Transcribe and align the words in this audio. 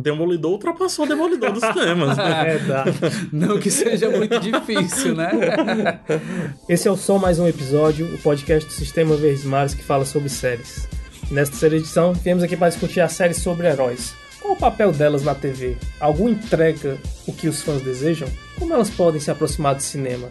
Demolidor 0.00 0.52
ultrapassou 0.52 1.04
o 1.04 1.08
Demolidor 1.08 1.52
dos 1.52 1.62
cinemas. 1.62 2.16
É, 2.40 2.58
dá. 2.58 2.84
Não 3.32 3.58
que 3.58 3.70
seja 3.70 4.08
muito 4.10 4.38
difícil, 4.40 5.14
né? 5.14 6.00
Esse 6.68 6.88
é 6.88 6.90
o 6.90 6.96
Som 6.96 7.18
Mais 7.18 7.38
Um 7.38 7.46
Episódio, 7.46 8.06
o 8.14 8.18
podcast 8.18 8.68
do 8.68 8.72
Sistema 8.72 9.16
Verdes 9.16 9.44
Mares 9.44 9.74
que 9.74 9.82
fala 9.82 10.04
sobre 10.04 10.28
séries. 10.28 10.88
Nesta 11.30 11.52
terceira 11.52 11.76
edição, 11.76 12.12
viemos 12.12 12.42
aqui 12.42 12.56
para 12.56 12.68
discutir 12.68 13.00
as 13.00 13.12
séries 13.12 13.38
sobre 13.38 13.66
heróis. 13.66 14.14
Qual 14.40 14.54
o 14.54 14.56
papel 14.56 14.92
delas 14.92 15.22
na 15.22 15.34
TV? 15.34 15.76
Alguma 16.00 16.30
entrega 16.30 16.98
o 17.26 17.32
que 17.32 17.48
os 17.48 17.62
fãs 17.62 17.82
desejam? 17.82 18.28
Como 18.58 18.72
elas 18.72 18.90
podem 18.90 19.20
se 19.20 19.30
aproximar 19.30 19.74
do 19.74 19.82
cinema? 19.82 20.28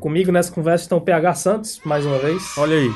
Comigo 0.00 0.30
nessa 0.30 0.52
conversa 0.52 0.84
estão 0.84 0.98
o 0.98 1.02
PH 1.02 1.34
Santos, 1.34 1.80
mais 1.84 2.06
uma 2.06 2.18
vez. 2.18 2.56
Olha 2.56 2.76
aí. 2.76 2.90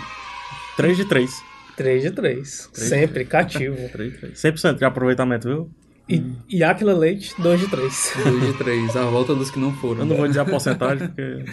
3 0.77 0.97
de 0.97 1.05
3. 1.05 1.52
3 1.77 2.03
de 2.03 2.11
3. 2.11 2.71
Sempre 2.73 3.25
cativo. 3.25 3.77
3 3.93 4.13
de 4.13 4.19
3. 4.19 4.35
100% 4.39 4.79
de 4.79 4.85
aproveitamento, 4.85 5.49
viu? 5.49 5.71
E, 6.09 6.23
e 6.49 6.63
Aquila 6.65 6.93
Leite, 6.95 7.33
2 7.39 7.61
de 7.61 7.69
3. 7.69 8.13
2 8.25 8.47
de 8.47 8.53
3, 8.59 8.97
a 8.97 9.05
volta 9.05 9.35
dos 9.35 9.51
que 9.51 9.59
não 9.59 9.73
foram. 9.73 10.01
Eu 10.01 10.07
não 10.07 10.17
vou 10.17 10.27
dizer 10.27 10.41
a 10.41 10.45
porcentagem 10.45 11.09
porque. 11.09 11.45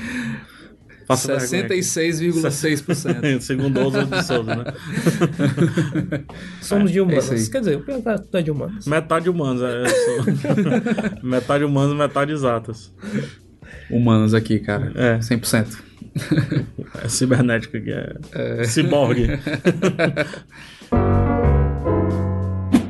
Faço 1.08 1.28
vergonha 1.28 1.66
aqui. 1.66 1.80
66,6%. 1.80 3.40
Segundo 3.42 3.80
Oswald 3.80 4.12
de 4.12 4.24
Souza, 4.24 4.56
né? 4.56 4.64
Somos 6.62 6.92
de 6.92 7.00
É 7.00 7.02
humanas. 7.02 7.32
aí. 7.32 7.50
Quer 7.50 7.60
dizer, 7.60 7.78
o 7.78 7.82
PH 7.82 8.24
é 8.34 8.42
de 8.42 8.52
humanas. 8.52 8.86
Metade 8.86 9.30
humanos, 9.30 9.62
é, 9.64 9.84
eu 9.84 9.90
sou. 9.90 11.24
metade 11.28 11.64
humanos, 11.64 11.98
metade 11.98 12.32
exatas. 12.32 12.94
Humanos 13.90 14.34
aqui, 14.36 14.60
cara. 14.60 14.92
É. 14.96 15.18
100%. 15.18 15.78
É 17.04 17.08
cibernética 17.08 17.78
aqui, 17.78 17.92
é. 17.92 18.64
Ciborgue. 18.66 19.28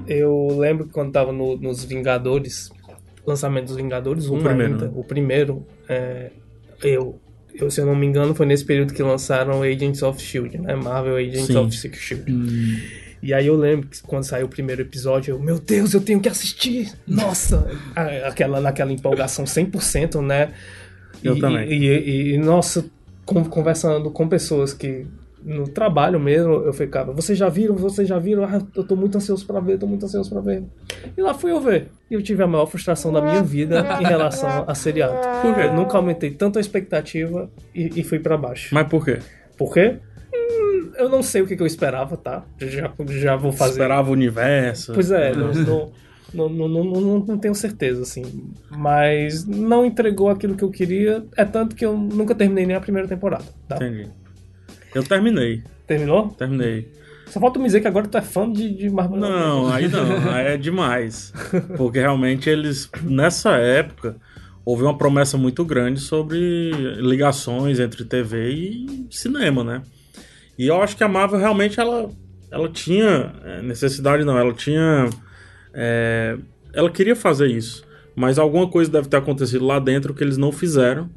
Eu 0.08 0.58
lembro 0.58 0.86
que 0.86 0.92
quando 0.92 1.12
tava 1.12 1.32
no- 1.32 1.55
nos 1.58 1.84
Vingadores, 1.84 2.72
lançamento 3.26 3.68
dos 3.68 3.75
Vingadores, 3.75 4.28
O 4.28 4.36
um 4.36 4.44
primeiro, 4.44 4.73
ainda, 4.73 4.86
né? 4.86 4.92
o 4.95 5.03
primeiro, 5.03 5.67
é, 5.88 6.31
eu, 6.84 7.20
eu, 7.53 7.70
se 7.70 7.80
eu 7.80 7.86
não 7.86 7.95
me 7.95 8.08
engano, 8.08 8.34
foi 8.34 8.45
nesse 8.47 8.66
período 8.66 8.94
que 8.94 9.03
lançaram 9.03 9.62
Agents 9.62 10.02
of 10.02 10.20
S.H.I.E.L.D., 10.20 10.58
né? 10.66 10.75
Marvel 10.75 11.16
Agents 11.17 11.45
Sim. 11.45 11.58
of 11.58 11.75
S.H.I.E.L.D. 11.75 13.09
E 13.22 13.34
aí 13.34 13.45
eu 13.47 13.56
lembro 13.56 13.88
que 13.90 14.02
quando 14.02 14.23
saiu 14.23 14.45
o 14.45 14.50
primeiro 14.50 14.81
episódio, 14.81 15.34
eu, 15.36 15.40
meu 15.40 15.59
Deus, 15.59 15.94
eu 15.94 16.00
tenho 16.02 16.20
que 16.22 16.30
assistir! 16.30 16.92
Nossa! 17.06 17.70
Aquela, 18.25 18.59
naquela 18.62 18.92
empolgação 18.94 19.44
100%, 19.45 20.25
né? 20.25 20.50
Eu 21.23 21.36
e, 21.36 21.40
também. 21.40 21.70
E, 21.70 21.86
e- 21.86 22.34
e, 22.34 22.38
nossa, 22.38 22.86
conversando 23.49 24.11
com 24.11 24.27
pessoas 24.27 24.73
que 24.73 25.05
no 25.44 25.67
trabalho 25.67 26.19
mesmo, 26.19 26.53
eu 26.53 26.73
ficava, 26.73 27.13
vocês 27.13 27.38
já 27.38 27.47
viram? 27.47 27.75
Vocês 27.75 28.08
já 28.08 28.19
viram? 28.19 28.44
Ah, 28.44 28.61
eu 28.75 28.83
tô 28.83 28.95
muito 28.95 29.17
ansioso 29.17 29.45
pra 29.45 29.59
ver, 29.59 29.77
tô 29.77 29.88
muito 29.88 30.05
ansioso 30.05 30.30
pra 30.30 30.41
ver. 30.41 30.63
E 31.16 31.22
lá 31.22 31.33
fui 31.33 31.52
eu 31.52 31.61
ver. 31.61 31.88
E 32.09 32.13
eu 32.13 32.22
tive 32.22 32.44
a 32.44 32.47
maior 32.47 32.66
frustração 32.66 33.11
da 33.11 33.22
minha 33.22 33.41
vida 33.41 33.85
em 34.02 34.05
relação 34.05 34.66
a 34.67 34.75
seriado. 34.75 35.16
Por 35.41 35.55
quê? 35.55 35.61
Eu 35.61 35.73
nunca 35.73 35.97
aumentei 35.97 36.31
tanto 36.31 36.57
a 36.57 36.61
expectativa 36.61 37.50
e, 37.73 38.00
e 38.00 38.03
fui 38.03 38.19
pra 38.19 38.38
baixo. 38.38 38.73
Mas 38.73 38.88
por 38.88 39.05
quê? 39.05 39.19
Por 39.57 39.73
quê? 39.73 39.97
Hum, 40.33 40.91
eu 40.97 41.09
não 41.09 41.23
sei 41.23 41.41
o 41.41 41.47
que, 41.47 41.55
que 41.55 41.63
eu 41.63 41.67
esperava, 41.67 42.17
tá? 42.17 42.44
Já, 42.59 42.91
já 43.07 43.35
vou 43.35 43.52
fazer. 43.52 43.72
Esperava 43.72 44.09
o 44.09 44.13
universo. 44.13 44.94
Pois 44.94 45.11
é, 45.11 45.33
não, 45.33 45.53
não, 45.53 45.91
não, 46.33 46.49
não, 46.49 46.67
não, 46.67 46.83
não- 46.83 47.19
não 47.25 47.38
tenho 47.38 47.55
certeza, 47.55 48.02
assim. 48.02 48.23
Mas 48.69 49.45
não 49.45 49.85
entregou 49.85 50.30
aquilo 50.30 50.55
que 50.55 50.63
eu 50.63 50.69
queria. 50.72 51.23
É 51.35 51.45
tanto 51.45 51.75
que 51.75 51.85
eu 51.85 51.97
nunca 51.97 52.35
terminei 52.35 52.66
nem 52.66 52.75
a 52.75 52.81
primeira 52.81 53.08
temporada, 53.08 53.45
tá? 53.67 53.75
Entendi. 53.77 54.09
Eu 54.94 55.03
terminei. 55.03 55.63
Terminou? 55.88 56.30
Terminei. 56.30 56.91
Só 57.27 57.39
falta 57.39 57.59
me 57.59 57.66
dizer 57.66 57.81
que 57.81 57.88
agora 57.88 58.07
tu 58.07 58.17
é 58.17 58.22
fã 58.22 58.52
de, 58.52 58.73
de 58.75 58.89
Marvel. 58.89 59.19
Não, 59.19 59.72
aí 59.72 59.88
não, 59.88 60.31
aí 60.31 60.47
é 60.47 60.57
demais. 60.57 61.31
Porque 61.77 62.00
realmente 62.00 62.50
eles, 62.50 62.89
nessa 63.03 63.52
época, 63.52 64.16
houve 64.66 64.81
uma 64.83 64.97
promessa 64.97 65.38
muito 65.38 65.63
grande 65.63 66.00
sobre 66.00 66.72
ligações 66.97 67.79
entre 67.79 68.03
TV 68.03 68.50
e 68.51 69.07
cinema, 69.12 69.63
né? 69.63 69.84
E 70.57 70.68
eu 70.68 70.81
acho 70.81 70.97
que 70.97 71.03
a 71.03 71.07
Marvel 71.07 71.39
realmente 71.39 71.79
ela, 71.79 72.09
ela 72.51 72.68
tinha 72.68 73.31
é, 73.45 73.62
necessidade, 73.62 74.25
não, 74.25 74.38
ela 74.38 74.53
tinha. 74.53 75.07
É, 75.74 76.38
ela 76.74 76.90
queria 76.90 77.16
fazer 77.16 77.47
isso, 77.47 77.84
mas 78.16 78.38
alguma 78.38 78.68
coisa 78.68 78.91
deve 78.91 79.07
ter 79.07 79.18
acontecido 79.18 79.66
lá 79.66 79.80
dentro 79.80 80.13
que 80.13 80.24
eles 80.24 80.38
não 80.38 80.52
fizeram. 80.52 81.09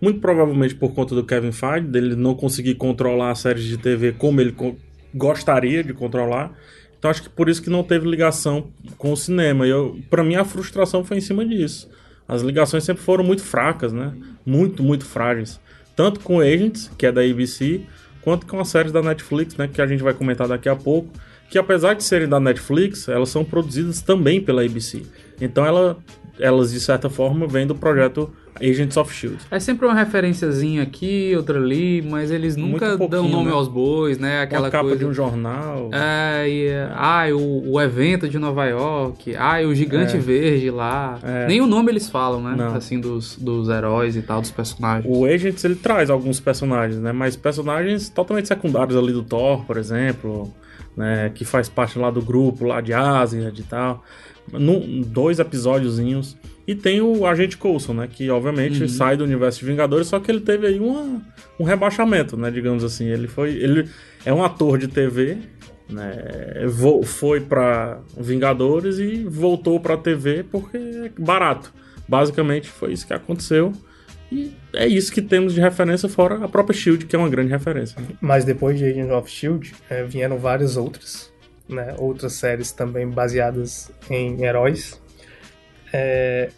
Muito 0.00 0.20
provavelmente 0.20 0.74
por 0.74 0.92
conta 0.92 1.14
do 1.14 1.24
Kevin 1.24 1.52
Feige, 1.52 1.86
dele 1.86 2.14
não 2.14 2.34
conseguir 2.34 2.74
controlar 2.74 3.30
as 3.30 3.38
séries 3.38 3.64
de 3.64 3.78
TV 3.78 4.12
como 4.12 4.40
ele 4.42 4.52
co- 4.52 4.76
gostaria 5.14 5.82
de 5.82 5.94
controlar. 5.94 6.52
Então 6.98 7.10
acho 7.10 7.22
que 7.22 7.30
por 7.30 7.48
isso 7.48 7.62
que 7.62 7.70
não 7.70 7.82
teve 7.82 8.06
ligação 8.06 8.70
com 8.98 9.12
o 9.12 9.16
cinema. 9.16 9.66
E 9.66 9.70
eu, 9.70 9.98
para 10.10 10.22
mim 10.22 10.34
a 10.34 10.44
frustração 10.44 11.02
foi 11.02 11.16
em 11.16 11.20
cima 11.22 11.46
disso. 11.46 11.88
As 12.28 12.42
ligações 12.42 12.84
sempre 12.84 13.02
foram 13.02 13.24
muito 13.24 13.42
fracas, 13.42 13.92
né? 13.92 14.12
Muito, 14.44 14.82
muito 14.82 15.04
frágeis. 15.06 15.58
Tanto 15.94 16.20
com 16.20 16.40
Agents, 16.40 16.90
que 16.98 17.06
é 17.06 17.12
da 17.12 17.22
ABC, 17.22 17.80
quanto 18.20 18.46
com 18.46 18.60
as 18.60 18.68
séries 18.68 18.92
da 18.92 19.00
Netflix, 19.00 19.56
né, 19.56 19.66
que 19.66 19.80
a 19.80 19.86
gente 19.86 20.02
vai 20.02 20.12
comentar 20.12 20.46
daqui 20.46 20.68
a 20.68 20.76
pouco, 20.76 21.08
que 21.50 21.58
apesar 21.58 21.94
de 21.94 22.02
serem 22.04 22.28
da 22.28 22.40
Netflix, 22.40 23.08
elas 23.08 23.28
são 23.28 23.44
produzidas 23.44 24.00
também 24.00 24.40
pela 24.40 24.62
ABC. 24.64 25.02
Então 25.40 25.64
ela, 25.64 25.96
elas 26.38 26.72
de 26.72 26.80
certa 26.80 27.08
forma 27.10 27.46
vêm 27.46 27.66
do 27.66 27.74
projeto 27.74 28.30
Agents 28.58 28.96
of 28.96 29.12
Shield. 29.12 29.36
É 29.50 29.60
sempre 29.60 29.86
uma 29.86 29.94
referenciazinha 29.94 30.82
aqui, 30.82 31.34
outra 31.36 31.58
ali, 31.58 32.00
mas 32.00 32.30
eles 32.30 32.56
nunca 32.56 32.96
dão 32.96 33.28
nome 33.28 33.50
né? 33.50 33.52
aos 33.52 33.68
bois, 33.68 34.18
né? 34.18 34.40
Aquela 34.40 34.64
Uma 34.64 34.70
capa 34.70 34.84
coisa. 34.84 34.98
de 34.98 35.04
um 35.04 35.12
jornal. 35.12 35.90
É, 35.92 36.48
e, 36.48 36.66
é, 36.68 36.88
ah, 36.94 37.24
o, 37.32 37.72
o 37.72 37.80
evento 37.80 38.26
de 38.26 38.38
Nova 38.38 38.64
York, 38.64 39.36
ah, 39.36 39.58
o 39.60 39.74
gigante 39.74 40.16
É. 40.16 40.18
verde 40.18 40.70
lá. 40.70 41.18
É. 41.22 41.46
Nem 41.46 41.60
o 41.60 41.66
nome 41.66 41.92
eles 41.92 42.08
falam, 42.08 42.42
né? 42.42 42.54
Não. 42.56 42.74
Assim, 42.74 42.98
dos, 42.98 43.36
dos 43.36 43.68
heróis 43.68 44.16
e 44.16 44.22
tal, 44.22 44.40
dos 44.40 44.50
personagens. 44.50 45.04
O 45.06 45.26
Agents 45.26 45.62
ele 45.62 45.76
traz 45.76 46.08
alguns 46.08 46.40
personagens, 46.40 46.98
né? 46.98 47.12
Mas 47.12 47.36
personagens 47.36 48.08
totalmente 48.08 48.48
secundários 48.48 48.96
ali 48.96 49.12
do 49.12 49.22
Thor, 49.22 49.66
por 49.66 49.76
exemplo, 49.76 50.50
né? 50.96 51.30
Que 51.34 51.44
faz 51.44 51.68
parte 51.68 51.98
lá 51.98 52.10
do 52.10 52.22
grupo 52.22 52.64
lá 52.64 52.80
de 52.80 52.92
Ásia 52.92 53.52
e 53.56 53.62
tal. 53.62 54.04
Num, 54.52 55.02
dois 55.02 55.38
episódiozinhos. 55.38 56.36
E 56.66 56.74
tem 56.74 57.00
o 57.00 57.26
Agente 57.26 57.56
Coulson, 57.56 57.94
né? 57.94 58.08
Que 58.10 58.28
obviamente 58.30 58.88
sai 58.88 59.16
do 59.16 59.24
universo 59.24 59.60
de 59.60 59.66
Vingadores, 59.66 60.08
só 60.08 60.18
que 60.18 60.30
ele 60.30 60.40
teve 60.40 60.66
aí 60.66 60.80
uma, 60.80 61.22
um 61.60 61.64
rebaixamento, 61.64 62.36
né? 62.36 62.50
Digamos 62.50 62.82
assim. 62.82 63.06
Ele 63.06 63.28
foi. 63.28 63.50
Ele 63.50 63.88
é 64.24 64.32
um 64.32 64.42
ator 64.42 64.78
de 64.78 64.88
TV. 64.88 65.38
Né, 65.88 66.66
foi 67.04 67.40
pra 67.40 68.00
Vingadores 68.18 68.98
e 68.98 69.22
voltou 69.22 69.78
pra 69.78 69.96
TV 69.96 70.42
porque 70.42 70.76
é 70.76 71.12
barato. 71.16 71.72
Basicamente 72.08 72.68
foi 72.68 72.92
isso 72.92 73.06
que 73.06 73.12
aconteceu. 73.12 73.72
E 74.32 74.52
é 74.74 74.86
isso 74.86 75.12
que 75.12 75.22
temos 75.22 75.54
de 75.54 75.60
referência, 75.60 76.08
fora 76.08 76.44
a 76.44 76.48
própria 76.48 76.76
Shield, 76.76 77.06
que 77.06 77.14
é 77.14 77.18
uma 77.18 77.28
grande 77.28 77.50
referência. 77.50 78.00
né? 78.00 78.08
Mas 78.20 78.44
depois 78.44 78.78
de 78.78 78.84
Agents 78.84 79.12
of 79.12 79.28
S.H.I.E.L.D., 79.30 79.70
eh, 79.90 80.04
vieram 80.04 80.36
várias 80.38 80.76
outras, 80.76 81.32
né? 81.68 81.94
Outras 81.98 82.32
séries 82.34 82.72
também 82.72 83.08
baseadas 83.08 83.90
em 84.10 84.42
heróis. 84.42 85.00
É, 85.92 86.50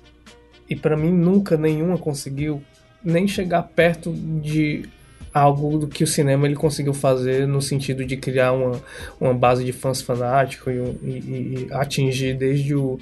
E 0.70 0.76
pra 0.76 0.96
mim 0.96 1.10
nunca 1.12 1.56
nenhuma 1.56 1.96
conseguiu 1.98 2.62
nem 3.04 3.26
chegar 3.28 3.62
perto 3.62 4.12
de 4.12 4.84
algo 5.32 5.78
do 5.78 5.86
que 5.86 6.02
o 6.02 6.06
cinema 6.06 6.46
ele 6.46 6.56
conseguiu 6.56 6.92
fazer 6.92 7.46
no 7.46 7.60
sentido 7.62 8.04
de 8.04 8.16
criar 8.16 8.52
uma, 8.52 8.80
uma 9.20 9.32
base 9.34 9.64
de 9.64 9.72
fãs 9.72 10.00
fanáticos 10.02 10.72
e, 10.72 11.06
e- 11.08 11.66
e 11.68 11.72
atingir 11.72 12.34
desde 12.34 12.74
o 12.74 12.98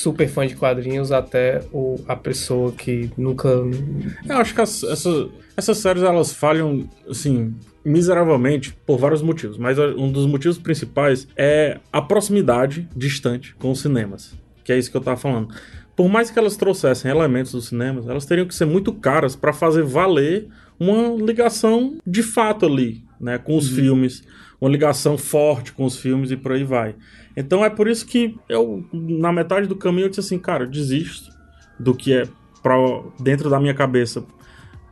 super 0.00 0.26
fã 0.28 0.46
de 0.46 0.56
quadrinhos 0.56 1.12
até 1.12 1.60
o, 1.72 1.96
a 2.08 2.16
pessoa 2.16 2.72
que 2.72 3.10
nunca 3.18 3.48
Eu 3.48 4.36
acho 4.36 4.54
que 4.54 4.60
as- 4.62 4.82
essa- 4.84 5.28
essas 5.56 5.76
séries 5.78 6.02
elas 6.02 6.32
falham, 6.32 6.88
assim, 7.08 7.54
miseravelmente 7.84 8.74
por 8.86 8.98
vários 8.98 9.20
motivos, 9.20 9.58
mas 9.58 9.78
um 9.78 10.10
dos 10.10 10.26
motivos 10.26 10.56
principais 10.58 11.28
é 11.36 11.78
a 11.92 12.00
proximidade 12.00 12.88
distante 12.96 13.54
com 13.56 13.70
os 13.70 13.80
cinemas, 13.80 14.34
que 14.64 14.72
é 14.72 14.78
isso 14.78 14.90
que 14.90 14.96
eu 14.96 15.00
tava 15.02 15.18
falando. 15.18 15.54
Por 15.94 16.08
mais 16.08 16.30
que 16.30 16.38
elas 16.38 16.56
trouxessem 16.56 17.10
elementos 17.10 17.52
dos 17.52 17.68
cinemas, 17.68 18.08
elas 18.08 18.24
teriam 18.24 18.46
que 18.46 18.54
ser 18.54 18.64
muito 18.64 18.92
caras 18.94 19.36
para 19.36 19.52
fazer 19.52 19.82
valer 19.82 20.48
uma 20.78 21.14
ligação 21.22 21.98
de 22.06 22.22
fato 22.22 22.64
ali, 22.64 23.04
né, 23.20 23.36
com 23.36 23.54
os 23.54 23.68
filmes, 23.68 24.22
uma 24.60 24.70
ligação 24.70 25.16
forte 25.16 25.72
com 25.72 25.84
os 25.84 25.96
filmes 25.96 26.30
e 26.30 26.36
por 26.36 26.52
aí 26.52 26.64
vai. 26.64 26.94
Então 27.36 27.64
é 27.64 27.70
por 27.70 27.88
isso 27.88 28.04
que 28.06 28.36
eu, 28.48 28.84
na 28.92 29.32
metade 29.32 29.66
do 29.66 29.76
caminho, 29.76 30.04
eu 30.06 30.08
disse 30.08 30.20
assim, 30.20 30.38
cara, 30.38 30.64
eu 30.64 30.68
desisto 30.68 31.30
do 31.78 31.94
que 31.94 32.12
é 32.12 32.28
pra, 32.62 32.74
dentro 33.18 33.48
da 33.48 33.58
minha 33.58 33.72
cabeça 33.72 34.22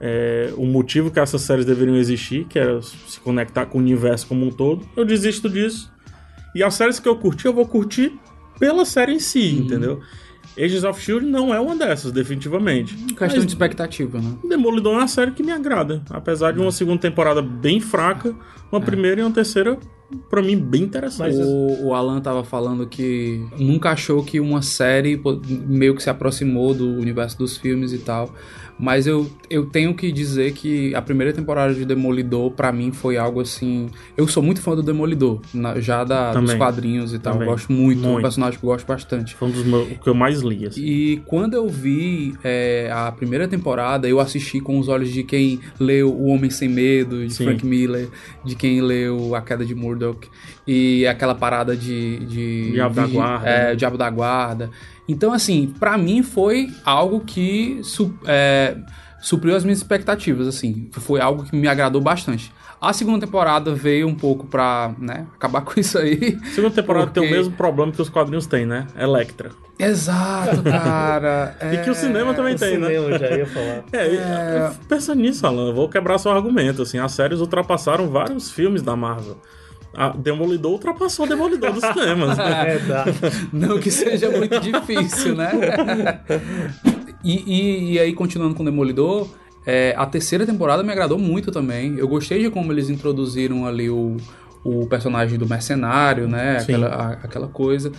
é, 0.00 0.52
o 0.56 0.64
motivo 0.64 1.10
que 1.10 1.18
essas 1.18 1.42
séries 1.42 1.66
deveriam 1.66 1.96
existir, 1.96 2.44
que 2.44 2.58
era 2.58 2.80
se 2.80 3.18
conectar 3.20 3.66
com 3.66 3.78
o 3.78 3.80
universo 3.80 4.26
como 4.26 4.46
um 4.46 4.50
todo. 4.50 4.88
Eu 4.96 5.04
desisto 5.04 5.48
disso. 5.48 5.92
E 6.54 6.62
as 6.62 6.74
séries 6.74 6.98
que 6.98 7.08
eu 7.08 7.16
curti, 7.16 7.46
eu 7.46 7.52
vou 7.52 7.66
curtir 7.66 8.18
pela 8.58 8.84
série 8.84 9.12
em 9.12 9.20
si, 9.20 9.54
entendeu? 9.54 10.00
Agents 10.58 10.84
of 10.84 11.00
Shield 11.00 11.24
não 11.26 11.54
é 11.54 11.60
uma 11.60 11.76
dessas, 11.76 12.10
definitivamente. 12.12 12.94
Questão 12.94 13.28
Mas 13.28 13.46
de 13.46 13.46
expectativa, 13.52 14.20
né? 14.20 14.32
Demolidor 14.48 14.94
é 14.94 14.98
uma 14.98 15.08
série 15.08 15.30
que 15.30 15.42
me 15.42 15.52
agrada. 15.52 16.02
Apesar 16.10 16.52
de 16.52 16.58
uma 16.60 16.72
segunda 16.72 16.98
temporada 16.98 17.40
bem 17.40 17.80
fraca, 17.80 18.34
uma 18.72 18.80
primeira 18.80 19.20
e 19.20 19.24
uma 19.24 19.30
terceira 19.30 19.78
pra 20.30 20.40
mim, 20.42 20.56
bem 20.56 20.82
interessante. 20.82 21.36
Mas- 21.36 21.46
O, 21.46 21.86
o 21.88 21.94
Alan 21.94 22.20
tava 22.20 22.42
falando 22.42 22.86
que 22.86 23.44
nunca 23.58 23.90
achou 23.90 24.24
que 24.24 24.40
uma 24.40 24.62
série 24.62 25.20
meio 25.66 25.94
que 25.94 26.02
se 26.02 26.10
aproximou 26.10 26.74
do 26.74 26.86
universo 26.94 27.38
dos 27.38 27.56
filmes 27.56 27.92
e 27.92 27.98
tal. 27.98 28.34
Mas 28.78 29.06
eu, 29.08 29.28
eu 29.50 29.66
tenho 29.66 29.92
que 29.92 30.12
dizer 30.12 30.52
que 30.52 30.94
a 30.94 31.02
primeira 31.02 31.32
temporada 31.32 31.74
de 31.74 31.84
Demolidor, 31.84 32.52
pra 32.52 32.70
mim, 32.70 32.92
foi 32.92 33.16
algo 33.16 33.40
assim. 33.40 33.88
Eu 34.16 34.28
sou 34.28 34.42
muito 34.42 34.60
fã 34.60 34.76
do 34.76 34.82
Demolidor, 34.82 35.40
na- 35.52 35.80
já 35.80 36.04
da, 36.04 36.32
dos 36.32 36.54
quadrinhos 36.54 37.12
e 37.12 37.18
tal. 37.18 37.40
Eu 37.40 37.46
gosto 37.46 37.72
muito, 37.72 38.04
é 38.04 38.06
um 38.06 38.10
Muito. 38.12 38.22
personagem 38.22 38.58
que 38.58 38.64
eu 38.64 38.70
gosto 38.70 38.86
bastante. 38.86 39.34
Foi 39.34 39.48
um 39.48 39.50
dos 39.50 39.64
meus, 39.64 39.90
o 39.90 39.98
que 39.98 40.08
eu 40.08 40.14
mais 40.14 40.40
li, 40.42 40.66
assim. 40.66 40.80
E 40.80 41.16
quando 41.26 41.54
eu 41.54 41.68
vi 41.68 42.34
é, 42.44 42.88
a 42.92 43.10
primeira 43.10 43.48
temporada, 43.48 44.08
eu 44.08 44.20
assisti 44.20 44.60
com 44.60 44.78
os 44.78 44.86
olhos 44.88 45.10
de 45.12 45.24
quem 45.24 45.58
leu 45.80 46.12
O 46.12 46.26
Homem 46.26 46.50
Sem 46.50 46.68
Medo, 46.68 47.26
de 47.26 47.32
Sim. 47.34 47.44
Frank 47.44 47.66
Miller, 47.66 48.08
de 48.44 48.54
quem 48.54 48.80
leu 48.80 49.34
A 49.34 49.40
Queda 49.42 49.64
de 49.64 49.74
Murdoch, 49.74 50.28
e 50.68 51.06
aquela 51.06 51.34
parada 51.34 51.74
de. 51.74 52.18
de 52.26 52.72
Diabo 52.72 52.94
da 52.94 53.02
vigi- 53.04 53.14
Guarda, 53.16 53.48
É, 53.48 53.64
né? 53.70 53.74
Diabo 53.74 53.96
da 53.96 54.10
Guarda. 54.10 54.70
Então, 55.08 55.32
assim, 55.32 55.74
pra 55.80 55.96
mim 55.96 56.22
foi 56.22 56.68
algo 56.84 57.20
que 57.20 57.80
su- 57.82 58.14
é, 58.26 58.76
supriu 59.22 59.56
as 59.56 59.64
minhas 59.64 59.78
expectativas, 59.78 60.46
assim. 60.46 60.90
Foi 60.92 61.18
algo 61.20 61.44
que 61.44 61.56
me 61.56 61.66
agradou 61.66 62.00
bastante. 62.02 62.52
A 62.80 62.92
segunda 62.92 63.26
temporada 63.26 63.74
veio 63.74 64.06
um 64.06 64.14
pouco 64.14 64.46
pra, 64.46 64.94
né, 65.00 65.26
acabar 65.34 65.62
com 65.66 65.80
isso 65.80 65.98
aí. 65.98 66.38
Segunda 66.54 66.74
temporada 66.74 67.06
tem 67.10 67.22
o 67.22 67.26
Porque- 67.26 67.36
mesmo 67.38 67.52
problema 67.56 67.90
que 67.90 68.00
os 68.02 68.08
quadrinhos 68.10 68.46
têm, 68.46 68.66
né? 68.66 68.86
Electra. 68.96 69.50
Exato, 69.78 70.62
cara. 70.62 71.56
E 71.72 71.78
que 71.78 71.90
o 71.90 71.94
cinema 71.94 72.34
também 72.34 72.54
O 72.54 72.58
tem, 72.58 72.76
né? 72.78 72.86
cinema, 72.88 73.06
eu 73.14 73.18
já 73.18 73.30
ia 73.36 73.46
falar. 73.46 73.84
É, 73.92 74.06
É. 74.14 74.70
pensa 74.88 75.14
nisso, 75.14 75.46
Alan. 75.46 75.68
Eu 75.70 75.74
Vou 75.74 75.88
quebrar 75.88 76.18
seu 76.18 76.30
argumento. 76.30 76.82
Assim, 76.82 76.98
as 76.98 77.12
séries 77.12 77.40
ultrapassaram 77.40 78.08
vários 78.08 78.50
filmes 78.50 78.82
da 78.82 78.94
Marvel. 78.94 79.38
A 79.94 80.10
Demolidor 80.10 80.72
ultrapassou 80.72 81.26
o 81.26 81.28
Demolidor 81.28 81.72
dos 81.72 81.82
cinemas. 81.84 82.36
né? 82.38 82.74
É, 82.74 82.78
dá. 82.78 83.04
Não 83.52 83.78
que 83.78 83.90
seja 83.90 84.30
muito 84.30 84.58
difícil, 84.60 85.34
né? 85.34 85.50
E, 87.24 87.34
e- 87.46 87.92
e 87.94 87.98
aí, 87.98 88.12
continuando 88.12 88.54
com 88.54 88.62
o 88.62 88.66
Demolidor, 88.66 89.28
é, 89.66 89.94
a 89.96 90.06
terceira 90.06 90.46
temporada 90.46 90.82
me 90.82 90.92
agradou 90.92 91.18
muito 91.18 91.50
também. 91.50 91.96
Eu 91.98 92.06
gostei 92.08 92.42
de 92.42 92.50
como 92.50 92.72
eles 92.72 92.88
introduziram 92.90 93.66
ali 93.66 93.90
o, 93.90 94.16
o 94.64 94.86
personagem 94.86 95.38
do 95.38 95.46
mercenário, 95.48 96.28
né? 96.28 96.60
Sim. 96.60 96.74
Aquela, 96.74 96.86
a- 96.88 97.12
aquela 97.24 97.48
coisa. 97.48 97.90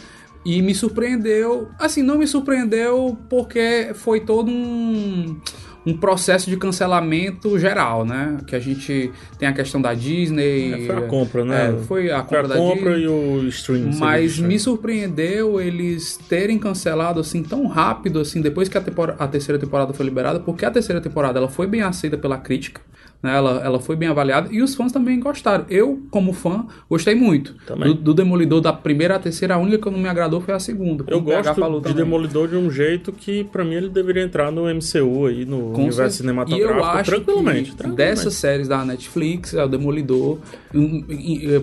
E 0.45 0.61
me 0.61 0.73
surpreendeu. 0.73 1.67
Assim, 1.77 2.01
não 2.01 2.17
me 2.17 2.25
surpreendeu 2.25 3.17
porque 3.29 3.91
foi 3.93 4.21
todo 4.21 4.49
um, 4.49 5.37
um 5.85 5.95
processo 5.95 6.49
de 6.49 6.57
cancelamento 6.57 7.57
geral, 7.57 8.05
né? 8.05 8.37
Que 8.45 8.55
a 8.55 8.59
gente 8.59 9.11
tem 9.37 9.47
a 9.47 9.53
questão 9.53 9.81
da 9.81 9.93
Disney. 9.93 10.83
É, 10.83 10.85
foi 10.85 10.95
a 10.95 11.01
compra, 11.03 11.45
né? 11.45 11.69
É, 11.69 11.83
foi 11.83 12.11
a 12.11 12.23
Foi 12.23 12.23
compra 12.23 12.39
a 12.39 12.47
da 12.47 12.55
compra 12.55 12.95
Disney. 12.95 13.03
e 13.03 13.07
o 13.07 13.47
stream. 13.47 13.91
Mas 13.97 14.39
me 14.39 14.53
né? 14.55 14.59
surpreendeu 14.59 15.59
eles 15.59 16.17
terem 16.27 16.57
cancelado 16.59 17.19
assim 17.19 17.41
tão 17.43 17.65
rápido 17.67 18.19
assim 18.19 18.41
depois 18.41 18.67
que 18.67 18.77
a, 18.77 18.83
a 19.17 19.27
terceira 19.27 19.59
temporada 19.59 19.93
foi 19.93 20.05
liberada, 20.05 20.39
porque 20.39 20.65
a 20.65 20.71
terceira 20.71 21.01
temporada 21.01 21.39
ela 21.39 21.49
foi 21.49 21.65
bem 21.67 21.81
aceita 21.81 22.17
pela 22.17 22.37
crítica, 22.37 22.81
né? 23.21 23.35
Ela, 23.35 23.61
ela 23.63 23.79
foi 23.79 23.95
bem 23.95 24.07
avaliada 24.07 24.47
e 24.51 24.61
os 24.61 24.73
fãs 24.75 24.91
também 24.91 25.19
gostaram. 25.19 25.65
Eu, 25.69 26.01
como 26.09 26.31
fã, 26.33 26.65
gostei 26.89 27.15
muito. 27.15 27.53
Do, 27.67 27.93
do 27.93 28.13
Demolidor 28.13 28.61
da 28.61 28.71
primeira 28.71 29.15
à 29.15 29.19
terceira, 29.19 29.55
a 29.55 29.57
única 29.57 29.77
que 29.77 29.89
não 29.89 29.99
me 29.99 30.07
agradou 30.07 30.39
foi 30.41 30.53
a 30.53 30.59
segunda. 30.59 31.03
Eu 31.07 31.19
gosto 31.21 31.53
de 31.53 31.81
também. 31.81 31.93
Demolidor 31.95 32.47
de 32.47 32.55
um 32.55 32.71
jeito 32.71 33.11
que, 33.11 33.43
pra 33.43 33.63
mim, 33.65 33.73
ele 33.75 33.89
deveria 33.89 34.23
entrar 34.23 34.51
no 34.51 34.63
MCU 34.73 35.25
aí, 35.27 35.45
no 35.45 35.57
Com 35.71 35.81
universo 35.85 35.95
certeza. 35.95 36.17
cinematográfico, 36.17 36.73
E 36.73 36.77
eu 36.79 36.83
acho 36.85 37.11
tranquilamente. 37.11 37.75
dessas 37.95 38.33
séries 38.35 38.67
da 38.67 38.83
Netflix, 38.85 39.53
é 39.53 39.63
o 39.63 39.67
Demolidor, 39.67 40.37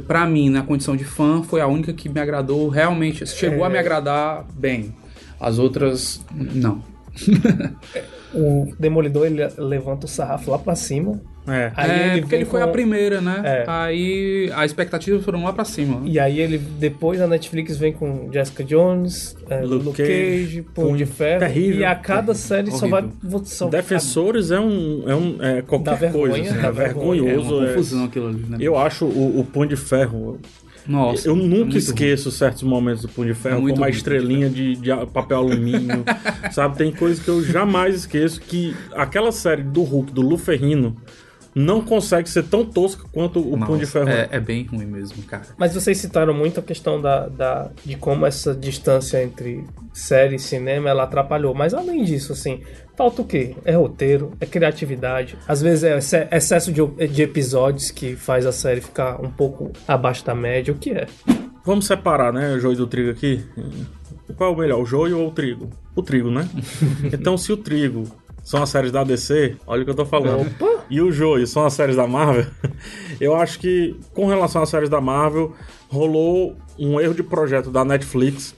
pra 0.06 0.26
mim, 0.26 0.50
na 0.50 0.62
condição 0.62 0.96
de 0.96 1.04
fã, 1.04 1.42
foi 1.42 1.60
a 1.60 1.66
única 1.66 1.92
que 1.92 2.08
me 2.08 2.20
agradou 2.20 2.68
realmente. 2.68 3.26
Chegou 3.26 3.64
É. 3.64 3.66
a 3.66 3.70
me 3.70 3.78
agradar 3.78 4.44
bem. 4.54 4.94
As 5.40 5.58
outras, 5.58 6.24
não. 6.34 6.82
O 8.34 8.72
Demolidor 8.78 9.26
ele 9.26 9.42
levanta 9.58 10.06
o 10.06 10.08
sarrafo 10.08 10.50
lá 10.50 10.58
pra 10.58 10.74
cima. 10.74 11.20
É. 11.48 11.70
Aí 11.76 11.90
é, 11.90 12.08
ele 12.12 12.20
porque 12.22 12.34
ele 12.34 12.44
foi 12.44 12.60
com- 12.60 12.66
a 12.66 12.72
primeira, 12.72 13.20
né? 13.20 13.40
É. 13.44 13.64
Aí 13.68 14.50
as 14.52 14.66
expectativas 14.66 15.24
foram 15.24 15.44
lá 15.44 15.52
pra 15.52 15.64
cima. 15.64 16.02
E 16.04 16.18
aí 16.18 16.40
ele 16.40 16.58
depois 16.58 17.20
a 17.20 17.26
Netflix 17.28 17.76
vem 17.76 17.92
com 17.92 18.28
Jessica 18.32 18.64
Jones, 18.64 19.36
é, 19.48 19.60
Luke 19.60 19.84
Luke, 19.84 20.02
Cage, 20.02 20.62
Punho 20.74 20.96
de 20.96 21.06
Ferro. 21.06 21.38
terrível, 21.38 21.80
e 21.80 21.84
a 21.84 21.94
cada 21.94 22.34
série 22.34 22.72
só 22.72 22.88
vai. 22.88 23.04
Só 23.44 23.68
Defensores 23.68 24.50
é 24.50 24.58
um. 24.58 25.04
É, 25.08 25.14
um, 25.14 25.36
é 25.40 25.62
qualquer 25.62 25.96
vergonha, 25.96 26.28
coisa. 26.34 26.50
assim, 26.50 26.64
é. 26.64 26.68
É 26.68 26.72
vergonhoso. 26.72 27.54
uma 27.58 27.64
é- 27.64 27.68
confusão 27.74 28.04
aquilo 28.06 28.26
ali, 28.28 28.44
né? 28.48 28.56
Eu 28.60 28.76
acho 28.76 29.04
o, 29.04 29.38
o 29.38 29.44
Punho 29.44 29.68
de 29.68 29.76
Ferro. 29.76 30.40
Nossa. 30.86 31.28
eu 31.28 31.34
é 31.34 31.36
nunca 31.36 31.56
muito 31.56 31.78
esqueço 31.78 32.30
certos 32.30 32.62
momentos 32.62 33.02
do 33.02 33.08
Punho 33.08 33.32
de 33.32 33.38
Ferro, 33.38 33.68
É 33.68 33.72
como 33.72 33.84
a 33.84 33.86
ruim, 33.86 33.96
estrelinha 33.96 34.48
de, 34.48 34.76
de 34.76 34.90
papel 35.12 35.38
alumínio. 35.38 36.04
sabe? 36.52 36.76
Tem 36.76 36.92
coisas 36.92 37.22
que 37.22 37.28
eu 37.28 37.42
jamais 37.42 37.94
esqueço. 37.94 38.40
Que 38.40 38.74
aquela 38.94 39.32
série 39.32 39.62
do 39.62 39.82
Hulk, 39.82 40.12
do 40.12 40.22
Lu 40.22 40.36
Ferrino, 40.36 40.96
não 41.54 41.80
consegue 41.80 42.28
ser 42.28 42.44
tão 42.44 42.66
tosca 42.66 43.04
quanto 43.10 43.38
o 43.38 43.52
ruim. 43.52 43.64
Punho 43.64 43.78
de 43.78 43.86
Ferro. 43.86 44.10
é, 44.10 44.28
é 44.30 44.38
bem 44.38 44.64
ruim 44.64 44.84
mesmo, 44.84 45.22
cara. 45.22 45.46
Mas 45.56 45.72
vocês 45.72 45.96
citaram 45.96 46.34
muito 46.34 46.60
a 46.60 46.62
questão 46.62 47.00
da, 47.00 47.28
da, 47.28 47.70
de 47.82 47.96
como 47.96 48.26
essa 48.26 48.54
distância 48.54 49.22
entre 49.24 49.64
série 49.90 50.36
e 50.36 50.38
cinema 50.38 50.90
ela 50.90 51.04
atrapalhou. 51.04 51.54
Mas 51.54 51.72
além 51.72 52.04
disso, 52.04 52.32
assim, 52.32 52.60
falta 52.96 53.22
o 53.22 53.24
quê? 53.24 53.54
É 53.64 53.72
roteiro, 53.76 54.32
é 54.40 54.46
criatividade. 54.46 55.36
Às 55.46 55.60
vezes 55.60 55.84
é 55.84 55.98
exce- 55.98 56.28
excesso 56.30 56.72
de, 56.72 56.84
de 57.08 57.22
episódios 57.22 57.90
que 57.90 58.16
faz 58.16 58.46
a 58.46 58.52
série 58.52 58.80
ficar 58.80 59.20
um 59.22 59.30
pouco 59.30 59.72
abaixo 59.86 60.24
da 60.24 60.34
média. 60.34 60.72
O 60.72 60.76
que 60.78 60.90
é? 60.90 61.06
Vamos 61.64 61.86
separar, 61.86 62.32
né, 62.32 62.54
o 62.54 62.60
joio 62.60 62.76
do 62.76 62.86
trigo 62.86 63.10
aqui. 63.10 63.44
Qual 64.36 64.50
é 64.50 64.54
o 64.54 64.58
melhor, 64.58 64.80
o 64.80 64.84
joio 64.86 65.18
ou 65.18 65.28
o 65.28 65.30
trigo? 65.32 65.70
O 65.94 66.02
trigo, 66.02 66.30
né? 66.30 66.48
então, 67.12 67.36
se 67.36 67.52
o 67.52 67.56
trigo 67.56 68.04
são 68.42 68.62
as 68.62 68.68
séries 68.68 68.92
da 68.92 69.02
DC, 69.02 69.56
olha 69.66 69.82
o 69.82 69.84
que 69.84 69.90
eu 69.90 69.94
tô 69.94 70.04
falando. 70.06 70.46
Opa! 70.46 70.84
E 70.88 71.00
o 71.00 71.10
joio 71.10 71.46
são 71.46 71.64
as 71.66 71.72
séries 71.72 71.96
da 71.96 72.06
Marvel, 72.06 72.46
eu 73.20 73.34
acho 73.34 73.58
que, 73.58 73.96
com 74.14 74.26
relação 74.26 74.62
às 74.62 74.68
séries 74.68 74.88
da 74.88 75.00
Marvel, 75.00 75.52
rolou 75.88 76.56
um 76.78 77.00
erro 77.00 77.14
de 77.14 77.22
projeto 77.24 77.70
da 77.70 77.84
Netflix. 77.84 78.54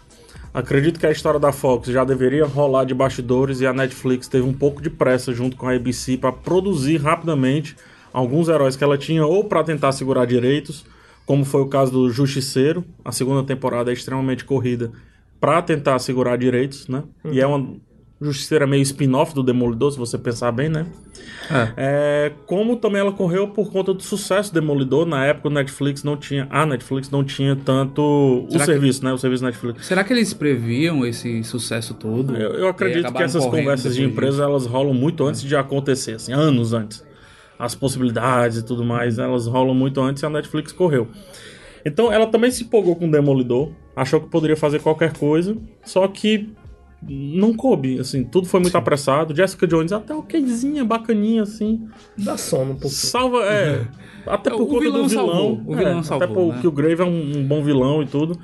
Acredito 0.53 0.99
que 0.99 1.07
a 1.07 1.11
história 1.11 1.39
da 1.39 1.53
Fox 1.53 1.89
já 1.89 2.05
deveria 2.05 2.47
rolar 2.47 2.85
de 2.85 2.95
bastidores 2.95 3.61
e 3.61 3.67
a 3.67 3.73
Netflix 3.73 4.29
teve 4.29 4.47
um 4.47 4.53
pouco 4.53 4.81
de 4.81 4.91
pressa 4.91 5.33
junto 5.33 5.57
com 5.57 5.69
a 5.69 5.75
ABC 5.75 6.17
para 6.17 6.33
produzir 6.33 6.97
rapidamente 6.99 7.77
alguns 8.13 8.49
heróis 8.49 8.75
que 8.75 8.83
ela 8.83 8.97
tinha 8.97 9.25
ou 9.27 9.45
para 9.45 9.63
tentar 9.63 9.93
segurar 9.93 10.27
direitos, 10.27 10.85
como 11.27 11.45
foi 11.45 11.61
o 11.61 11.69
caso 11.69 11.93
do 11.93 12.11
Justiceiro. 12.11 12.85
A 13.05 13.13
segunda 13.13 13.43
temporada 13.45 13.91
é 13.91 13.95
extremamente 13.95 14.45
corrida 14.45 14.91
para 15.39 15.63
tentar 15.63 15.99
segurar 15.99 16.37
direitos, 16.37 16.89
né? 16.89 17.05
E 17.31 17.41
é 17.41 17.47
uma 17.47 17.77
Justiceira 18.21 18.67
meio 18.67 18.83
spin-off 18.83 19.33
do 19.33 19.45
Demolidor, 19.45 19.93
se 19.93 19.99
você 19.99 20.19
pensar 20.19 20.51
bem, 20.51 20.69
né? 20.69 20.87
É. 21.51 21.73
É, 21.77 22.33
como 22.47 22.75
também 22.77 23.01
ela 23.01 23.13
correu 23.13 23.47
por 23.49 23.71
conta 23.71 23.95
do 23.95 24.03
sucesso 24.03 24.53
do 24.53 24.61
Demolidor, 24.61 25.07
na 25.07 25.25
época 25.25 25.47
o 25.49 25.51
Netflix 25.53 26.03
não 26.03 26.17
tinha, 26.17 26.47
a 26.51 26.67
Netflix 26.67 27.11
não 27.11 27.23
tinha 27.23 27.55
tanto 27.55 28.03
o 28.03 28.47
Será 28.51 28.65
que- 28.65 28.73
serviço, 28.73 29.05
né? 29.05 29.13
O 29.13 29.19
serviço 29.19 29.45
Netflix. 29.45 29.87
Será 29.87 30.03
que 30.03 30.13
eles 30.13 30.35
previam 30.35 31.07
esse 31.07 31.45
sucesso 31.45 31.95
todo? 31.95 32.35
Eu, 32.37 32.55
eu 32.55 32.69
acredito 32.69 33.13
que 33.13 33.23
essas 33.23 33.45
conversas 33.47 33.95
de 33.95 34.03
empresa 34.05 34.43
elas 34.43 34.67
rolam 34.67 34.93
muito 34.95 35.25
antes 35.25 35.41
de 35.43 35.55
acontecer, 35.55 36.13
assim, 36.15 36.33
anos 36.33 36.73
antes. 36.73 37.07
As 37.57 37.75
possibilidades 37.77 38.59
e 38.59 38.65
tudo 38.65 38.85
mais, 38.85 39.19
elas 39.19 39.47
rolam 39.47 39.75
muito 39.75 40.01
antes 40.01 40.23
e 40.23 40.27
a 40.27 40.31
Netflix 40.31 40.73
correu. 40.73 41.07
Então 41.85 42.13
ela 42.13 42.27
também 42.27 42.51
se 42.51 42.65
empolgou 42.65 42.97
com 42.97 43.07
o 43.07 43.11
Demolidor, 43.11 43.71
achou 43.95 44.21
que 44.21 44.29
poderia 44.29 44.57
fazer 44.57 44.81
qualquer 44.81 45.13
coisa, 45.13 45.57
só 45.85 46.07
que 46.09 46.51
não 47.03 47.55
coube, 47.55 47.99
assim, 48.01 48.25
tudo 48.25 48.49
foi 48.49 48.61
muito 48.61 48.77
apressado. 48.77 49.35
Jessica 49.35 49.67
Jones 49.67 49.93
até 49.93 50.15
okzinha, 50.15 50.85
bacaninha, 50.85 51.43
assim. 51.43 51.89
Dá 52.17 52.37
sono 52.37 52.73
um 52.73 52.77
pouco. 52.77 52.89
Salva, 52.89 53.45
é. 53.45 53.87
Até 54.27 54.51
por 54.51 54.63
O 54.63 54.67
conta 54.67 54.81
vilão 54.81 55.03
do 55.03 55.09
vilão. 55.09 55.27
salvou, 55.27 55.63
o 55.67 55.77
vilão 55.77 55.99
é, 55.99 56.03
salvou, 56.03 56.25
Até 56.27 56.35
porque 56.35 56.63
né? 56.63 56.69
o 56.69 56.73
Grave 56.73 57.03
é 57.03 57.05
um, 57.05 57.39
um 57.39 57.45
bom 57.45 57.63
vilão 57.63 58.03
e 58.03 58.07
tudo. 58.07 58.39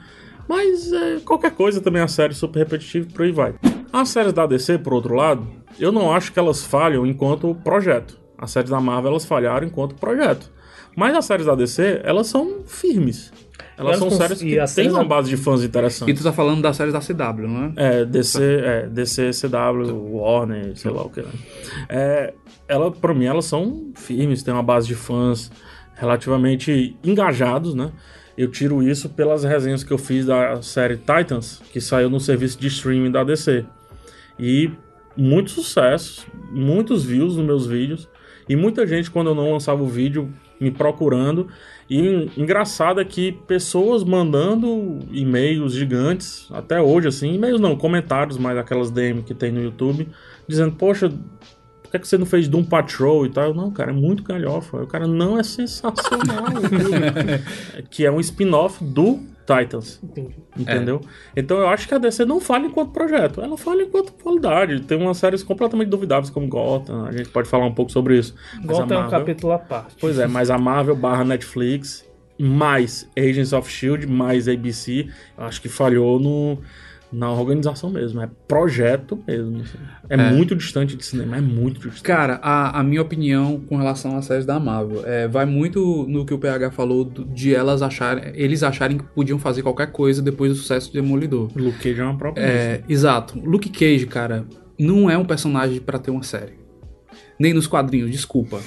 Mas 0.48 0.92
é, 0.92 1.20
qualquer 1.24 1.50
coisa 1.52 1.80
também 1.80 2.02
a 2.02 2.08
série 2.08 2.34
super 2.34 2.60
repetitiva 2.60 3.08
por 3.12 3.22
aí 3.22 3.32
vai. 3.32 3.54
As 3.92 4.08
séries 4.08 4.32
da 4.32 4.46
DC, 4.46 4.78
por 4.78 4.92
outro 4.92 5.14
lado, 5.14 5.46
eu 5.78 5.90
não 5.90 6.12
acho 6.12 6.32
que 6.32 6.38
elas 6.38 6.64
falham 6.64 7.06
enquanto 7.06 7.54
projeto. 7.64 8.18
As 8.36 8.50
séries 8.50 8.70
da 8.70 8.80
Marvel 8.80 9.10
elas 9.10 9.24
falharam 9.24 9.66
enquanto 9.66 9.94
projeto. 9.94 10.50
Mas 10.96 11.16
as 11.16 11.24
séries 11.24 11.46
da 11.46 11.54
DC, 11.54 12.00
elas 12.04 12.28
são 12.28 12.62
firmes. 12.66 13.32
Elas 13.76 13.96
Elas 13.96 13.98
são 13.98 14.10
séries 14.10 14.40
e 14.40 14.46
que 14.46 14.74
têm 14.74 14.88
uma 14.90 14.98
da- 15.00 15.04
base 15.04 15.28
de 15.28 15.36
fãs 15.36 15.62
E 15.62 15.66
interessantes. 15.66 16.18
tu 16.20 16.22
tá 16.24 16.32
falando 16.32 16.62
das 16.62 16.76
séries 16.76 16.92
da 16.92 17.00
CW, 17.00 17.48
não 17.48 17.72
é? 17.76 18.00
É, 18.00 18.04
DC, 18.04 18.40
é, 18.42 18.86
DC, 18.88 19.30
CW, 19.32 20.14
Warner, 20.16 20.76
sei 20.76 20.90
lá 20.92 21.02
o 21.02 21.10
que. 21.10 21.20
Né? 21.22 21.28
É, 21.88 22.34
ela, 22.68 22.90
pra 22.92 23.12
mim, 23.12 23.24
elas 23.24 23.46
são 23.46 23.90
firmes, 23.96 24.42
têm 24.42 24.54
uma 24.54 24.62
base 24.62 24.86
de 24.86 24.94
fãs 24.94 25.50
relativamente 25.96 26.96
engajados, 27.04 27.74
né? 27.74 27.90
Eu 28.36 28.50
tiro 28.50 28.82
isso 28.82 29.08
pelas 29.10 29.44
resenhas 29.44 29.84
que 29.84 29.92
eu 29.92 29.98
fiz 29.98 30.26
da 30.26 30.60
série 30.60 30.96
Titans, 30.96 31.62
que 31.72 31.80
saiu 31.80 32.10
no 32.10 32.18
serviço 32.18 32.58
de 32.58 32.66
streaming 32.66 33.10
da 33.10 33.22
DC. 33.22 33.64
E 34.38 34.70
muito 35.16 35.50
sucesso, 35.50 36.26
muitos 36.50 37.04
views 37.04 37.36
nos 37.36 37.46
meus 37.46 37.66
vídeos. 37.66 38.08
E 38.48 38.56
muita 38.56 38.86
gente, 38.86 39.10
quando 39.10 39.30
eu 39.30 39.34
não 39.34 39.52
lançava 39.52 39.82
o 39.82 39.86
vídeo, 39.88 40.32
me 40.60 40.70
procurando. 40.70 41.46
E 41.88 42.30
engraçado 42.36 43.00
é 43.00 43.04
que 43.04 43.32
pessoas 43.32 44.02
mandando 44.02 45.00
e-mails 45.10 45.74
gigantes, 45.74 46.48
até 46.50 46.80
hoje, 46.80 47.08
assim, 47.08 47.34
e-mails 47.34 47.60
não, 47.60 47.76
comentários, 47.76 48.38
mas 48.38 48.56
aquelas 48.56 48.90
DM 48.90 49.22
que 49.22 49.34
tem 49.34 49.52
no 49.52 49.62
YouTube, 49.62 50.08
dizendo, 50.48 50.72
poxa, 50.72 51.10
por 51.10 51.90
que, 51.90 51.96
é 51.96 52.00
que 52.00 52.08
você 52.08 52.16
não 52.16 52.26
fez 52.26 52.48
Doom 52.48 52.64
Patrol 52.64 53.26
e 53.26 53.30
tal? 53.30 53.48
Eu, 53.48 53.54
não, 53.54 53.70
cara, 53.70 53.90
é 53.90 53.94
muito 53.94 54.22
galhofa. 54.22 54.82
O 54.82 54.86
cara, 54.86 55.06
não, 55.06 55.38
é 55.38 55.42
sensacional. 55.42 56.46
que 57.90 58.04
é 58.04 58.10
um 58.10 58.18
spin-off 58.18 58.82
do 58.82 59.20
Titans. 59.46 60.00
Entendi. 60.02 60.34
Entendeu? 60.56 61.00
Então 61.36 61.58
eu 61.58 61.68
acho 61.68 61.86
que 61.86 61.94
a 61.94 61.98
DC 61.98 62.24
não 62.24 62.40
falha 62.40 62.66
enquanto 62.66 62.90
projeto, 62.92 63.40
ela 63.40 63.56
falha 63.58 63.82
enquanto 63.82 64.12
qualidade. 64.14 64.80
Tem 64.82 64.96
umas 64.98 65.18
séries 65.18 65.42
completamente 65.42 65.88
duvidáveis 65.88 66.30
como 66.30 66.46
Gotham, 66.48 67.04
a 67.06 67.12
gente 67.12 67.28
pode 67.28 67.48
falar 67.48 67.66
um 67.66 67.74
pouco 67.74 67.92
sobre 67.92 68.18
isso. 68.18 68.34
Gotham 68.64 68.82
é 68.94 68.98
um 68.98 69.00
Marvel- 69.02 69.10
capítulo 69.20 69.52
à 69.52 69.58
parte. 69.58 69.96
Pois 70.00 70.18
é, 70.18 70.26
mas 70.26 70.50
a 70.50 70.56
Marvel 70.58 70.96
barra 70.96 71.24
Netflix, 71.24 72.04
mais 72.38 73.08
Agents 73.16 73.52
of 73.52 73.70
Shield, 73.70 74.06
mais 74.06 74.48
ABC, 74.48 75.08
eu 75.36 75.44
acho 75.44 75.60
que 75.60 75.68
falhou 75.68 76.18
no, 76.18 76.58
na 77.14 77.30
organização 77.32 77.90
mesmo. 77.90 78.20
É 78.20 78.28
projeto 78.48 79.18
mesmo. 79.26 79.60
assim. 79.62 79.78
É, 80.08 80.14
É. 80.14 80.30
muito 80.32 80.54
distante 80.54 80.96
de 80.96 81.04
cinema, 81.04 81.36
é 81.36 81.40
muito 81.40 81.76
distante. 81.80 82.02
Cara, 82.02 82.40
a, 82.42 82.80
a 82.80 82.82
minha 82.82 83.00
opinião 83.02 83.60
com 83.60 83.76
relação 83.76 84.16
às 84.16 84.24
séries 84.24 84.44
da 84.44 84.58
Marvel 84.58 85.02
é, 85.06 85.28
vai 85.28 85.46
muito 85.46 86.04
no 86.08 86.26
que 86.26 86.34
o 86.34 86.38
PH 86.38 86.70
falou 86.72 87.04
de 87.04 87.54
elas 87.54 87.82
acharem, 87.82 88.32
eles 88.34 88.62
acharem 88.62 88.98
que 88.98 89.04
podiam 89.04 89.38
fazer 89.38 89.62
qualquer 89.62 89.92
coisa 89.92 90.20
depois 90.20 90.52
do 90.52 90.56
sucesso 90.58 90.92
de 90.92 91.00
Demolidor. 91.00 91.50
Luke 91.56 91.78
Cage 91.78 92.00
é 92.00 92.04
uma 92.04 92.16
própria. 92.18 92.42
É, 92.42 92.82
exato. 92.88 93.38
Luke 93.38 93.68
Cage, 93.68 94.06
cara, 94.06 94.44
não 94.78 95.08
é 95.08 95.16
um 95.16 95.24
personagem 95.24 95.80
pra 95.80 95.98
ter 95.98 96.10
uma 96.10 96.22
série. 96.22 96.63
Nem 97.38 97.52
nos 97.52 97.66
quadrinhos, 97.66 98.10
desculpa. 98.10 98.60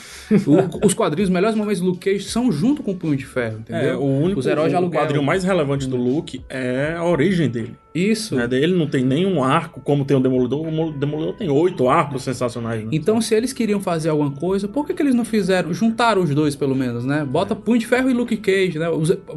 O- 0.46 0.86
os 0.86 0.94
quadrinhos, 0.94 1.30
os 1.30 1.34
melhores 1.34 1.56
momentos 1.56 1.80
do 1.82 1.88
Luke 1.88 2.00
Cage 2.12 2.26
são 2.26 2.52
junto 2.52 2.84
com 2.84 2.92
o 2.92 2.96
Punho 2.96 3.16
de 3.16 3.26
Ferro, 3.26 3.60
entendeu? 3.60 3.90
É, 3.92 3.96
o 3.96 4.02
único 4.04 4.40
Os 4.40 4.46
heróis 4.46 4.70
de 4.70 4.76
o 4.76 4.78
aluguel. 4.78 5.02
quadrinho 5.02 5.24
mais 5.24 5.44
relevante 5.44 5.88
do 5.88 5.96
Luke 5.96 6.42
é 6.50 6.94
a 6.98 7.04
origem 7.06 7.50
dele. 7.50 7.76
Isso. 7.96 8.36
Né? 8.36 8.48
Ele 8.52 8.76
não 8.76 8.86
tem 8.86 9.04
nenhum 9.04 9.44
arco 9.44 9.82
como 9.82 10.06
tem 10.06 10.16
o 10.16 10.20
Demolidor. 10.20 10.68
O 10.68 10.92
Demolidor 10.92 11.34
tem 11.36 11.50
oito 11.50 11.90
arcos 11.90 12.22
sensacionais. 12.24 12.84
Né? 12.84 12.90
Então, 12.92 13.20
se 13.20 13.34
eles 13.34 13.52
queriam 13.54 13.80
fazer 13.80 14.10
alguma 14.10 14.30
coisa, 14.32 14.68
por 14.68 14.86
que, 14.86 14.94
que 14.94 15.02
eles 15.02 15.16
não 15.16 15.26
fizeram? 15.26 15.74
Juntaram 15.74 16.22
os 16.22 16.30
dois, 16.36 16.56
pelo 16.56 16.76
menos, 16.76 17.06
né? 17.06 17.26
Bota 17.28 17.56
Punho 17.56 17.80
de 17.80 17.88
Ferro 17.88 18.08
e 18.10 18.14
Luke 18.14 18.38
Cage, 18.38 18.78
né? 18.78 18.86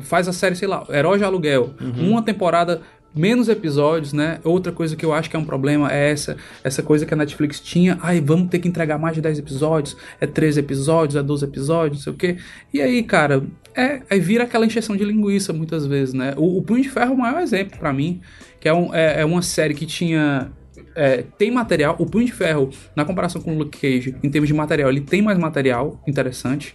Faz 0.00 0.28
a 0.28 0.32
série, 0.32 0.56
sei 0.56 0.68
lá, 0.68 0.84
Herói 0.90 1.16
de 1.18 1.24
Aluguel. 1.24 1.70
Uma 1.98 2.20
temporada, 2.20 2.82
menos 3.14 3.48
episódios, 3.48 4.12
né? 4.12 4.38
Outra 4.44 4.70
coisa 4.72 4.94
que 4.94 5.04
eu 5.04 5.12
acho 5.12 5.28
que 5.28 5.36
é 5.36 5.38
um 5.38 5.44
problema 5.44 5.92
é 5.92 6.10
essa, 6.10 6.36
essa 6.62 6.82
coisa 6.82 7.04
que 7.04 7.12
a 7.12 7.16
Netflix 7.16 7.60
tinha. 7.60 7.98
Ai, 8.02 8.20
vamos 8.20 8.48
ter 8.48 8.58
que 8.58 8.68
entregar 8.68 8.98
mais 8.98 9.14
de 9.14 9.20
10 9.20 9.38
episódios, 9.40 9.96
é 10.20 10.26
13 10.26 10.60
episódios, 10.60 11.16
é 11.16 11.22
12 11.22 11.44
episódios, 11.44 11.98
não 11.98 12.02
sei 12.04 12.12
o 12.12 12.16
quê. 12.16 12.36
E 12.72 12.80
aí, 12.80 13.02
cara, 13.02 13.42
é, 13.74 14.02
aí 14.08 14.20
vira 14.20 14.44
aquela 14.44 14.64
encheção 14.66 14.96
de 14.96 15.04
linguiça 15.04 15.52
muitas 15.52 15.86
vezes, 15.86 16.14
né? 16.14 16.34
O, 16.36 16.58
o 16.58 16.62
Punho 16.62 16.82
de 16.82 16.88
Ferro 16.88 17.10
é 17.12 17.14
o 17.14 17.18
maior 17.18 17.40
exemplo 17.42 17.78
pra 17.78 17.92
mim, 17.92 18.20
que 18.60 18.68
é, 18.68 18.74
um- 18.74 18.94
é- 18.94 19.20
é 19.22 19.24
uma 19.24 19.42
série 19.42 19.74
que 19.74 19.86
tinha 19.86 20.50
é, 20.94 21.24
tem 21.38 21.50
material. 21.50 21.94
O 21.98 22.06
Punho 22.06 22.26
de 22.26 22.32
Ferro, 22.32 22.70
na 22.96 23.04
comparação 23.04 23.40
com 23.40 23.54
o 23.54 23.58
Luke 23.58 23.78
Cage, 23.78 24.14
em 24.22 24.28
termos 24.30 24.48
de 24.48 24.54
material, 24.54 24.90
ele 24.90 25.00
tem 25.00 25.22
mais 25.22 25.38
material 25.38 26.02
interessante. 26.06 26.74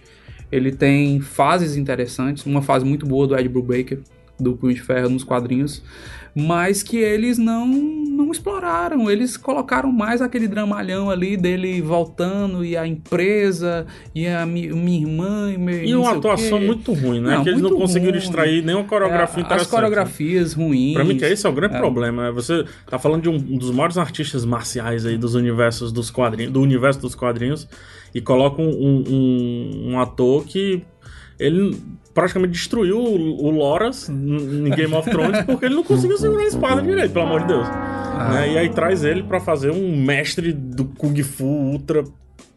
Ele 0.50 0.70
tem 0.72 1.20
fases 1.20 1.76
interessantes. 1.76 2.46
Uma 2.46 2.62
fase 2.62 2.84
muito 2.84 3.04
boa 3.04 3.26
do 3.26 3.36
Ed 3.36 3.48
Brubaker, 3.48 4.00
do 4.38 4.54
Punho 4.56 4.74
de 4.74 4.82
Ferro 4.82 5.08
nos 5.08 5.24
quadrinhos. 5.24 5.82
Mas 6.38 6.82
que 6.82 6.98
eles 6.98 7.38
não, 7.38 7.66
não 7.66 8.30
exploraram. 8.30 9.10
Eles 9.10 9.38
colocaram 9.38 9.90
mais 9.90 10.20
aquele 10.20 10.46
dramalhão 10.46 11.08
ali 11.08 11.34
dele 11.34 11.80
voltando 11.80 12.62
e 12.62 12.76
a 12.76 12.86
empresa 12.86 13.86
e 14.14 14.26
a 14.26 14.44
mi- 14.44 14.68
minha 14.68 15.00
irmã 15.00 15.50
e 15.50 15.56
meu. 15.56 15.82
E 15.82 15.94
uma 15.94 16.12
atuação 16.12 16.60
muito 16.60 16.92
ruim, 16.92 17.20
né? 17.22 17.36
Não, 17.36 17.42
que 17.42 17.48
eles 17.48 17.62
não 17.62 17.70
conseguiram 17.70 18.12
ruim. 18.12 18.22
extrair 18.22 18.62
nenhuma 18.62 18.84
coreografia 18.84 19.42
É, 19.42 19.46
interessante. 19.46 19.62
As 19.62 19.70
coreografias 19.70 20.52
ruins. 20.52 20.92
Pra 20.92 21.04
mim, 21.04 21.16
que 21.16 21.24
esse 21.24 21.46
é 21.46 21.48
o 21.48 21.52
grande 21.54 21.78
problema. 21.78 22.24
né? 22.24 22.32
Você 22.32 22.66
tá 22.86 22.98
falando 22.98 23.22
de 23.22 23.30
um, 23.30 23.36
um 23.36 23.56
dos 23.56 23.70
maiores 23.70 23.96
artistas 23.96 24.44
marciais 24.44 25.06
aí 25.06 25.16
dos 25.16 25.34
universos 25.34 25.90
dos 25.90 26.10
quadrinhos, 26.10 26.52
do 26.52 26.60
universo 26.60 27.00
dos 27.00 27.14
quadrinhos, 27.14 27.66
e 28.14 28.20
coloca 28.20 28.60
um- 28.60 28.68
um- 29.08 29.90
um 29.92 30.00
ator 30.00 30.44
que 30.44 30.82
ele 31.38 31.78
praticamente 32.14 32.52
destruiu 32.52 32.98
o, 32.98 33.44
o 33.46 33.50
Loras 33.50 34.08
em 34.08 34.70
Game 34.70 34.94
of 34.94 35.10
Thrones 35.10 35.42
porque 35.44 35.66
ele 35.66 35.74
não 35.74 35.84
conseguiu 35.84 36.16
segurar 36.16 36.42
a 36.44 36.46
espada 36.46 36.82
direito, 36.82 37.12
pelo 37.12 37.26
amor 37.26 37.42
de 37.42 37.48
Deus. 37.48 37.68
Né? 37.68 38.52
E 38.54 38.58
aí 38.58 38.70
traz 38.70 39.04
ele 39.04 39.22
pra 39.22 39.38
fazer 39.40 39.70
um 39.70 39.96
mestre 40.02 40.52
do 40.52 40.86
Kung 40.86 41.22
Fu 41.22 41.44
ultra 41.44 42.02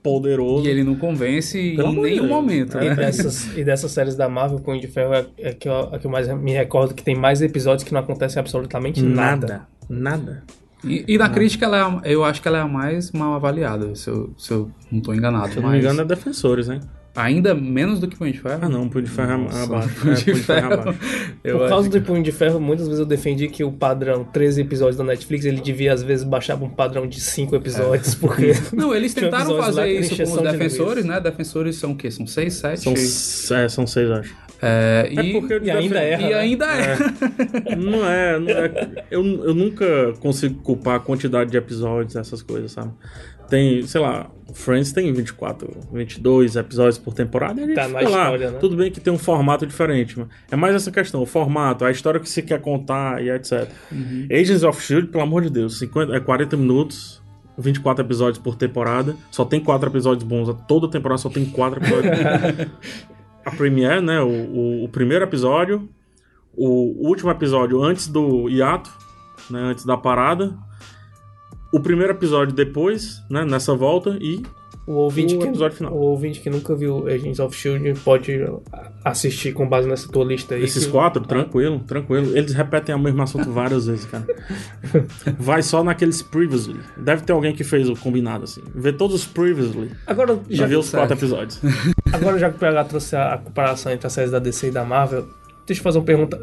poderoso. 0.01 0.65
E 0.65 0.69
ele 0.69 0.83
não 0.83 0.95
convence 0.95 1.73
Pelo 1.75 1.89
em 1.89 2.01
nenhum 2.01 2.15
Deus. 2.21 2.29
momento, 2.29 2.77
É. 2.77 2.85
E 2.85 2.89
né? 2.89 2.95
dessas, 2.95 3.57
e 3.57 3.63
dessas 3.63 3.91
séries 3.91 4.15
da 4.15 4.29
Marvel, 4.29 4.59
Punho 4.59 4.79
de 4.79 4.87
Ferro 4.87 5.13
é, 5.13 5.25
é 5.37 5.53
que, 5.53 5.67
eu, 5.67 5.93
a 5.93 5.99
que 5.99 6.07
eu 6.07 6.11
mais 6.11 6.27
me 6.27 6.53
recordo 6.53 6.93
que 6.93 7.03
tem 7.03 7.15
mais 7.15 7.41
episódios 7.41 7.83
que 7.83 7.93
não 7.93 7.99
acontece 7.99 8.39
absolutamente 8.39 9.01
nada. 9.03 9.67
Nada. 9.89 10.17
Nada. 10.17 10.43
E, 10.85 11.03
e 11.05 11.17
na 11.17 11.27
crítica, 11.27 11.65
ela 11.65 12.01
é 12.05 12.13
eu 12.13 12.23
acho 12.23 12.41
que 12.41 12.47
ela 12.47 12.59
é 12.59 12.61
a 12.61 12.67
mais 12.67 13.11
mal 13.11 13.33
avaliada, 13.33 13.93
se 13.95 14.09
eu, 14.09 14.33
se 14.37 14.51
eu 14.51 14.71
não 14.89 15.01
tô 15.01 15.13
enganado. 15.13 15.49
Se 15.49 15.57
eu 15.57 15.61
não 15.61 15.69
mas 15.69 15.79
me 15.79 15.83
engano, 15.83 16.01
é 16.01 16.05
Defensores, 16.05 16.69
hein? 16.69 16.79
Ainda 17.15 17.53
menos 17.55 17.99
do 17.99 18.07
que 18.07 18.15
Punho 18.15 18.31
de 18.31 18.39
Ferro? 18.39 18.59
Ah, 18.61 18.69
não, 18.69 18.87
Punho 18.87 19.03
de 19.03 19.11
Ferro 19.11 19.31
é 19.33 19.37
Nossa, 19.37 19.63
abaixo. 19.63 19.89
Punho 19.99 20.13
É, 20.13 20.15
de 20.15 20.23
Punho 20.25 20.35
de 20.37 20.43
Ferro 20.43 20.57
é 20.59 20.69
Ferro. 20.69 20.81
abaixo. 20.81 20.99
Por 21.43 21.69
causa 21.69 21.89
que- 21.89 21.99
do 21.99 22.05
Punho 22.05 22.23
de 22.23 22.31
Ferro, 22.31 22.59
muitas 22.61 22.85
vezes 22.87 22.99
eu 22.99 23.05
defendi 23.05 23.47
que 23.49 23.63
o 23.63 23.71
padrão 23.71 24.23
13 24.23 24.61
episódios 24.61 24.95
da 24.97 25.03
Netflix, 25.03 25.43
ele 25.45 25.59
devia 25.59 25.91
às 25.93 26.01
vezes 26.03 26.23
baixar 26.23 26.55
pra 26.55 26.65
um 26.65 26.69
padrão 26.69 27.07
de 27.07 27.19
5 27.19 27.55
episódios, 27.55 28.15
porque... 28.15 28.53
Não, 28.73 28.93
eles 28.95 29.13
tentaram 29.13 29.51
lá 29.53 29.65
fazer 29.65 29.81
era 29.81 29.91
isso 29.91 30.09
com 30.09 30.13
os 30.15 30.19
encheção 30.29 30.43
de 30.43 30.51
defensores, 30.51 31.05
né? 31.05 31.19
Defensores 31.19 31.75
são 31.75 31.91
o 31.91 31.95
quê? 31.95 32.09
São 32.11 32.25
seis, 32.27 32.53
sete? 32.53 32.81
São, 32.83 32.93
s- 32.93 33.53
é, 33.53 33.67
são 33.67 33.85
seis, 33.87 34.09
acho. 34.11 34.35
É, 34.61 35.07
e, 35.11 35.17
É 35.19 35.31
porque 35.39 35.59
E 35.63 35.71
ainda 35.71 35.99
erra, 35.99 36.21
e 36.21 36.29
né? 36.29 36.33
ainda 36.35 36.65
é. 36.65 36.97
Não 37.77 38.05
é, 38.09 38.39
não 38.39 38.49
é. 38.49 39.05
Eu, 39.09 39.25
eu 39.45 39.53
nunca 39.55 40.13
consigo 40.19 40.61
culpar 40.61 40.95
a 40.97 40.99
quantidade 40.99 41.49
de 41.49 41.55
episódios, 41.57 42.15
essas 42.17 42.41
coisas, 42.41 42.71
sabe? 42.73 42.91
Tem, 43.49 43.85
sei 43.85 43.99
lá, 44.01 44.29
Friends 44.53 44.91
tem 44.91 45.11
24, 45.11 45.69
22 45.91 46.55
episódios 46.55 46.97
por 46.97 47.13
temporada. 47.13 47.59
E 47.59 47.63
a 47.63 47.67
gente 47.67 47.75
Tá 47.75 47.87
na 47.87 47.99
fica 47.99 48.11
lá. 48.11 48.23
história, 48.23 48.51
né? 48.51 48.57
Tudo 48.59 48.75
bem 48.75 48.91
que 48.91 48.99
tem 48.99 49.11
um 49.11 49.17
formato 49.17 49.65
diferente, 49.65 50.17
mas 50.17 50.27
é 50.51 50.55
mais 50.55 50.75
essa 50.75 50.91
questão, 50.91 51.21
o 51.21 51.25
formato, 51.25 51.83
a 51.85 51.91
história 51.91 52.19
que 52.19 52.29
se 52.29 52.41
quer 52.41 52.61
contar 52.61 53.23
e 53.23 53.29
etc. 53.29 53.69
Uhum. 53.91 54.27
Agents 54.31 54.63
of 54.63 54.81
Shield, 54.81 55.07
pelo 55.07 55.23
amor 55.23 55.41
de 55.41 55.49
Deus, 55.49 55.79
50, 55.79 56.15
é 56.15 56.19
40 56.19 56.55
minutos. 56.57 57.19
24 57.61 58.05
episódios 58.05 58.37
por 58.37 58.55
temporada, 58.55 59.17
só 59.29 59.43
tem 59.43 59.59
4 59.59 59.89
episódios 59.89 60.23
bons, 60.23 60.55
toda 60.65 60.87
temporada 60.89 61.17
só 61.17 61.27
tem 61.29 61.43
4 61.43 61.83
episódios 61.83 62.17
bons. 62.17 62.67
a 63.43 63.51
Premiere, 63.51 63.99
né? 64.01 64.21
O, 64.21 64.27
o, 64.29 64.83
o 64.85 64.89
primeiro 64.89 65.25
episódio, 65.25 65.89
o 66.55 67.05
último 67.05 67.29
episódio 67.29 67.83
antes 67.83 68.07
do 68.07 68.47
hiato, 68.47 68.89
né? 69.49 69.59
Antes 69.59 69.83
da 69.85 69.97
parada. 69.97 70.57
O 71.71 71.79
primeiro 71.79 72.13
episódio 72.13 72.53
depois, 72.53 73.21
né? 73.29 73.45
Nessa 73.45 73.75
volta 73.75 74.17
e 74.19 74.41
O 74.87 74.93
ouvinte, 74.93 75.35
O 75.35 75.39
que, 75.39 75.47
episódio 75.47 75.77
final. 75.77 75.93
o 75.93 75.97
ouvinte 75.97 76.39
que 76.39 76.49
nunca 76.49 76.75
viu 76.75 77.07
Agents 77.07 77.39
of 77.39 77.55
S.H.I.E.L.D. 77.55 77.99
pode 78.03 78.31
assistir 79.05 79.53
com 79.53 79.67
base 79.69 79.87
nessa 79.87 80.07
tua 80.11 80.25
lista 80.25 80.55
aí. 80.55 80.63
esses 80.63 80.85
que- 80.87 80.91
quatro, 80.91 81.21
tranquilo, 81.23 81.79
tranquilo. 81.81 82.35
Eles 82.35 82.53
repetem 82.53 82.95
o 82.95 82.99
mesmo 82.99 83.21
assunto 83.21 83.51
várias 83.51 83.85
vezes, 83.85 84.05
cara. 84.05 84.25
Vai 85.37 85.61
só 85.61 85.83
naqueles 85.83 86.21
previously. 86.23 86.79
Deve 86.97 87.21
ter 87.23 87.33
alguém 87.33 87.53
que 87.53 87.63
fez 87.63 87.87
o 87.87 87.95
combinado 87.95 88.45
assim. 88.45 88.61
Vê 88.73 88.91
todos 88.91 89.15
os 89.15 89.25
previously 89.27 89.91
Agora, 90.07 90.39
já, 90.49 90.65
vê 90.65 90.75
os 90.75 90.89
quatro 90.89 91.15
episódios. 91.15 91.59
agora 92.11 92.39
já 92.39 92.49
que 92.49 92.55
o 92.55 92.59
PH 92.59 92.83
trouxe 92.85 93.15
a 93.15 93.37
comparação 93.37 93.91
entre 93.91 94.07
as 94.07 94.13
séries 94.13 94.31
da 94.31 94.39
DC 94.39 94.69
e 94.69 94.71
da 94.71 94.83
Marvel, 94.83 95.27
deixa 95.67 95.81
eu 95.81 95.83
fazer 95.83 95.99
uma 95.99 96.05
pergunta. 96.05 96.39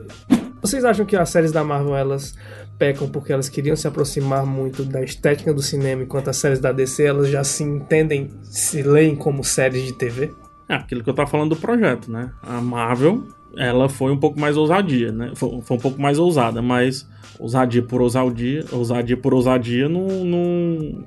Vocês 0.62 0.84
acham 0.84 1.04
que 1.04 1.16
as 1.16 1.28
séries 1.28 1.50
da 1.52 1.62
Marvel, 1.64 1.94
elas 1.96 2.34
pecam 2.78 3.08
porque 3.08 3.32
elas 3.32 3.48
queriam 3.48 3.76
se 3.76 3.86
aproximar 3.86 4.44
muito 4.46 4.84
da 4.84 5.02
estética 5.02 5.52
do 5.52 5.62
cinema, 5.62 6.02
enquanto 6.02 6.28
as 6.28 6.36
séries 6.36 6.58
da 6.58 6.72
DC, 6.72 7.04
elas 7.04 7.28
já 7.28 7.42
se 7.44 7.62
entendem, 7.62 8.30
se 8.42 8.82
leem 8.82 9.14
como 9.14 9.42
séries 9.42 9.84
de 9.84 9.92
TV? 9.92 10.32
É 10.68 10.74
aquilo 10.74 11.02
que 11.02 11.10
eu 11.10 11.14
tava 11.14 11.30
falando 11.30 11.50
do 11.50 11.56
projeto, 11.56 12.10
né? 12.10 12.32
A 12.42 12.60
Marvel, 12.60 13.24
ela 13.56 13.88
foi 13.88 14.12
um 14.12 14.18
pouco 14.18 14.38
mais 14.38 14.56
ousadia, 14.56 15.12
né? 15.12 15.32
Foi, 15.34 15.60
foi 15.62 15.76
um 15.76 15.80
pouco 15.80 16.00
mais 16.00 16.18
ousada, 16.18 16.60
mas 16.60 17.08
ousadia 17.38 17.82
por 17.82 18.00
ousadia, 18.02 18.64
ousadia 18.72 19.16
por 19.16 19.32
ousadia, 19.32 19.88
não, 19.88 20.06
não... 20.24 21.04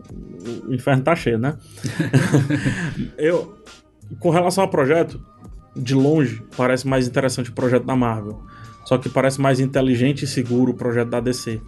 o 0.67 0.73
inferno 0.73 1.03
tá 1.03 1.15
cheio, 1.15 1.37
né? 1.37 1.57
eu, 3.17 3.57
com 4.19 4.29
relação 4.29 4.63
ao 4.63 4.69
projeto, 4.69 5.19
de 5.75 5.93
longe, 5.93 6.41
parece 6.57 6.87
mais 6.87 7.07
interessante 7.07 7.49
o 7.49 7.53
projeto 7.53 7.85
da 7.85 7.95
Marvel. 7.95 8.41
Só 8.89 8.97
que 8.97 9.07
parece 9.07 9.39
mais 9.39 9.59
inteligente 9.59 10.23
e 10.23 10.27
seguro 10.27 10.71
o 10.71 10.73
projeto 10.73 11.09
da 11.09 11.19
DC. 11.19 11.61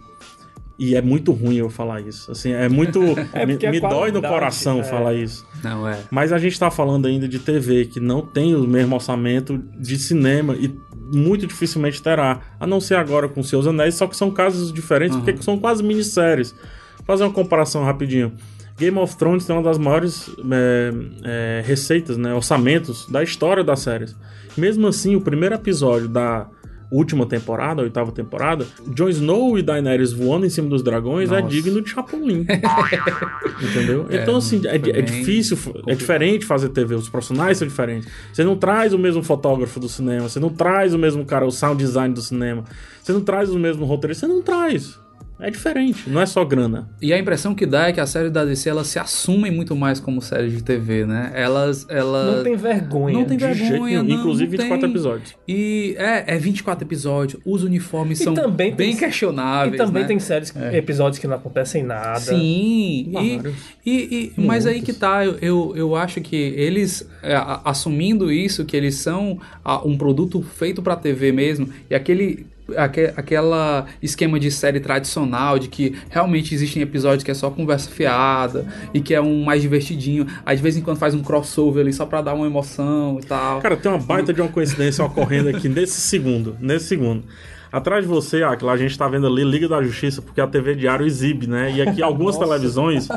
E 0.76 0.96
é 0.96 1.00
muito 1.00 1.30
ruim 1.30 1.54
eu 1.54 1.70
falar 1.70 2.00
isso. 2.00 2.32
Assim, 2.32 2.50
é 2.50 2.68
muito. 2.68 3.00
É 3.32 3.46
me 3.46 3.56
me 3.56 3.80
dói 3.80 4.10
no 4.10 4.20
coração 4.20 4.80
é. 4.80 4.82
falar 4.82 5.14
isso. 5.14 5.46
Não, 5.62 5.86
é. 5.86 6.00
Mas 6.10 6.32
a 6.32 6.38
gente 6.38 6.58
tá 6.58 6.68
falando 6.68 7.06
ainda 7.06 7.28
de 7.28 7.38
TV 7.38 7.84
que 7.84 8.00
não 8.00 8.22
tem 8.22 8.56
o 8.56 8.66
mesmo 8.66 8.96
orçamento 8.96 9.56
de 9.78 9.96
cinema 10.00 10.56
e 10.56 10.76
muito 11.16 11.46
dificilmente 11.46 12.02
terá. 12.02 12.40
A 12.58 12.66
não 12.66 12.80
ser 12.80 12.96
agora 12.96 13.28
com 13.28 13.40
Seus 13.40 13.68
Anéis, 13.68 13.94
só 13.94 14.08
que 14.08 14.16
são 14.16 14.28
casos 14.28 14.72
diferentes 14.72 15.16
Uhum. 15.16 15.22
porque 15.22 15.44
são 15.44 15.56
quase 15.56 15.80
minisséries. 15.80 16.50
Vou 16.96 17.06
fazer 17.06 17.22
uma 17.22 17.32
comparação 17.32 17.84
rapidinho. 17.84 18.32
Game 18.76 18.98
of 18.98 19.16
Thrones 19.16 19.46
tem 19.46 19.54
uma 19.54 19.62
das 19.62 19.78
maiores 19.78 20.28
é, 20.50 20.92
é, 21.22 21.62
receitas, 21.64 22.16
né, 22.16 22.34
orçamentos 22.34 23.06
da 23.08 23.22
história 23.22 23.62
das 23.62 23.78
séries. 23.78 24.16
Mesmo 24.58 24.88
assim, 24.88 25.14
o 25.14 25.20
primeiro 25.20 25.54
episódio 25.54 26.08
da 26.08 26.48
última 26.92 27.24
temporada, 27.24 27.80
a 27.80 27.84
oitava 27.84 28.12
temporada, 28.12 28.66
Jon 28.88 29.08
Snow 29.08 29.58
e 29.58 29.62
Daenerys 29.62 30.12
voando 30.12 30.44
em 30.44 30.50
cima 30.50 30.68
dos 30.68 30.82
dragões 30.82 31.32
é 31.32 31.40
Nossa. 31.40 31.48
digno 31.48 31.80
de 31.80 31.88
Chapolin. 31.88 32.46
Entendeu? 33.62 34.06
É, 34.10 34.22
então, 34.22 34.36
assim, 34.36 34.60
é, 34.66 34.76
é 34.76 35.02
difícil, 35.02 35.58
é 35.86 35.94
diferente 35.94 36.44
fazer 36.44 36.68
TV, 36.68 36.94
os 36.94 37.08
profissionais 37.08 37.56
são 37.56 37.66
diferentes. 37.66 38.08
Você 38.32 38.44
não 38.44 38.56
traz 38.56 38.92
o 38.92 38.98
mesmo 38.98 39.22
fotógrafo 39.22 39.80
do 39.80 39.88
cinema, 39.88 40.28
você 40.28 40.38
não 40.38 40.50
traz 40.50 40.92
o 40.92 40.98
mesmo 40.98 41.24
cara, 41.24 41.46
o 41.46 41.50
sound 41.50 41.82
design 41.82 42.14
do 42.14 42.20
cinema, 42.20 42.64
você 43.02 43.12
não 43.12 43.22
traz 43.22 43.50
o 43.50 43.58
mesmo 43.58 43.86
roteiro, 43.86 44.14
você 44.14 44.26
não 44.26 44.42
traz. 44.42 45.01
É 45.42 45.50
diferente, 45.50 46.08
não 46.08 46.20
é 46.20 46.26
só 46.26 46.44
grana. 46.44 46.88
E 47.00 47.12
a 47.12 47.18
impressão 47.18 47.54
que 47.54 47.66
dá 47.66 47.88
é 47.88 47.92
que 47.92 48.00
as 48.00 48.08
séries 48.10 48.30
da 48.30 48.44
DC 48.44 48.68
elas 48.68 48.86
se 48.86 48.98
assumem 48.98 49.50
muito 49.50 49.74
mais 49.74 49.98
como 49.98 50.22
séries 50.22 50.52
de 50.52 50.62
TV, 50.62 51.04
né? 51.04 51.32
Elas. 51.34 51.84
elas... 51.90 52.36
Não 52.36 52.44
tem 52.44 52.56
vergonha. 52.56 53.18
Não 53.18 53.24
tem 53.24 53.36
De 53.36 53.44
jeito 53.54 53.58
vergonha, 53.70 54.02
nenhum. 54.02 54.14
não, 54.14 54.20
Inclusive 54.20 54.56
não 54.56 54.62
24 54.64 54.80
tem. 54.80 54.90
episódios. 54.90 55.34
E 55.48 55.94
é, 55.98 56.24
é 56.34 56.38
24 56.38 56.86
episódios, 56.86 57.42
os 57.44 57.64
uniformes 57.64 58.20
E 58.20 58.24
são 58.24 58.34
também 58.34 58.68
tem- 58.74 58.88
bem 58.88 58.96
questionáveis. 58.96 59.74
E 59.74 59.76
também 59.84 60.02
né? 60.02 60.08
tem 60.08 60.18
séries, 60.20 60.52
episódios 60.72 61.18
que 61.18 61.26
não 61.26 61.34
acontecem 61.36 61.82
nada. 61.82 62.20
Sim, 62.20 63.08
e, 63.08 63.10
Vários. 63.38 63.54
e, 63.84 64.32
e- 64.36 64.40
mas 64.40 64.66
aí 64.66 64.80
que 64.80 64.92
tá, 64.92 65.24
eu, 65.24 65.36
eu, 65.42 65.72
eu 65.76 65.96
acho 65.96 66.20
que 66.20 66.36
eles, 66.36 67.08
é, 67.22 67.34
a- 67.34 67.62
assumindo 67.64 68.30
isso, 68.30 68.64
que 68.64 68.76
eles 68.76 68.94
são 68.96 69.38
ah, 69.64 69.84
um 69.86 69.96
produto 69.98 70.40
feito 70.42 70.82
pra 70.82 70.94
TV 70.96 71.32
mesmo, 71.32 71.68
e 71.90 71.94
aquele, 71.94 72.46
aque, 72.76 73.12
aquela 73.16 73.86
esquema 74.02 74.38
de 74.38 74.50
série 74.50 74.80
tradicional, 74.80 75.58
de 75.58 75.68
que 75.68 75.96
realmente 76.10 76.54
existem 76.54 76.82
episódios 76.82 77.24
que 77.24 77.30
é 77.30 77.34
só 77.34 77.50
conversa 77.50 77.90
fiada, 77.90 78.66
e 78.92 79.00
que 79.00 79.14
é 79.14 79.20
um 79.20 79.44
mais 79.44 79.62
divertidinho, 79.62 80.26
aí 80.44 80.56
de 80.56 80.62
vez 80.62 80.76
em 80.76 80.80
quando 80.80 80.98
faz 80.98 81.14
um 81.14 81.22
crossover 81.22 81.82
ali 81.82 81.92
só 81.92 82.06
pra 82.06 82.20
dar 82.20 82.34
uma 82.34 82.46
emoção 82.46 83.18
e 83.22 83.26
tal. 83.26 83.60
Cara, 83.60 83.76
tem 83.76 83.90
uma 83.90 83.98
baita 83.98 84.32
de 84.32 84.40
uma 84.40 84.50
coincidência 84.50 85.04
ocorrendo 85.04 85.48
aqui 85.48 85.68
nesse 85.68 86.00
segundo. 86.00 86.56
Nesse 86.60 86.86
segundo. 86.86 87.24
Atrás 87.72 88.04
de 88.04 88.08
você, 88.08 88.42
Aquila, 88.42 88.72
a 88.72 88.76
gente 88.76 88.96
tá 88.98 89.08
vendo 89.08 89.26
ali 89.26 89.42
Liga 89.42 89.66
da 89.66 89.82
Justiça, 89.82 90.20
porque 90.20 90.42
a 90.42 90.46
TV 90.46 90.74
Diário 90.74 91.06
exibe, 91.06 91.46
né? 91.46 91.72
E 91.72 91.80
aqui 91.80 92.02
algumas 92.02 92.36
televisões 92.36 93.08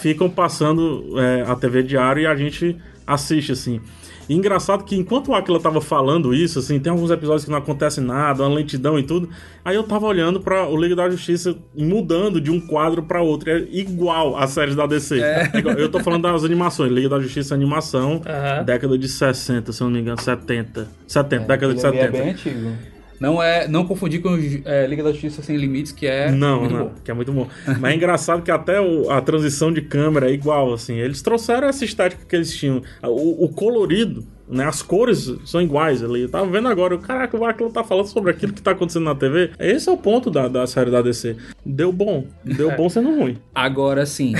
ficam 0.00 0.30
passando 0.30 1.18
é, 1.18 1.42
a 1.42 1.56
TV 1.56 1.82
Diário 1.82 2.22
e 2.22 2.26
a 2.26 2.36
gente 2.36 2.76
assiste, 3.04 3.50
assim. 3.50 3.80
E 4.28 4.34
engraçado 4.34 4.84
que 4.84 4.96
enquanto 4.96 5.28
o 5.28 5.34
Aquila 5.34 5.60
tava 5.60 5.80
falando 5.80 6.32
isso, 6.34 6.58
assim, 6.58 6.78
tem 6.80 6.90
alguns 6.90 7.10
episódios 7.10 7.44
que 7.44 7.50
não 7.50 7.58
acontece 7.58 8.00
nada, 8.00 8.42
uma 8.42 8.54
lentidão 8.54 8.98
e 8.98 9.02
tudo. 9.02 9.28
Aí 9.64 9.76
eu 9.76 9.82
tava 9.82 10.06
olhando 10.06 10.40
para 10.40 10.68
o 10.68 10.76
Liga 10.76 10.96
da 10.96 11.08
Justiça 11.10 11.56
mudando 11.76 12.40
de 12.40 12.50
um 12.50 12.60
quadro 12.60 13.02
para 13.02 13.20
outro. 13.22 13.50
É 13.50 13.58
igual 13.70 14.36
às 14.36 14.50
séries 14.50 14.74
da 14.76 14.86
DC. 14.86 15.20
É 15.20 15.50
igual- 15.54 15.74
Eu 15.76 15.88
tô 15.88 16.00
falando 16.00 16.22
das 16.22 16.44
animações. 16.44 16.90
Liga 16.92 17.08
da 17.08 17.20
Justiça 17.20 17.54
animação, 17.54 18.20
Aham. 18.26 18.62
década 18.64 18.96
de 18.98 19.08
60, 19.08 19.72
se 19.72 19.82
eu 19.82 19.86
não 19.86 19.94
me 19.94 20.00
engano, 20.00 20.20
70. 20.20 20.88
70, 21.06 21.44
década 21.46 21.74
de 21.74 21.80
Ele 21.80 21.86
é 21.86 22.02
70. 22.02 22.12
bem 22.12 22.30
antigo. 22.30 22.93
Não 23.24 23.42
é, 23.42 23.66
não 23.68 23.84
confundir 23.86 24.20
com 24.20 24.36
é, 24.64 24.86
Liga 24.86 25.02
da 25.02 25.10
Justiça 25.12 25.42
Sem 25.42 25.56
Limites, 25.56 25.92
que 25.92 26.06
é 26.06 26.30
Não, 26.30 26.60
muito 26.60 26.72
não, 26.74 26.84
bom. 26.86 26.92
que 27.04 27.10
é 27.10 27.14
muito 27.14 27.32
bom. 27.32 27.48
Mas 27.80 27.92
é 27.92 27.96
engraçado 27.96 28.42
que 28.42 28.50
até 28.50 28.80
o- 28.80 29.10
a 29.10 29.20
transição 29.20 29.72
de 29.72 29.80
câmera 29.82 30.28
é 30.30 30.32
igual, 30.32 30.72
assim. 30.72 30.94
Eles 30.98 31.22
trouxeram 31.22 31.68
essa 31.68 31.84
estética 31.84 32.24
que 32.28 32.36
eles 32.36 32.54
tinham. 32.54 32.82
O, 33.02 33.44
o 33.44 33.48
colorido, 33.48 34.24
né? 34.48 34.64
As 34.66 34.82
cores 34.82 35.34
são 35.44 35.60
iguais 35.62 36.02
ali. 36.02 36.22
Eu 36.22 36.28
tava 36.30 36.46
vendo 36.50 36.68
agora, 36.68 36.94
o 36.94 36.98
caraca, 36.98 37.36
o 37.36 37.44
Aquilo 37.44 37.70
tá 37.70 37.82
falando 37.84 38.06
sobre 38.06 38.30
aquilo 38.30 38.52
que 38.52 38.62
tá 38.62 38.72
acontecendo 38.72 39.04
na 39.04 39.14
TV. 39.14 39.50
Esse 39.58 39.88
é 39.88 39.92
o 39.92 39.96
ponto 39.96 40.30
da, 40.30 40.48
da 40.48 40.66
série 40.66 40.90
da 40.90 41.00
DC. 41.02 41.36
Deu 41.64 41.92
bom. 41.92 42.26
Deu 42.44 42.70
bom 42.76 42.88
sendo 42.88 43.14
ruim. 43.14 43.38
Agora 43.54 44.04
sim. 44.06 44.32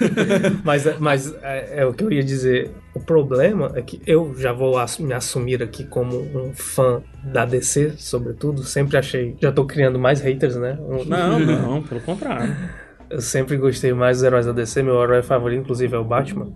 Mas, 0.64 0.86
é- 0.86 0.96
mas 0.98 1.34
é, 1.42 1.80
é 1.82 1.86
o 1.86 1.92
que 1.92 2.04
eu 2.04 2.12
ia 2.12 2.22
dizer. 2.22 2.70
O 2.94 3.00
problema 3.00 3.72
é 3.74 3.82
que 3.82 4.00
eu 4.06 4.34
já 4.38 4.52
vou 4.52 4.78
ass- 4.78 4.98
me 4.98 5.12
assumir 5.12 5.62
aqui 5.62 5.84
como 5.84 6.16
um 6.16 6.52
fã 6.54 7.02
da 7.24 7.44
DC, 7.44 7.94
sobretudo. 7.98 8.62
Sempre 8.62 8.96
achei. 8.96 9.34
Já 9.42 9.50
tô 9.50 9.64
criando 9.66 9.98
mais 9.98 10.20
haters, 10.20 10.56
né? 10.56 10.78
Não, 11.06 11.38
não, 11.40 11.82
pelo 11.82 12.00
contrário. 12.00 12.54
Eu 13.10 13.20
sempre 13.20 13.56
gostei 13.56 13.92
mais 13.92 14.18
dos 14.18 14.24
heróis 14.24 14.46
da 14.46 14.52
DC. 14.52 14.82
Meu 14.82 15.02
herói 15.02 15.22
favorito, 15.22 15.60
inclusive, 15.62 15.94
é 15.94 15.98
o 15.98 16.04
Batman. 16.04 16.52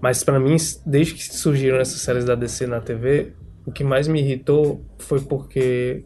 Mas 0.00 0.22
pra 0.22 0.38
mim, 0.38 0.56
desde 0.84 1.14
que 1.14 1.22
surgiram 1.34 1.78
essas 1.78 2.00
séries 2.00 2.24
da 2.24 2.34
DC 2.34 2.66
na 2.66 2.80
TV, 2.80 3.32
o 3.64 3.72
que 3.72 3.82
mais 3.84 4.06
me 4.08 4.20
irritou 4.20 4.84
foi 4.98 5.20
porque. 5.20 6.04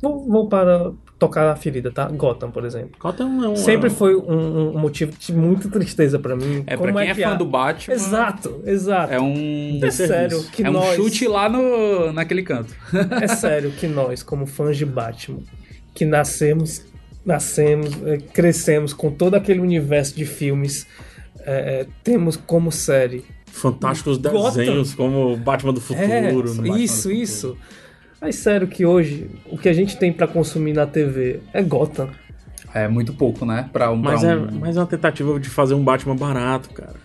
Vou, 0.00 0.26
vou 0.28 0.48
para 0.48 0.92
tocar 1.18 1.50
a 1.50 1.56
ferida, 1.56 1.90
tá? 1.90 2.06
Gotham, 2.08 2.50
por 2.50 2.64
exemplo. 2.64 2.90
Gotham 2.98 3.44
é 3.44 3.48
um. 3.48 3.56
Sempre 3.56 3.88
foi 3.90 4.14
um, 4.14 4.74
um 4.76 4.78
motivo 4.78 5.12
de 5.18 5.32
muita 5.32 5.68
tristeza 5.68 6.18
pra 6.18 6.36
mim. 6.36 6.62
É, 6.66 6.76
Como 6.76 6.92
pra 6.92 7.02
quem 7.02 7.10
é, 7.10 7.14
que 7.14 7.22
fã 7.22 7.30
a- 7.30 7.34
do 7.34 7.44
Batman, 7.46 7.94
Exato, 7.94 8.62
exato. 8.66 9.12
é 9.12 9.20
um. 9.20 9.80
É 9.82 9.90
sério 9.90 10.42
que 10.52 10.62
é 10.62 10.68
um 10.68 10.74
nós. 10.74 10.94
chute 10.96 11.26
lá 11.26 11.48
no, 11.48 12.12
naquele 12.12 12.42
canto. 12.42 12.74
É 13.22 13.26
sério 13.28 13.70
que 13.72 13.86
nós, 13.86 14.22
como 14.22 14.46
fãs 14.46 14.76
de 14.76 14.84
Batman, 14.84 15.38
que 15.94 16.04
nascemos, 16.04 16.82
nascemos, 17.24 17.90
eh, 18.04 18.18
crescemos 18.32 18.92
com 18.92 19.10
todo 19.10 19.34
aquele 19.34 19.60
universo 19.60 20.14
de 20.14 20.26
filmes, 20.26 20.86
eh, 21.44 21.80
eh, 21.82 21.86
temos 22.02 22.36
como 22.36 22.72
série. 22.72 23.24
Fantásticos 23.46 24.18
Gotham. 24.18 24.50
desenhos, 24.50 24.94
como 24.94 25.36
Batman 25.36 25.72
do 25.72 25.80
Futuro. 25.80 26.10
É, 26.10 26.32
no 26.32 26.42
Batman 26.42 26.78
isso, 26.78 26.94
do 26.94 27.02
Futuro. 27.02 27.22
isso. 27.22 27.58
Mas 28.20 28.36
sério 28.36 28.66
que 28.66 28.86
hoje 28.86 29.30
o 29.50 29.58
que 29.58 29.68
a 29.68 29.72
gente 29.72 29.96
tem 29.98 30.12
pra 30.12 30.26
consumir 30.26 30.72
na 30.72 30.86
TV 30.86 31.40
é 31.52 31.62
Gotham. 31.62 32.08
É 32.72 32.88
muito 32.88 33.12
pouco, 33.12 33.46
né? 33.46 33.68
Pra 33.72 33.90
um. 33.92 33.96
Mas 33.96 34.22
pra 34.22 34.30
é, 34.30 34.36
um... 34.36 34.48
mas 34.58 34.76
é 34.76 34.80
uma 34.80 34.86
tentativa 34.86 35.38
de 35.38 35.48
fazer 35.48 35.74
um 35.74 35.84
Batman 35.84 36.16
barato, 36.16 36.70
cara. 36.70 36.96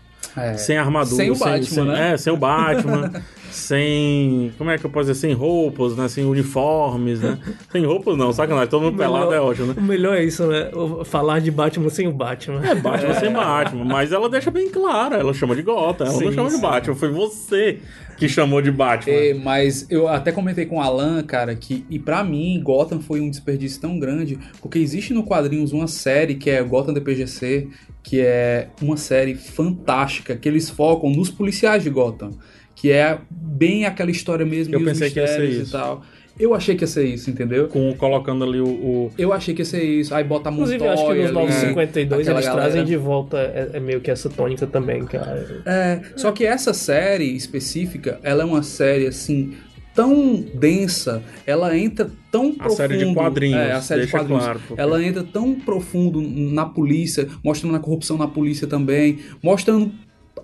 É. 0.41 0.57
Sem 0.57 0.77
armadura. 0.77 1.15
Sem 1.15 1.31
o 1.31 1.35
Batman, 1.35 1.63
sem, 1.65 1.85
né? 1.85 2.13
É, 2.13 2.17
sem 2.17 2.33
o 2.33 2.37
Batman. 2.37 3.11
sem. 3.51 4.51
Como 4.57 4.69
é 4.69 4.77
que 4.77 4.85
eu 4.85 4.89
posso 4.89 5.07
dizer? 5.07 5.19
Sem 5.19 5.33
roupas, 5.33 5.95
né? 5.95 6.07
Sem 6.07 6.25
uniformes, 6.25 7.19
né? 7.19 7.37
Sem 7.71 7.85
roupas 7.85 8.17
não, 8.17 8.31
sacanagem. 8.31 8.69
Todo 8.69 8.83
mundo 8.83 8.97
pelado 8.97 9.33
é 9.33 9.39
ótimo, 9.39 9.67
né? 9.67 9.75
O 9.77 9.81
melhor 9.81 10.15
é 10.15 10.23
isso, 10.23 10.45
né? 10.47 10.69
Falar 11.05 11.39
de 11.39 11.51
Batman 11.51 11.89
sem 11.89 12.07
o 12.07 12.11
Batman. 12.11 12.65
É 12.65 12.75
Batman 12.75 13.13
sem 13.15 13.31
Batman, 13.33 13.85
mas 13.85 14.11
ela 14.11 14.29
deixa 14.29 14.51
bem 14.51 14.69
claro, 14.69 15.15
ela 15.15 15.33
chama 15.33 15.55
de 15.55 15.61
Gotham, 15.61 16.05
ela 16.05 16.13
não 16.13 16.19
Sim, 16.19 16.33
chama 16.33 16.49
de 16.49 16.55
sim. 16.55 16.61
Batman, 16.61 16.95
foi 16.95 17.09
você 17.11 17.79
que 18.19 18.27
chamou 18.27 18.61
de 18.61 18.71
Batman. 18.71 19.13
É, 19.13 19.33
mas 19.33 19.87
eu 19.89 20.07
até 20.07 20.31
comentei 20.31 20.65
com 20.65 20.75
o 20.77 20.81
Alan, 20.81 21.23
cara, 21.23 21.55
que 21.55 21.85
e 21.89 21.97
pra 21.97 22.23
mim 22.23 22.59
Gotham 22.61 22.99
foi 22.99 23.21
um 23.21 23.29
desperdício 23.29 23.79
tão 23.79 23.97
grande, 23.97 24.37
porque 24.61 24.77
existe 24.77 25.13
no 25.13 25.23
quadrinhos 25.23 25.71
uma 25.71 25.87
série 25.87 26.35
que 26.35 26.49
é 26.49 26.61
Gotham 26.61 26.93
DPGC, 26.93 27.67
que 28.03 28.19
é 28.19 28.67
uma 28.81 28.97
série 28.97 29.35
fantástica, 29.35 30.35
que 30.35 30.47
eles 30.47 30.69
focam 30.69 31.09
nos 31.09 31.29
policiais 31.29 31.83
de 31.83 31.89
Gotham, 31.89 32.31
que 32.75 32.91
é 32.91 33.19
bem 33.31 33.85
aquela 33.85 34.11
história 34.11 34.45
mesmo, 34.45 34.73
Eu 34.75 34.79
e 34.81 34.83
os 34.83 34.89
pensei 34.89 35.09
que 35.09 35.19
ia 35.19 35.27
ser 35.27 35.49
isso. 35.49 35.69
e 35.69 35.71
tal. 35.71 36.03
Eu 36.39 36.53
achei 36.55 36.73
que 36.75 36.83
ia 36.83 36.87
ser 36.87 37.05
isso, 37.05 37.29
entendeu? 37.29 37.67
Com, 37.67 37.93
colocando 37.95 38.45
ali 38.45 38.61
o, 38.61 38.65
o- 38.67 39.11
Eu 39.17 39.33
achei 39.33 39.53
que 39.53 39.61
ia 39.61 39.65
ser 39.65 39.83
isso. 39.83 40.15
Aí 40.15 40.23
bota 40.23 40.49
a 40.49 40.51
Inclusive, 40.53 40.83
eu 40.85 40.91
acho 40.91 41.05
que 41.05 41.13
nos 41.15 41.23
ali, 41.25 41.31
Novos 41.33 41.55
é, 41.55 41.67
52 41.67 42.21
aquela 42.21 42.39
eles 42.39 42.45
galera. 42.47 42.65
trazem 42.71 42.85
de 42.85 42.95
volta 42.95 43.37
é, 43.37 43.71
é 43.73 43.79
meio 43.79 43.99
que 43.99 44.09
essa 44.09 44.29
tônica 44.29 44.65
também, 44.65 45.03
cara. 45.05 45.61
É, 45.65 45.99
só 46.15 46.31
que 46.31 46.45
essa 46.45 46.73
série 46.73 47.35
específica, 47.35 48.19
ela 48.23 48.43
é 48.43 48.45
uma 48.45 48.63
série 48.63 49.07
assim 49.07 49.53
tão 49.93 50.35
densa, 50.53 51.21
ela 51.45 51.77
entra 51.77 52.09
tão 52.31 52.51
A 52.51 52.63
profundo. 52.63 52.77
série 52.77 52.97
de 53.05 53.13
quadrinhos, 53.13 53.59
É, 53.59 53.71
a 53.73 53.81
série 53.81 54.01
de 54.01 54.05
deixa 54.07 54.17
quadrinhos. 54.19 54.43
claro, 54.45 54.61
porque- 54.65 54.81
Ela 54.81 55.03
entra 55.03 55.23
tão 55.23 55.53
profundo 55.55 56.21
na 56.21 56.65
polícia, 56.65 57.27
mostrando 57.43 57.75
a 57.75 57.79
corrupção 57.79 58.17
na 58.17 58.27
polícia 58.27 58.65
também, 58.65 59.19
mostrando 59.43 59.91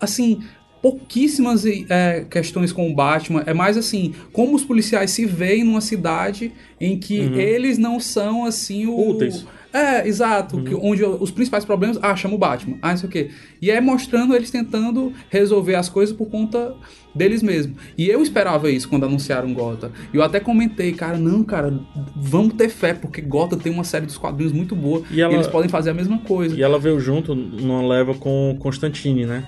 assim 0.02 0.42
pouquíssimas 0.91 1.65
é, 1.65 2.26
questões 2.30 2.71
com 2.71 2.89
o 2.89 2.93
Batman. 2.93 3.43
É 3.48 3.54
mais 3.54 3.76
assim, 3.76 4.13
como 4.32 4.56
os 4.56 4.63
policiais 4.63 5.10
se 5.12 5.26
veem 5.26 5.63
numa 5.63 5.82
cidade 5.82 6.52
em 6.80 7.00
que 7.00 7.15
eles 7.15 7.78
não 7.80 8.00
são 8.00 8.45
assim 8.45 8.86
o. 8.86 9.10
Úteis. 9.10 9.45
É, 9.74 10.08
exato. 10.08 10.62
que- 10.63 10.74
onde 10.74 11.04
os 11.04 11.32
principais 11.32 11.65
problemas. 11.65 12.00
Ah, 12.02 12.15
chama 12.15 12.36
o 12.36 12.38
Batman. 12.38 12.78
Ah, 12.82 12.91
não 12.91 12.98
sei 12.98 13.10
o 13.10 13.12
quê. 13.12 13.30
E 13.62 13.69
é 13.69 13.82
mostrando 13.82 14.34
eles 14.34 14.50
tentando 14.50 15.12
resolver 15.30 15.76
as 15.76 15.89
coisas 15.89 16.15
por 16.15 16.28
conta 16.30 16.74
deles 17.13 17.43
mesmos. 17.43 17.76
E 17.98 18.08
eu 18.08 18.21
esperava 18.24 18.69
isso 18.71 18.88
quando 18.88 19.06
anunciaram 19.06 19.54
Gotham. 19.54 19.91
E 20.13 20.17
eu 20.17 20.24
até 20.24 20.39
comentei, 20.39 20.93
cara, 20.93 21.17
não, 21.17 21.43
cara, 21.43 21.78
vamos 22.15 22.54
ter 22.54 22.69
fé, 22.69 22.93
porque 22.93 23.19
Gotham 23.21 23.58
tem 23.58 23.71
uma 23.71 23.84
série 23.84 24.06
dos 24.06 24.17
quadrinhos 24.17 24.54
muito 24.54 24.76
boa. 24.78 25.02
E 25.12 25.15
E, 25.17 25.21
ela- 25.21 25.34
eles 25.34 25.48
podem 25.48 25.67
fazer 25.69 25.89
a 25.89 25.93
mesma 25.93 26.19
coisa. 26.19 26.56
E 26.56 26.62
ela 26.62 26.80
veio 26.80 26.98
junto 27.00 27.36
numa 27.36 27.86
leva 27.86 28.13
com 28.13 28.56
Constantine, 28.60 29.26
né? 29.26 29.43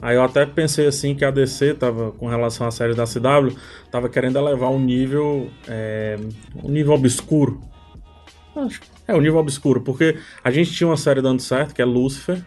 Aí 0.00 0.16
eu 0.16 0.22
até 0.22 0.46
pensei 0.46 0.86
assim 0.86 1.14
que 1.14 1.24
a 1.24 1.30
DC 1.30 1.74
tava, 1.74 2.12
com 2.12 2.28
relação 2.28 2.66
à 2.66 2.70
série 2.70 2.94
da 2.94 3.04
CW, 3.04 3.56
tava 3.90 4.08
querendo 4.08 4.38
elevar 4.38 4.70
um 4.70 4.78
nível. 4.78 5.50
É, 5.66 6.16
um 6.62 6.70
nível 6.70 6.94
obscuro. 6.94 7.60
Acho 8.54 8.80
É, 9.06 9.14
um 9.14 9.20
nível 9.20 9.38
obscuro, 9.38 9.80
porque 9.80 10.16
a 10.42 10.50
gente 10.50 10.72
tinha 10.72 10.88
uma 10.88 10.96
série 10.96 11.20
dando 11.20 11.40
certo, 11.40 11.74
que 11.74 11.82
é 11.82 11.84
Lucifer, 11.84 12.44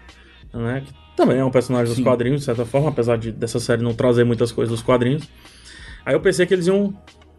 né? 0.54 0.84
Que 0.86 0.94
também 1.16 1.38
é 1.38 1.46
um 1.46 1.52
personagem 1.52 1.88
dos 1.88 1.98
Sim. 1.98 2.04
quadrinhos, 2.04 2.42
de 2.42 2.46
certa 2.46 2.66
forma, 2.66 2.90
apesar 2.90 3.18
de, 3.18 3.32
dessa 3.32 3.60
série 3.60 3.82
não 3.82 3.94
trazer 3.94 4.24
muitas 4.24 4.52
coisas 4.52 4.72
dos 4.72 4.82
quadrinhos. 4.82 5.28
Aí 6.06 6.14
eu 6.14 6.20
pensei 6.20 6.46
que 6.46 6.54
eles 6.54 6.68
iam 6.68 6.94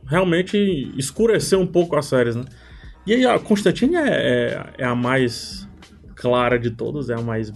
realmente 0.07 0.57
escurecer 0.97 1.59
um 1.59 1.67
pouco 1.67 1.97
as 1.97 2.07
séries, 2.07 2.37
né? 2.37 2.45
E 3.07 3.15
aí 3.15 3.27
a 3.27 3.39
Constantine 3.39 3.97
é, 3.97 4.09
é, 4.09 4.67
é 4.79 4.85
a 4.85 4.95
mais 4.95 5.69
clara 6.15 6.59
de 6.59 6.71
todas, 6.71 7.11
é 7.11 7.15
a 7.15 7.21
mais 7.21 7.53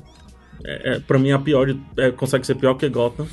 é, 0.65 0.95
é, 0.95 1.01
pra 1.01 1.19
mim 1.19 1.31
a 1.33 1.39
pior, 1.39 1.67
de, 1.67 1.81
é, 1.97 2.11
consegue 2.11 2.47
ser 2.47 2.55
pior 2.57 2.75
que 2.75 2.89
Gotham. 2.89 3.27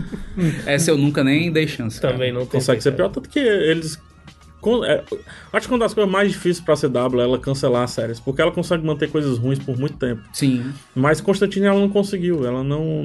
Essa 0.66 0.90
eu 0.90 0.96
nunca 0.98 1.22
nem 1.24 1.50
dei 1.52 1.66
chance. 1.66 2.00
cara. 2.00 2.14
Também 2.14 2.32
não 2.32 2.40
tem. 2.42 2.50
consegue 2.60 2.80
ser 2.82 2.92
pior, 2.92 3.08
tanto 3.10 3.28
que 3.28 3.38
eles. 3.38 3.98
con- 4.60 4.84
é, 4.84 5.02
acho 5.52 5.66
que 5.68 5.72
uma 5.74 5.80
das 5.80 5.94
coisas 5.94 6.10
mais 6.12 6.32
difíceis 6.32 6.60
pra 6.64 6.74
CW 6.76 7.20
é 7.20 7.24
ela 7.24 7.38
cancelar 7.38 7.82
as 7.84 7.90
séries, 7.90 8.20
porque 8.20 8.40
ela 8.42 8.52
consegue 8.52 8.84
manter 8.84 9.10
coisas 9.10 9.38
ruins 9.38 9.58
por 9.58 9.78
muito 9.78 9.96
tempo. 9.96 10.22
Sim. 10.32 10.72
Mas 10.94 11.20
Constantine 11.20 11.66
ela 11.66 11.78
não 11.80 11.88
conseguiu, 11.88 12.46
ela 12.46 12.62
não. 12.62 13.04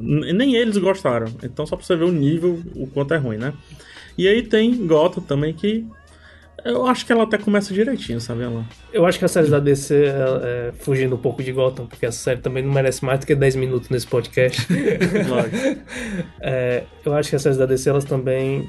Nem 0.00 0.54
eles 0.56 0.76
gostaram. 0.78 1.26
Então 1.42 1.66
só 1.66 1.76
pra 1.76 1.84
você 1.84 1.96
ver 1.96 2.04
o 2.04 2.12
nível, 2.12 2.60
o 2.74 2.86
quanto 2.86 3.14
é 3.14 3.16
ruim, 3.16 3.36
né? 3.36 3.52
E 4.16 4.28
aí 4.28 4.42
tem 4.42 4.86
Gotham 4.86 5.22
também 5.22 5.52
que. 5.54 5.84
Eu 6.64 6.86
acho 6.86 7.04
que 7.04 7.12
ela 7.12 7.24
até 7.24 7.38
começa 7.38 7.74
direitinho, 7.74 8.20
sabe? 8.20 8.42
Ela... 8.42 8.64
Eu 8.92 9.04
acho 9.04 9.18
que 9.18 9.24
as 9.24 9.30
séries 9.32 9.50
da 9.50 9.58
DC, 9.58 9.94
é, 9.94 10.08
é, 10.68 10.72
fugindo 10.78 11.14
um 11.16 11.18
pouco 11.18 11.42
de 11.42 11.50
Gotham, 11.52 11.86
porque 11.86 12.06
essa 12.06 12.18
série 12.18 12.40
também 12.40 12.62
não 12.62 12.72
merece 12.72 13.04
mais 13.04 13.18
do 13.20 13.26
que 13.26 13.34
10 13.34 13.56
minutos 13.56 13.88
nesse 13.88 14.06
podcast. 14.06 14.66
É, 16.40 16.84
eu 17.04 17.14
acho 17.14 17.30
que 17.30 17.36
as 17.36 17.42
séries 17.42 17.58
da 17.58 17.66
DC, 17.66 17.88
elas 17.88 18.04
também 18.04 18.68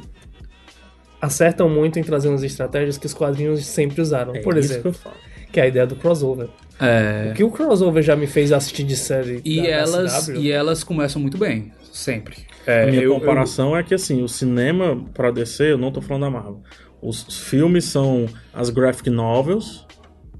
acertam 1.21 1.69
muito 1.69 1.97
em 1.99 2.03
trazer 2.03 2.29
umas 2.29 2.43
estratégias 2.43 2.97
que 2.97 3.05
os 3.05 3.13
quadrinhos 3.13 3.65
sempre 3.65 4.01
usaram. 4.01 4.35
É 4.35 4.39
Por 4.41 4.57
isso 4.57 4.67
que 4.69 4.73
exemplo, 4.75 4.89
eu 4.89 4.93
falo. 4.93 5.15
que 5.51 5.59
é 5.59 5.63
a 5.63 5.67
ideia 5.67 5.87
do 5.87 5.95
crossover. 5.95 6.47
É. 6.79 7.29
O 7.31 7.33
que 7.35 7.43
o 7.43 7.49
crossover 7.51 8.03
já 8.03 8.15
me 8.15 8.27
fez 8.27 8.51
assistir 8.51 8.83
de 8.83 8.95
série 8.97 9.41
E 9.45 9.61
da, 9.61 9.67
elas, 9.67 10.27
e 10.29 10.51
elas 10.51 10.83
começam 10.83 11.21
muito 11.21 11.37
bem, 11.37 11.71
sempre. 11.91 12.37
A 12.67 12.71
É, 12.71 12.85
minha 12.91 13.03
eu- 13.03 13.13
comparação 13.15 13.75
é 13.77 13.83
que 13.83 13.93
assim, 13.93 14.21
o 14.23 14.27
cinema 14.27 15.03
pra 15.13 15.31
DC, 15.31 15.71
eu 15.73 15.77
não 15.77 15.91
tô 15.91 16.01
falando 16.01 16.23
da 16.23 16.29
Marvel. 16.29 16.61
Os 17.03 17.23
filmes 17.49 17.85
são 17.85 18.27
as 18.53 18.69
graphic 18.69 19.09
novels, 19.09 19.85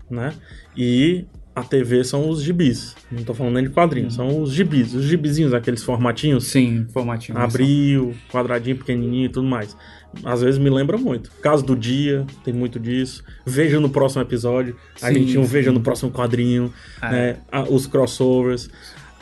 né? 0.10 0.34
E 0.78 1.26
a 1.56 1.62
TV 1.62 2.04
são 2.04 2.30
os 2.30 2.42
gibis. 2.42 2.96
Não 3.12 3.24
tô 3.24 3.34
falando 3.34 3.56
nem 3.56 3.64
de 3.66 3.70
quadrinhos, 3.70 4.16
são 4.16 4.42
os 4.42 4.52
gibis, 4.52 4.94
os 4.96 5.04
gibizinhos, 5.04 5.54
aqueles 5.54 5.84
formatinhos. 5.84 6.48
Sim, 6.48 6.88
formatinho. 6.92 7.38
Abril, 7.38 8.16
quadradinho, 8.32 8.78
pequenininho 8.78 9.26
e 9.26 9.30
tudo 9.30 9.48
mais. 9.48 9.76
Às 10.24 10.42
vezes 10.42 10.60
me 10.60 10.70
lembra 10.70 10.98
muito. 10.98 11.32
Caso 11.42 11.64
do 11.66 11.76
dia, 11.76 12.26
tem 12.44 12.54
muito 12.54 12.80
disso. 12.80 13.24
Veja 13.46 13.80
no 13.80 13.90
próximo 13.90 14.22
episódio. 14.22 14.76
A 15.02 15.08
Sim, 15.10 15.14
gente 15.16 15.38
um 15.38 15.44
sim. 15.44 15.50
veja 15.50 15.72
no 15.72 15.82
próximo 15.82 16.12
quadrinho. 16.12 16.72
É. 17.02 17.10
né? 17.12 17.38
A- 17.52 17.64
Os 17.64 17.86
crossovers. 17.88 18.70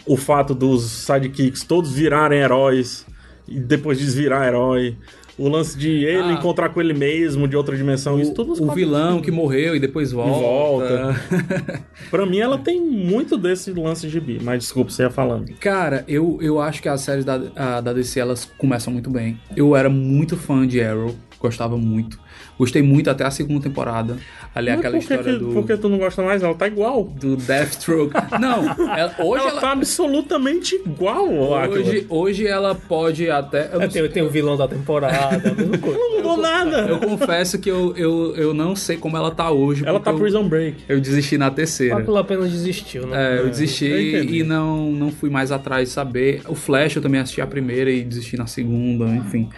O 0.06 0.16
fato 0.18 0.54
dos 0.56 0.84
sidekicks 0.84 1.64
todos 1.64 1.92
virarem 1.94 2.40
heróis 2.40 3.06
e 3.48 3.60
depois 3.60 4.00
desvirar 4.00 4.48
herói. 4.48 4.98
O 5.38 5.48
lance 5.48 5.78
de 5.78 5.90
ele 5.90 6.24
Ah. 6.24 6.34
encontrar 6.34 6.70
com 6.70 6.80
ele 6.82 6.94
mesmo 6.94 7.48
de 7.48 7.56
outra 7.56 7.76
dimensão. 7.76 8.20
isso 8.20 8.34
tudo 8.34 8.52
o 8.64 8.74
vilão 8.74 9.22
que 9.22 9.32
morreu 9.32 9.76
e 9.76 9.80
depois 9.80 10.12
volta. 10.12 10.40
volta. 10.40 11.84
Pra 12.12 12.26
mim, 12.26 12.40
ela 12.40 12.58
tem 12.58 12.80
muito 12.82 13.38
desse 13.38 13.72
lance 13.72 14.08
de 14.08 14.20
bi. 14.20 14.40
Mas 14.42 14.60
desculpa, 14.60 14.92
você 14.92 15.04
ia 15.04 15.10
falando. 15.10 15.52
Cara, 15.60 16.04
eu, 16.08 16.38
eu 16.42 16.60
acho 16.60 16.82
que 16.82 16.90
as 16.90 17.02
séries 17.02 17.24
da, 17.26 17.42
a- 17.56 17.82
da 17.82 17.94
DC 17.94 18.20
elas 18.20 18.46
começam 18.58 18.92
muito 18.92 19.10
bem. 19.10 19.40
Eu 19.56 19.76
era 19.76 19.90
muito 19.90 20.36
fã 20.38 20.68
de 20.68 20.82
Arrow, 20.82 21.16
gostava 21.40 21.78
muito. 21.78 22.20
Gostei 22.62 22.84
muito 22.84 23.10
até 23.10 23.24
a 23.24 23.32
segunda 23.32 23.60
temporada. 23.62 24.18
Ali 24.54 24.70
Mas 24.70 24.80
aquela 24.80 24.98
história 25.00 25.24
que- 25.24 25.40
do, 25.40 25.48
por 25.52 25.66
que 25.66 25.76
tu 25.78 25.90
não 25.90 25.98
gosta 25.98 26.22
mais? 26.22 26.44
Ela 26.44 26.54
tá 26.54 26.68
igual. 26.68 27.06
do 27.06 27.36
Deathstroke. 27.36 28.14
Não, 28.40 28.70
ela- 28.96 29.16
hoje 29.20 29.42
ela, 29.42 29.52
ela, 29.54 29.62
tá 29.62 29.72
absolutamente 29.72 30.76
igual 30.76 31.28
hoje, 31.28 32.06
hoje 32.08 32.46
ela 32.46 32.76
pode 32.76 33.30
até. 33.32 33.70
eu 33.74 33.82
É, 33.82 33.88
tem, 33.88 34.08
tem 34.10 34.22
o 34.24 34.30
vilão 34.30 34.56
da 34.56 34.68
temporada, 34.68 35.54
mesma 35.56 35.78
coisa. 35.80 35.98
Não 35.98 36.18
mudou 36.18 36.38
nada. 36.38 36.82
Eu 36.82 37.00
confesso 37.00 37.58
que 37.58 37.70
eu, 37.72 37.96
eu, 37.98 38.36
eu 38.36 38.54
não 38.54 38.76
sei 38.76 38.96
como 38.98 39.18
ela 39.18 39.32
tá 39.32 39.50
hoje. 39.50 39.84
Ela 39.84 40.00
tá 40.00 40.14
Prison 40.14 40.48
Break. 40.48 40.84
eu, 40.88 40.98
eu 40.98 41.02
desisti 41.02 41.38
na 41.40 41.50
terceira. 41.50 41.98
Aquila 41.98 42.20
apenas 42.20 42.52
desistiu, 42.52 43.08
né? 43.08 43.38
É, 43.38 43.40
eu 43.40 43.50
desisti 43.50 43.86
eu 43.86 44.24
e 44.24 44.44
não, 44.44 44.92
não 44.92 45.12
fui 45.12 45.32
mais 45.32 45.52
atrás 45.52 45.88
de 45.90 45.94
saber. 45.96 46.42
O 46.48 46.54
Flash 46.54 46.96
eu 46.98 47.02
também 47.02 47.20
assisti 47.20 47.42
a 47.42 47.48
primeira 47.48 47.90
e 47.90 48.04
desisti 48.04 48.38
na 48.38 48.46
segunda, 48.46 49.06
enfim. 49.06 49.50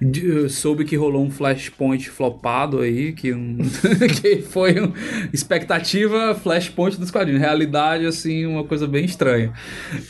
De- 0.00 0.26
eu 0.28 0.48
soube 0.48 0.84
que 0.84 0.94
rolou 0.96 1.24
um 1.24 1.30
Flashpoint 1.30 2.08
flopado 2.08 2.47
aí, 2.80 3.12
que, 3.12 3.32
que 4.20 4.42
foi 4.42 4.80
um, 4.80 4.92
expectativa 5.32 6.34
Flashpoint 6.34 6.98
dos 6.98 7.10
quadrinhos. 7.10 7.40
Realidade, 7.40 8.06
assim, 8.06 8.46
uma 8.46 8.64
coisa 8.64 8.86
bem 8.86 9.04
estranha. 9.04 9.52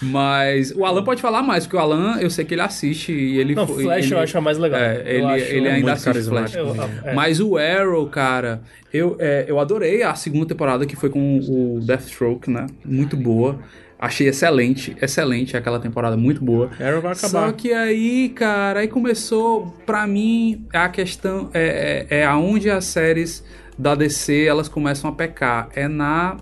Mas 0.02 0.70
o 0.72 0.84
Alan 0.84 1.02
pode 1.04 1.20
falar 1.20 1.42
mais, 1.42 1.64
porque 1.64 1.76
o 1.76 1.80
Alan, 1.80 2.18
eu 2.20 2.30
sei 2.30 2.44
que 2.44 2.54
ele 2.54 2.60
assiste 2.62 3.12
e 3.12 3.38
ele... 3.38 3.54
Não, 3.54 3.66
foi- 3.66 3.82
Flash 3.84 4.04
ele- 4.06 4.14
eu 4.14 4.18
acho 4.18 4.38
a 4.38 4.40
mais 4.40 4.58
legal. 4.58 4.80
É, 4.80 5.02
ele, 5.06 5.24
acho 5.24 5.44
ele 5.52 5.68
ainda 5.68 5.92
assiste 5.92 6.22
Flash. 6.28 6.52
carismático. 6.52 6.58
Eu- 7.04 7.10
é. 7.10 7.14
Mas 7.14 7.40
o 7.40 7.56
Arrow, 7.56 8.06
cara, 8.08 8.62
eu, 8.92 9.16
é, 9.18 9.44
eu 9.48 9.58
adorei 9.58 10.02
a 10.02 10.14
segunda 10.14 10.46
temporada 10.46 10.86
que 10.86 10.96
foi 10.96 11.10
com 11.10 11.38
o 11.38 11.80
Deathstroke, 11.82 12.50
né? 12.50 12.66
Muito 12.84 13.16
boa. 13.16 13.58
Achei 13.98 14.28
excelente, 14.28 14.96
excelente 15.02 15.56
aquela 15.56 15.80
temporada, 15.80 16.16
muito 16.16 16.44
boa. 16.44 16.70
Arrow 16.80 17.00
vai 17.02 17.14
Só 17.16 17.26
acabar. 17.26 17.52
que 17.52 17.72
aí, 17.72 18.28
cara, 18.28 18.80
aí 18.80 18.88
começou, 18.88 19.74
pra 19.84 20.06
mim, 20.06 20.64
a 20.72 20.88
questão 20.88 21.50
é, 21.52 22.06
é, 22.08 22.18
é 22.20 22.24
aonde 22.24 22.70
as 22.70 22.84
séries 22.84 23.42
da 23.76 23.96
DC 23.96 24.44
elas 24.44 24.68
começam 24.68 25.10
a 25.10 25.12
pecar. 25.12 25.68
É 25.74 25.88
na. 25.88 26.36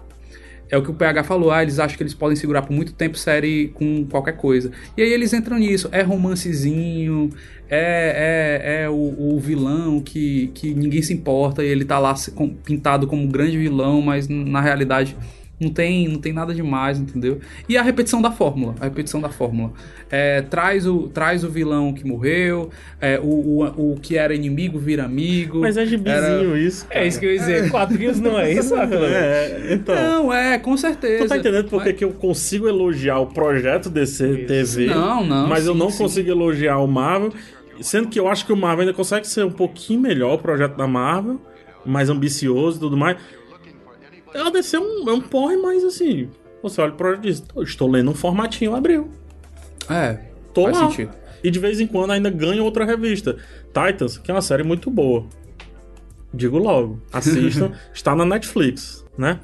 É 0.68 0.76
o 0.76 0.82
que 0.82 0.90
o 0.90 0.94
PH 0.94 1.22
falou, 1.22 1.52
ah, 1.52 1.62
eles 1.62 1.78
acham 1.78 1.96
que 1.96 2.02
eles 2.02 2.12
podem 2.12 2.36
segurar 2.36 2.62
por 2.62 2.72
muito 2.72 2.92
tempo 2.92 3.16
série 3.16 3.68
com 3.68 4.04
qualquer 4.04 4.36
coisa. 4.36 4.72
E 4.96 5.02
aí 5.02 5.12
eles 5.12 5.32
entram 5.32 5.58
nisso, 5.58 5.88
é 5.92 6.02
romancezinho, 6.02 7.30
é, 7.70 8.58
é, 8.66 8.82
é 8.82 8.88
o, 8.88 9.34
o 9.34 9.38
vilão 9.38 10.00
que, 10.00 10.50
que 10.54 10.74
ninguém 10.74 11.00
se 11.02 11.14
importa 11.14 11.62
e 11.64 11.68
ele 11.68 11.84
tá 11.84 12.00
lá 12.00 12.12
pintado 12.64 13.06
como 13.06 13.22
um 13.22 13.28
grande 13.28 13.56
vilão, 13.56 14.02
mas 14.02 14.26
na 14.26 14.60
realidade 14.60 15.16
não 15.58 15.70
tem, 15.70 16.06
não 16.06 16.18
tem 16.20 16.32
nada 16.32 16.54
demais, 16.54 16.98
entendeu? 16.98 17.40
E 17.68 17.76
a 17.78 17.82
repetição 17.82 18.20
da 18.20 18.30
fórmula, 18.30 18.74
a 18.78 18.84
repetição 18.84 19.20
da 19.20 19.30
fórmula. 19.30 19.72
É, 20.10 20.42
traz, 20.42 20.86
o, 20.86 21.08
traz 21.08 21.42
o 21.44 21.48
vilão 21.50 21.92
que 21.94 22.06
morreu, 22.06 22.70
é, 23.00 23.18
o, 23.18 23.24
o, 23.24 23.92
o 23.92 24.00
que 24.00 24.16
era 24.18 24.34
inimigo 24.34 24.78
vira 24.78 25.04
amigo. 25.04 25.60
Mas 25.60 25.76
é 25.76 25.86
gibizinho 25.86 26.50
Era- 26.50 26.58
isso. 26.58 26.86
É 26.90 27.06
isso 27.06 27.18
que 27.18 27.26
eu 27.26 27.32
ia 27.32 27.38
dizer. 27.38 27.70
Quadrinhos 27.70 28.20
não 28.20 28.38
é 28.38 28.52
isso? 28.52 28.74
É, 28.86 29.68
então. 29.72 29.94
Não, 29.94 30.32
é, 30.32 30.58
com 30.58 30.76
certeza. 30.76 31.24
Tu 31.24 31.28
tá 31.28 31.38
entendendo 31.38 31.68
por 31.68 31.82
que 31.82 31.88
Mas- 31.90 31.98
que 31.98 32.04
eu 32.04 32.12
consigo 32.12 32.68
elogiar 32.68 33.18
o 33.18 33.26
projeto 33.26 33.88
DC 33.88 34.44
TV, 34.46 34.86
Não, 34.86 35.24
não, 35.24 35.48
mas 35.48 35.66
eu 35.66 35.72
sim, 35.72 35.78
não 35.78 35.90
sim. 35.90 35.98
consigo 35.98 36.30
elogiar 36.30 36.78
o 36.78 36.86
Marvel, 36.86 37.32
sendo 37.80 38.08
que 38.08 38.18
eu 38.20 38.28
acho 38.28 38.44
que 38.46 38.52
o 38.52 38.56
Marvel 38.56 38.80
ainda 38.82 38.92
consegue 38.92 39.26
ser 39.26 39.44
um 39.44 39.50
pouquinho 39.50 40.00
melhor 40.00 40.34
o 40.34 40.38
projeto 40.38 40.76
da 40.76 40.86
Marvel, 40.86 41.40
mais 41.84 42.08
ambicioso 42.10 42.76
e 42.76 42.80
tudo 42.80 42.96
mais. 42.96 43.16
A 44.34 44.50
DC 44.50 44.76
é 44.76 44.80
um, 44.80 45.08
é 45.08 45.12
um 45.12 45.20
porre, 45.20 45.56
mas 45.56 45.82
assim, 45.84 46.28
você 46.62 46.80
olha 46.80 46.90
pro 46.92 46.98
projeto 46.98 47.24
e 47.24 47.28
diz, 47.30 47.40
"Tô- 47.40 47.62
estou 47.62 47.88
lendo 47.90 48.10
um 48.10 48.14
formatinho 48.14 48.74
abril. 48.74 49.10
É, 49.88 50.18
Tô 50.52 50.64
faz 50.64 50.78
lá. 50.78 50.88
sentido. 50.90 51.10
E 51.44 51.50
de 51.50 51.58
vez 51.58 51.78
em 51.80 51.86
quando 51.86 52.10
ainda 52.10 52.28
ganha 52.30 52.62
outra 52.62 52.84
revista. 52.84 53.36
Titans, 53.72 54.18
que 54.18 54.30
é 54.30 54.34
uma 54.34 54.42
série 54.42 54.62
muito 54.62 54.90
boa. 54.90 55.26
Digo 56.34 56.58
logo, 56.58 57.00
assistam, 57.12 57.72
está 57.94 58.14
na 58.14 58.24
Netflix, 58.24 59.04
né? 59.16 59.38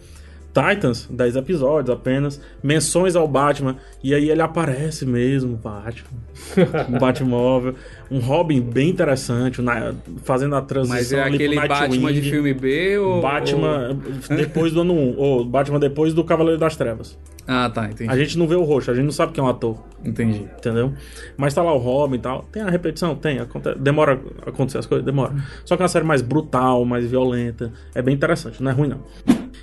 Titans, 0.53 1.07
10 1.11 1.37
episódios 1.37 1.89
apenas, 1.97 2.39
menções 2.63 3.17
ao 3.17 3.27
Batman, 3.27 3.79
e 4.05 4.15
aí 4.15 4.29
ele 4.29 4.43
aparece 4.43 5.07
mesmo, 5.07 5.57
Batman. 5.57 6.11
Um 6.91 6.99
Batmóvel, 6.99 7.75
um 8.11 8.19
Robin 8.19 8.61
bem 8.61 8.91
interessante, 8.91 9.61
na- 9.63 9.95
fazendo 10.25 10.55
a 10.57 10.63
transição 10.63 10.97
Mas 10.97 11.13
é 11.13 11.23
aquele 11.23 11.57
Batman 11.57 12.13
de 12.13 12.23
filme 12.23 12.53
B 12.55 12.99
ou. 12.99 13.21
Batman 13.23 13.97
depois 14.37 14.73
do 14.73 14.81
ano 14.83 14.95
1, 14.95 15.15
ou 15.19 15.45
Batman 15.45 15.79
depois 15.81 16.13
do 16.15 16.23
Cavaleiro 16.25 16.59
das 16.59 16.77
Trevas. 16.77 17.13
ou- 17.13 17.33
Ah, 17.47 17.69
tá, 17.71 17.87
entendi. 17.87 18.11
A 18.11 18.17
gente 18.17 18.39
não 18.39 18.47
vê 18.47 18.55
o 18.55 18.63
roxo, 18.63 18.91
a 18.91 18.95
gente 18.95 19.05
não 19.05 19.11
sabe 19.13 19.33
quem 19.33 19.43
é 19.43 19.47
um 19.47 19.51
ator. 19.51 19.77
Entendi. 20.05 20.47
Entendeu? 20.59 20.93
Mas 21.37 21.53
tá 21.55 21.63
lá 21.63 21.73
o 21.75 21.79
Robin 21.79 22.17
e 22.17 22.21
tal. 22.21 22.43
Tem 22.53 22.63
a 22.63 22.71
repetição? 22.71 23.15
Tem. 23.17 23.39
Aconte... 23.41 23.75
Demora 23.79 24.21
a 24.47 24.51
acontecer 24.51 24.79
as 24.79 24.87
coisas? 24.87 25.05
Demora. 25.05 25.35
Só 25.65 25.77
que 25.77 25.83
é 25.83 25.85
uma 25.85 25.89
série 25.89 26.05
mais 26.05 26.23
brutal, 26.23 26.85
mais 26.85 27.05
violenta. 27.11 27.73
É 27.95 28.01
bem 28.03 28.15
interessante, 28.15 28.63
não 28.63 28.71
é 28.71 28.75
ruim 28.75 28.89
não. 28.89 29.01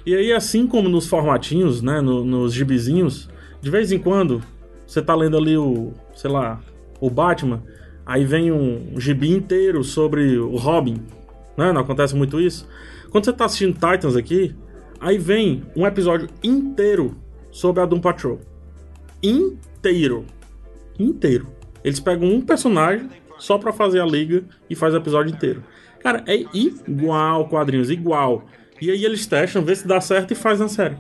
E 0.06 0.16
aí, 0.16 0.32
assim 0.34 0.66
como 0.68 0.90
nos 0.90 1.08
formatinhos, 1.08 1.82
né? 1.82 2.02
no- 2.02 2.24
nos 2.26 2.54
gibizinhos, 2.54 3.30
de 3.62 3.70
vez 3.70 3.92
em 3.92 4.00
quando, 4.00 4.42
você 4.88 5.02
tá 5.02 5.14
lendo 5.16 5.38
ali 5.38 5.58
o, 5.58 5.94
sei 6.16 6.30
lá, 6.32 6.60
o 7.00 7.10
Batman, 7.10 7.62
aí 8.10 8.26
vem 8.26 8.52
um 8.52 9.00
gibi 9.00 9.30
inteiro 9.30 9.84
sobre 9.84 10.36
o 10.40 10.56
Robin, 10.56 10.96
né? 11.56 11.72
Não 11.72 11.82
acontece 11.82 12.16
muito 12.16 12.42
isso. 12.42 12.68
Quando 13.12 13.26
você 13.26 13.32
tá 13.32 13.46
assistindo 13.46 13.74
Titans 13.74 14.16
aqui, 14.16 14.56
aí 15.00 15.20
vem 15.20 15.64
um 15.76 15.86
episódio 15.86 16.28
inteiro 16.42 17.16
sobre 17.52 17.84
a 17.84 17.86
Doom 17.86 18.02
Patrol. 18.02 18.40
Inteiro 19.22 20.26
inteiro. 20.98 21.46
Eles 21.84 22.00
pegam 22.00 22.28
um 22.28 22.42
personagem 22.42 23.08
só 23.38 23.60
pra 23.60 23.72
fazer 23.72 24.02
a 24.02 24.06
liga 24.08 24.44
e 24.68 24.76
faz 24.76 24.96
o 24.96 24.98
episódio 24.98 25.32
inteiro. 25.32 25.64
Cara, 26.00 26.24
é 26.26 26.44
igual 26.52 27.48
quadrinhos, 27.48 27.92
igual. 27.92 28.44
E 28.82 28.90
aí 28.90 29.06
eles 29.06 29.28
testam, 29.28 29.62
vê 29.62 29.76
se 29.76 29.88
dá 29.88 30.02
certo 30.02 30.32
e 30.32 30.36
faz 30.36 30.60
na 30.60 30.68
série. 30.68 30.98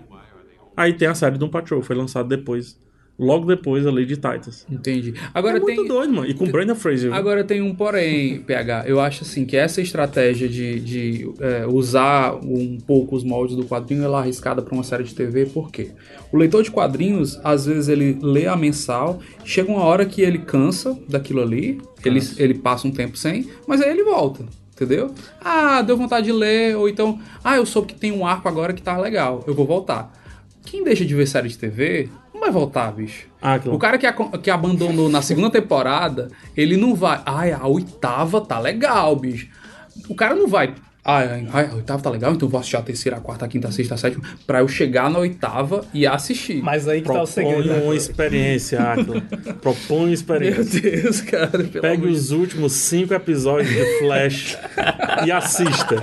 Aí 0.77 0.93
tem 0.93 1.07
a 1.07 1.15
série 1.15 1.39
do 1.39 1.49
Patrol, 1.49 1.81
foi 1.81 1.95
lançado 1.95 2.29
depois 2.29 2.79
logo 3.19 3.45
depois 3.45 3.85
ali 3.85 4.05
de 4.05 4.15
Titans. 4.15 4.65
Entendi. 4.71 5.13
Agora 5.33 5.57
é 5.57 5.59
muito 5.59 5.81
tem. 5.81 5.87
doido, 5.87 6.13
mano. 6.13 6.27
E 6.27 6.33
com 6.33 6.49
Brandon 6.49 6.75
Fraser. 6.75 7.09
viu? 7.09 7.13
Agora 7.13 7.43
tem 7.43 7.61
um 7.61 7.75
porém, 7.75 8.39
PH. 8.39 8.85
Eu 8.87 9.01
acho 9.01 9.23
assim 9.23 9.45
que 9.45 9.57
essa 9.57 9.81
estratégia 9.81 10.47
de, 10.47 10.79
de 10.79 11.29
é, 11.41 11.67
usar 11.67 12.35
um 12.35 12.77
pouco 12.77 13.15
os 13.15 13.23
moldes 13.23 13.57
do 13.57 13.65
quadrinho 13.65 14.03
ela 14.03 14.19
é 14.19 14.21
arriscada 14.21 14.61
para 14.61 14.73
uma 14.73 14.83
série 14.83 15.03
de 15.03 15.13
TV, 15.13 15.45
por 15.47 15.69
quê? 15.69 15.91
O 16.31 16.37
leitor 16.37 16.63
de 16.63 16.71
quadrinhos, 16.71 17.39
às 17.43 17.65
vezes, 17.65 17.89
ele 17.89 18.17
lê 18.21 18.47
a 18.47 18.55
mensal, 18.55 19.19
chega 19.43 19.69
uma 19.69 19.83
hora 19.83 20.05
que 20.05 20.21
ele 20.21 20.37
cansa 20.37 20.97
daquilo 21.09 21.41
ali, 21.41 21.81
ele, 22.05 22.21
ele 22.37 22.53
passa 22.53 22.87
um 22.87 22.91
tempo 22.91 23.17
sem, 23.17 23.49
mas 23.67 23.81
aí 23.81 23.89
ele 23.89 24.03
volta. 24.03 24.45
Entendeu? 24.73 25.13
Ah, 25.41 25.81
deu 25.81 25.97
vontade 25.97 26.27
de 26.27 26.31
ler, 26.31 26.77
ou 26.77 26.87
então, 26.87 27.19
ah, 27.43 27.57
eu 27.57 27.65
soube 27.65 27.89
que 27.89 27.99
tem 27.99 28.13
um 28.13 28.25
arco 28.25 28.47
agora 28.47 28.71
que 28.71 28.81
tá 28.81 28.97
legal, 28.97 29.43
eu 29.45 29.53
vou 29.53 29.65
voltar. 29.65 30.13
Quem 30.63 30.83
deixa 30.85 31.03
de 31.03 31.13
ver 31.13 31.27
série 31.27 31.49
de 31.49 31.57
TV 31.57 32.07
não 32.39 32.45
vai 32.45 32.51
voltar, 32.51 32.91
bicho. 32.93 33.27
Ah. 33.41 33.59
O 33.65 33.77
cara 33.77 33.97
que, 33.97 34.07
que 34.41 34.49
abandonou 34.49 35.09
na 35.09 35.21
segunda 35.21 35.49
temporada, 35.49 36.29
ele 36.55 36.77
não 36.77 36.95
vai. 36.95 37.21
Ai, 37.25 37.51
a 37.51 37.67
oitava 37.67 38.39
tá 38.41 38.57
legal, 38.59 39.15
bicho. 39.15 39.49
O 40.07 40.15
cara 40.15 40.33
não 40.33 40.47
vai. 40.47 40.73
Ai, 41.03 41.47
ai, 41.51 41.69
a 41.71 41.75
oitava 41.75 42.01
tá 42.03 42.09
legal, 42.09 42.33
então 42.33 42.45
eu 42.45 42.51
vou 42.51 42.59
assistir 42.59 42.75
a 42.77 42.81
terceira, 42.81 43.17
a 43.17 43.21
quarta, 43.21 43.45
a 43.45 43.47
quinta, 43.47 43.67
a 43.69 43.71
sexta, 43.71 43.95
a 43.95 43.97
sétima, 43.97 44.23
pra 44.45 44.59
eu 44.59 44.67
chegar 44.67 45.09
na 45.09 45.19
oitava 45.19 45.85
e 45.93 46.05
assistir. 46.05 46.61
Mas 46.61 46.87
aí 46.87 47.01
que 47.01 47.07
tá 47.07 47.13
o 47.13 47.15
Propõe 47.25 47.33
segredo. 47.33 47.67
né? 47.69 47.81
uma 47.83 47.95
experiência, 47.95 48.79
Aquila. 48.79 49.21
Propõe 49.61 49.97
uma 49.97 50.05
Meu 50.05 50.13
experiência. 50.13 50.81
Deus, 50.81 51.21
cara, 51.21 51.63
de 51.63 51.79
os 52.05 52.31
últimos 52.31 52.73
cinco 52.73 53.13
episódios 53.13 53.73
de 53.73 53.99
Flash 53.99 54.57
e 55.25 55.31
assista. 55.31 55.95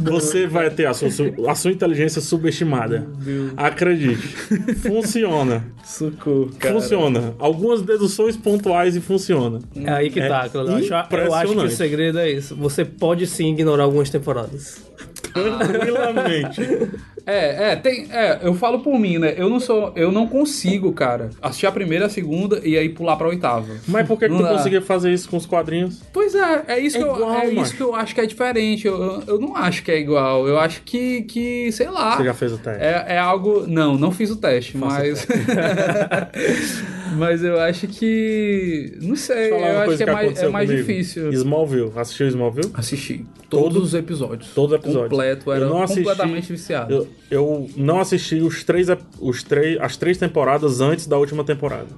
Você 0.00 0.46
vai 0.46 0.70
ter 0.70 0.86
a 0.86 0.94
sua, 0.94 1.08
a 1.48 1.54
sua 1.54 1.72
inteligência 1.72 2.20
subestimada. 2.20 3.06
Acredite. 3.56 4.28
Funciona. 4.76 5.64
Socorro, 5.84 6.50
cara. 6.58 6.74
Funciona. 6.74 7.34
Algumas 7.38 7.82
deduções 7.82 8.36
pontuais 8.36 8.96
e 8.96 9.00
funciona. 9.00 9.58
É 9.74 9.90
aí 9.90 10.10
que 10.10 10.20
É 10.20 10.28
tá, 10.28 10.48
Cláudio. 10.48 10.72
eu, 10.72 11.34
acho, 11.34 11.52
que 11.52 11.58
o 11.58 11.70
segredo 11.70 12.18
é 12.18 12.30
isso. 12.30 12.54
Você 12.56 12.84
pode 12.84 13.26
sim 13.26 13.52
ignorar 13.52 13.84
algumas 13.84 14.08
temporadas. 14.08 14.29
Tranquilamente. 15.32 16.90
É, 17.26 17.72
é, 17.72 17.76
tem. 17.76 18.06
É, 18.10 18.38
eu 18.42 18.54
falo 18.54 18.80
por 18.80 18.98
mim, 18.98 19.18
né? 19.18 19.34
Eu 19.36 19.48
não 19.48 19.60
sou. 19.60 19.92
Eu 19.96 20.10
não 20.12 20.26
consigo, 20.26 20.92
cara, 20.92 21.30
assistir 21.40 21.66
a 21.66 21.72
primeira, 21.72 22.06
a 22.06 22.08
segunda 22.08 22.60
e 22.64 22.76
aí 22.76 22.88
pular 22.88 23.16
pra 23.16 23.28
oitava. 23.28 23.66
Mas 23.86 24.06
por 24.06 24.18
que, 24.18 24.26
que 24.26 24.30
Não 24.32 24.38
tu 24.38 24.44
dá. 24.44 24.52
conseguia 24.52 24.82
fazer 24.82 25.12
isso 25.12 25.28
com 25.28 25.36
os 25.36 25.46
quadrinhos? 25.46 26.00
Pois 26.12 26.34
é, 26.34 26.62
é 26.68 26.78
isso, 26.78 26.96
É 26.98 27.00
que, 27.02 27.06
eu, 27.08 27.14
igual, 27.14 27.32
é 27.34 27.46
mano. 27.46 27.62
isso 27.62 27.76
que 27.76 27.82
eu 27.82 27.94
acho 27.94 28.14
que 28.14 28.20
é 28.20 28.26
diferente. 28.26 28.86
Eu, 28.86 28.94
eu, 29.02 29.22
eu 29.26 29.40
não 29.40 29.56
acho 29.56 29.82
que 29.82 29.90
é 29.90 29.98
igual. 29.98 30.46
Eu 30.48 30.58
acho 30.58 30.82
que, 30.82 31.22
que 31.22 31.70
sei 31.72 31.88
lá. 31.88 32.16
Você 32.16 32.24
já 32.24 32.34
fez 32.34 32.52
o 32.52 32.58
teste? 32.58 32.82
É, 32.82 33.04
é 33.14 33.18
algo. 33.18 33.64
Não, 33.66 33.96
não 33.96 34.10
fiz 34.10 34.30
o 34.30 34.36
teste, 34.36 34.76
Faça 34.78 34.98
mas. 35.00 35.26
mas 37.16 37.42
eu 37.44 37.58
acho 37.60 37.86
que. 37.88 38.96
Não 39.02 39.16
sei, 39.16 39.50
eu 39.50 39.64
acho 39.64 39.84
coisa 39.86 40.04
que 40.04 40.10
é 40.10 40.12
mais, 40.12 40.42
é 40.42 40.48
mais 40.48 40.70
comigo. 40.70 40.86
difícil. 40.86 41.32
Smallville. 41.32 41.92
Assistiu 41.96 42.28
Smallville? 42.28 42.70
Assisti 42.74 43.24
todos 43.48 43.82
os 43.82 43.94
episódios. 43.94 44.50
Todos 44.54 44.72
os 44.72 44.78
episódios. 44.78 45.10
Completo, 45.10 45.50
era 45.52 45.64
Eu 45.64 45.68
não 45.70 45.82
assisti- 45.82 46.02
completamente 46.04 46.52
viciado. 46.52 46.94
Eu, 46.94 47.08
eu 47.30 47.68
não 47.76 48.00
assisti 48.00 48.36
os 48.36 48.64
três, 48.64 48.88
os 49.20 49.42
três, 49.42 49.80
as 49.80 49.96
três 49.96 50.18
temporadas 50.18 50.80
antes 50.80 51.06
da 51.06 51.16
última 51.16 51.44
temporada. 51.44 51.88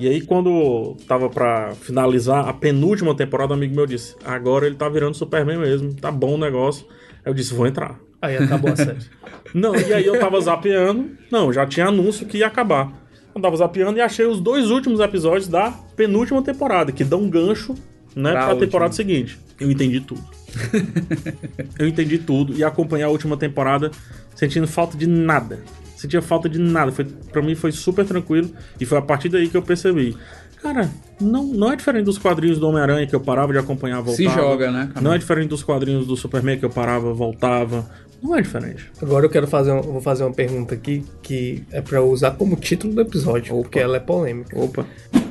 E 0.00 0.08
aí, 0.08 0.20
quando 0.20 0.96
tava 1.06 1.30
pra 1.30 1.74
finalizar 1.80 2.48
a 2.48 2.52
penúltima 2.52 3.14
temporada, 3.14 3.52
um 3.52 3.56
amigo 3.56 3.74
meu 3.74 3.86
disse: 3.86 4.16
Agora 4.24 4.66
ele 4.66 4.74
tá 4.74 4.88
virando 4.88 5.16
Superman 5.16 5.58
mesmo, 5.58 5.94
tá 5.94 6.10
bom 6.10 6.34
o 6.34 6.38
negócio. 6.38 6.86
Aí 7.24 7.30
eu 7.30 7.34
disse: 7.34 7.54
Vou 7.54 7.66
entrar. 7.66 8.00
Aí 8.20 8.36
acabou 8.36 8.72
a 8.72 8.76
série. 8.76 8.98
Não, 9.54 9.74
e 9.76 9.92
aí 9.92 10.06
eu 10.06 10.18
tava 10.18 10.40
zapeando. 10.40 11.10
Não, 11.30 11.52
já 11.52 11.66
tinha 11.66 11.86
anúncio 11.86 12.26
que 12.26 12.38
ia 12.38 12.46
acabar. 12.46 12.92
Eu 13.34 13.40
tava 13.40 13.56
zapeando 13.56 13.98
e 13.98 14.00
achei 14.00 14.26
os 14.26 14.40
dois 14.40 14.70
últimos 14.70 15.00
episódios 15.00 15.48
da 15.48 15.70
penúltima 15.96 16.42
temporada, 16.42 16.92
que 16.92 17.04
dão 17.04 17.20
um 17.20 17.30
gancho, 17.30 17.74
né, 18.14 18.32
Pra 18.32 18.46
pra, 18.46 18.56
temporada 18.56 18.92
seguinte. 18.92 19.38
Eu 19.58 19.70
entendi 19.70 20.00
tudo. 20.00 20.22
eu 21.78 21.86
entendi 21.88 22.18
tudo 22.18 22.54
e 22.54 22.62
acompanhei 22.64 23.04
a 23.04 23.08
última 23.08 23.36
temporada 23.36 23.90
sentindo 24.34 24.66
falta 24.66 24.96
de 24.96 25.06
nada. 25.06 25.60
Sentia 25.96 26.20
falta 26.20 26.48
de 26.48 26.58
nada. 26.58 26.90
Foi, 26.90 27.04
pra 27.04 27.40
mim 27.42 27.54
foi 27.54 27.70
super 27.72 28.04
tranquilo 28.04 28.50
e 28.80 28.84
foi 28.84 28.98
a 28.98 29.02
partir 29.02 29.28
daí 29.28 29.48
que 29.48 29.56
eu 29.56 29.62
percebi. 29.62 30.16
Cara, 30.60 30.90
não, 31.20 31.44
não 31.44 31.72
é 31.72 31.76
diferente 31.76 32.04
dos 32.04 32.18
quadrinhos 32.18 32.58
do 32.58 32.68
Homem-Aranha 32.68 33.06
que 33.06 33.14
eu 33.14 33.20
parava 33.20 33.52
de 33.52 33.58
acompanhar, 33.58 33.96
voltava. 34.00 34.16
Se 34.16 34.24
joga, 34.28 34.70
né, 34.70 34.88
cara? 34.92 35.00
Não 35.00 35.12
é 35.12 35.18
diferente 35.18 35.48
dos 35.48 35.62
quadrinhos 35.62 36.06
do 36.06 36.16
Superman 36.16 36.58
que 36.58 36.64
eu 36.64 36.70
parava, 36.70 37.12
voltava. 37.12 37.88
Não 38.22 38.36
é 38.36 38.40
diferente. 38.40 38.88
Agora 39.00 39.26
eu 39.26 39.30
quero 39.30 39.48
fazer, 39.48 39.72
um- 39.72 39.82
vou 39.82 40.00
fazer 40.00 40.22
uma 40.22 40.32
pergunta 40.32 40.74
aqui 40.74 41.04
que 41.20 41.64
é 41.72 41.80
pra 41.80 41.98
eu 41.98 42.08
usar 42.10 42.32
como 42.32 42.54
título 42.56 42.94
do 42.94 43.00
episódio, 43.00 43.56
porque 43.62 43.80
ela 43.80 43.96
é 43.96 44.00
polêmica. 44.00 44.56
Opa. 44.58 44.86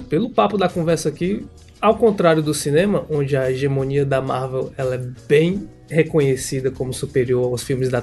Pelo 0.10 0.29
papo 0.29 0.57
da 0.57 0.67
conversa 0.67 1.07
aqui, 1.07 1.45
ao 1.81 1.97
contrário 1.97 2.43
do 2.43 2.53
cinema, 2.53 3.05
onde 3.09 3.35
a 3.35 3.49
hegemonia 3.51 4.05
da 4.05 4.21
Marvel 4.21 4.71
ela 4.77 4.95
é 4.95 5.01
bem 5.27 5.67
reconhecida 5.89 6.71
como 6.71 6.93
superior 6.93 7.45
aos 7.47 7.63
filmes 7.63 7.89
da 7.89 8.01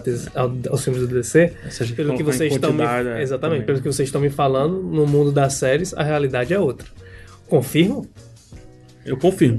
aos 0.69 0.85
filmes 0.85 1.01
do 1.01 1.07
DC, 1.09 1.53
a 1.65 1.95
pelo 1.95 2.17
que 2.17 2.23
vocês 2.23 2.53
estão 2.53 2.73
me, 2.73 2.83
é, 2.83 3.23
exatamente, 3.23 3.61
também. 3.61 3.63
pelo 3.67 3.81
que 3.81 3.87
vocês 3.91 4.09
estão 4.09 4.21
me 4.21 4.29
falando, 4.29 4.83
no 4.83 5.07
mundo 5.07 5.33
das 5.33 5.55
séries 5.55 5.95
a 5.95 6.03
realidade 6.03 6.53
é 6.53 6.59
outra. 6.59 6.87
Confirmo? 7.47 8.07
Eu 9.07 9.17
confirmo. 9.17 9.59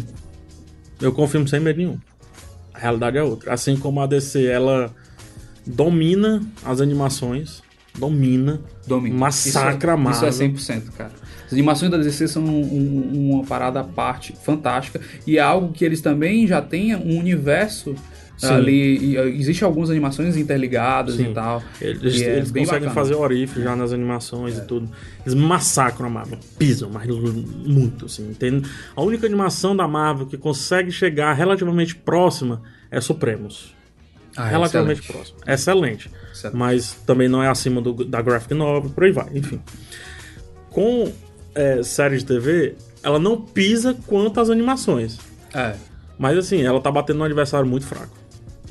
Eu 1.01 1.11
confirmo 1.11 1.47
sem 1.47 1.59
medo 1.59 1.77
nenhum. 1.77 1.97
A 2.73 2.77
realidade 2.79 3.17
é 3.17 3.23
outra. 3.23 3.53
Assim 3.53 3.75
como 3.77 3.99
a 3.99 4.05
DC, 4.05 4.45
ela 4.45 4.93
domina 5.65 6.41
as 6.63 6.81
animações, 6.81 7.63
domina, 7.97 8.61
Domina. 8.85 9.15
massacra 9.15 9.93
a 9.93 9.95
isso, 9.95 10.01
é- 10.01 10.03
Marvel. 10.03 10.29
Isso 10.29 10.43
é 10.71 10.77
100%, 10.79 10.91
cara. 10.91 11.11
As 11.49 11.53
animações 11.53 11.91
da 11.91 11.97
DC 11.97 12.27
são 12.27 12.43
um- 12.43 12.61
um- 12.61 13.31
uma 13.33 13.43
parada 13.43 13.79
à 13.79 13.83
parte, 13.83 14.33
fantástica. 14.43 15.01
E 15.25 15.37
é 15.37 15.41
algo 15.41 15.73
que 15.73 15.83
eles 15.83 15.99
também 15.99 16.45
já 16.45 16.61
têm 16.61 16.95
um 16.95 17.17
universo 17.17 17.95
Sim. 18.37 18.53
ali. 18.53 18.97
E, 18.99 19.17
uh, 19.17 19.27
Existem 19.27 19.65
algumas 19.65 19.89
animações 19.89 20.37
interligadas 20.37 21.15
Sim. 21.15 21.31
e 21.31 21.33
tal. 21.33 21.61
Eles, 21.81 22.15
E 22.21 22.23
é 22.23 22.35
eles 22.37 22.49
conseguem 22.51 22.65
bacana. 22.65 22.91
fazer 22.91 23.15
orife 23.15 23.61
já 23.63 23.75
nas 23.75 23.91
animações 23.91 24.57
e 24.59 24.61
tudo. 24.65 24.87
Eles 25.25 25.33
massacram 25.33 26.05
a 26.05 26.09
Marvel, 26.09 26.37
pisam, 26.57 26.89
mas 26.93 27.07
muito, 27.07 28.05
assim. 28.05 28.31
Tem... 28.37 28.61
A 28.95 29.01
única 29.01 29.25
animação 29.25 29.75
da 29.75 29.87
Marvel 29.87 30.27
que 30.27 30.37
consegue 30.37 30.91
chegar 30.91 31.33
relativamente 31.33 31.95
próxima 31.95 32.61
é 32.91 33.01
Supremos. 33.01 33.73
Ah, 34.37 34.47
é 34.47 34.51
relativamente 34.51 35.01
excelente. 35.01 35.31
próximo. 35.33 35.37
Excelente. 35.51 36.11
Excelente. 36.31 36.55
Mas 36.57 36.93
também 37.07 37.27
não 37.27 37.41
é 37.43 37.49
acima 37.49 37.81
do- 37.81 38.05
da 38.05 38.21
graphic 38.21 38.53
novel, 38.53 38.91
por 38.91 39.03
aí 39.03 39.11
vai, 39.11 39.27
enfim. 39.33 39.59
Com 40.69 41.11
é, 41.59 41.83
série 41.83 42.17
de 42.17 42.25
TV, 42.25 42.75
ela 43.03 43.19
não 43.19 43.41
pisa 43.41 43.93
quanto 44.07 44.39
as 44.39 44.49
animações. 44.49 45.19
É. 45.53 45.75
Mas 46.17 46.37
assim, 46.37 46.61
ela 46.61 46.79
tá 46.79 46.89
batendo 46.89 47.19
num 47.19 47.25
adversário 47.25 47.67
muito 47.67 47.85
fraco. 47.85 48.17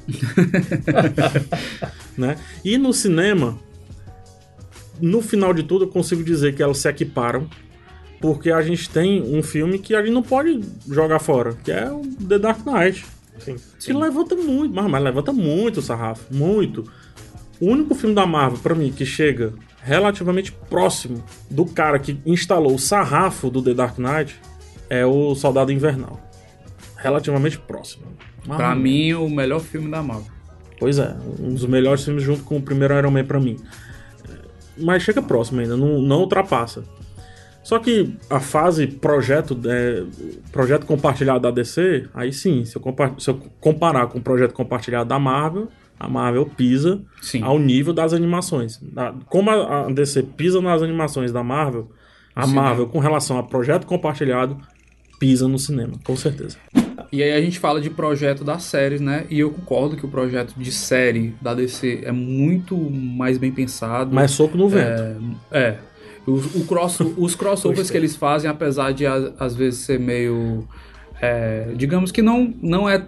né? 2.17 2.39
E 2.65 2.79
no 2.79 2.95
cinema, 2.95 3.59
no 4.99 5.21
final 5.21 5.53
de 5.53 5.65
tudo, 5.65 5.85
eu 5.85 5.89
consigo 5.89 6.25
dizer 6.25 6.55
que 6.55 6.63
elas 6.63 6.79
se 6.79 6.89
equiparam. 6.89 7.49
Porque 8.21 8.51
a 8.51 8.61
gente 8.63 8.91
tem 8.91 9.23
um 9.23 9.45
filme 9.45 9.79
que 9.79 9.95
a 9.95 10.03
gente 10.03 10.13
não 10.13 10.25
pode 10.25 10.61
jogar 10.89 11.21
fora, 11.21 11.53
que 11.63 11.71
é 11.71 11.89
o 11.89 12.03
The 12.03 12.41
Dark 12.41 12.67
Knight. 12.67 13.07
Sim. 13.39 13.55
Que 13.79 13.93
levanta 13.93 14.35
muito, 14.35 14.75
mas, 14.75 14.91
mas 14.91 15.05
levanta 15.05 15.33
muito 15.33 15.79
o 15.79 15.83
sarrafo, 15.83 16.35
muito. 16.35 16.91
O 17.61 17.67
único 17.67 17.95
filme 17.95 18.17
da 18.17 18.27
Marvel, 18.27 18.59
pra 18.59 18.75
mim, 18.75 18.91
que 18.91 19.07
chega 19.07 19.53
relativamente 19.89 20.53
próximo 20.53 21.25
do 21.51 21.65
cara 21.65 21.99
que 21.99 22.21
instalou 22.27 22.75
o 22.75 22.79
sarrafo 22.79 23.49
do 23.49 23.63
The 23.63 23.73
Dark 23.73 23.97
Knight 23.99 24.39
é 24.91 25.07
o 25.07 25.35
Soldado 25.35 25.73
Invernal. 25.73 26.21
Relativamente 26.97 27.59
próximo. 27.59 28.05
Pra 28.47 28.75
mim, 28.75 29.15
o 29.15 29.31
melhor 29.31 29.61
filme 29.61 29.91
da 29.91 30.03
Marvel. 30.03 30.31
Pois 30.79 30.99
é, 30.99 31.17
um 31.41 31.55
dos 31.55 31.65
melhores 31.65 32.05
filmes 32.05 32.23
junto 32.23 32.45
com 32.45 32.59
o 32.59 32.63
primeiro 32.63 32.99
Iron 32.99 33.11
Man 33.11 33.25
pra 33.25 33.41
mim. 33.41 33.57
Mas 34.77 35.03
chega 35.03 35.23
próximo 35.23 35.61
ainda, 35.61 35.75
não, 35.75 36.03
não 36.03 36.21
ultrapassa. 36.21 36.85
Só 37.63 37.79
que 37.79 38.15
a 38.29 38.41
fase 38.41 38.87
projeto, 38.87 39.59
é, 39.67 40.05
projeto 40.53 40.85
compartilhado 40.85 41.41
da 41.41 41.51
DC, 41.51 42.09
aí 42.13 42.31
sim, 42.31 42.65
se 42.67 42.77
eu, 42.77 42.83
se 43.19 43.31
eu 43.31 43.41
comparar 43.59 44.07
com 44.09 44.19
o 44.19 44.23
projeto 44.23 44.53
compartilhado 44.53 45.09
da 45.09 45.19
Marvel, 45.19 45.69
a 45.99 46.09
Marvel 46.09 46.47
pisa 46.47 47.03
Sim. 47.21 47.43
ao 47.43 47.59
nível 47.59 47.93
das 47.93 48.13
animações. 48.13 48.81
Como 49.27 49.51
a 49.51 49.91
DC 49.91 50.23
pisa 50.37 50.61
nas 50.61 50.83
animações 50.83 51.33
da 51.33 51.43
Marvel, 51.43 51.91
a 52.35 52.43
cinema. 52.43 52.63
Marvel, 52.63 52.87
com 52.87 52.99
relação 52.99 53.39
a 53.39 53.43
projeto 53.43 53.87
compartilhado, 53.87 54.57
pisa 55.19 55.49
no 55.49 55.59
cinema, 55.59 55.95
com 56.05 56.17
certeza. 56.17 56.57
E 57.11 57.23
aí 57.23 57.33
a 57.33 57.41
gente 57.41 57.59
fala 57.59 57.81
de 57.81 57.91
projeto 57.91 58.45
das 58.45 58.65
séries, 58.65 59.01
né? 59.01 59.27
E 59.31 59.41
eu 59.41 59.51
concordo 59.51 59.97
que 59.97 60.05
o 60.05 60.09
projeto 60.09 60.55
de 60.57 60.71
série 60.71 61.35
da 61.41 61.55
DC 61.55 62.03
é 62.05 62.13
muito 62.13 62.77
mais 62.77 63.39
bem 63.39 63.51
pensado. 63.51 64.15
Mas 64.15 64.31
soco 64.31 64.57
no 64.57 64.69
vento. 64.69 65.37
É. 65.51 65.79
Os, 66.27 66.55
o 66.55 66.67
cross, 66.67 67.01
os 67.17 67.35
crossovers 67.35 67.91
que 67.91 67.97
eles 67.97 68.15
fazem, 68.15 68.51
apesar 68.51 68.93
de 68.93 69.07
às 69.07 69.57
vezes 69.57 69.81
ser 69.81 69.99
meio. 69.99 70.69
é, 71.21 71.73
digamos 71.75 72.13
que 72.13 72.21
não, 72.21 72.55
não 72.61 72.89
é 72.89 73.03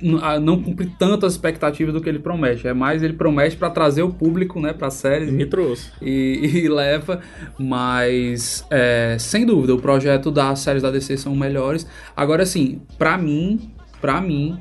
não 0.00 0.62
cumpre 0.62 0.86
tantas 0.98 1.32
expectativas 1.32 1.94
do 1.94 2.00
que 2.00 2.08
ele 2.08 2.18
promete. 2.18 2.68
É 2.68 2.74
mais 2.74 3.02
ele 3.02 3.14
promete 3.14 3.56
pra 3.56 3.70
trazer 3.70 4.02
o 4.02 4.10
público, 4.10 4.60
né, 4.60 4.72
para 4.72 4.90
séries 4.90 5.30
Me 5.30 5.46
trouxe. 5.46 5.90
e, 6.02 6.62
e 6.64 6.68
leva, 6.68 7.20
mas 7.58 8.64
é, 8.70 9.16
sem 9.18 9.46
dúvida 9.46 9.74
o 9.74 9.80
projeto 9.80 10.30
das 10.30 10.58
séries 10.60 10.82
da 10.82 10.90
DC 10.90 11.16
são 11.16 11.34
melhores. 11.34 11.86
Agora 12.16 12.42
assim, 12.42 12.82
pra 12.98 13.16
mim, 13.16 13.70
para 14.00 14.20
mim, 14.20 14.58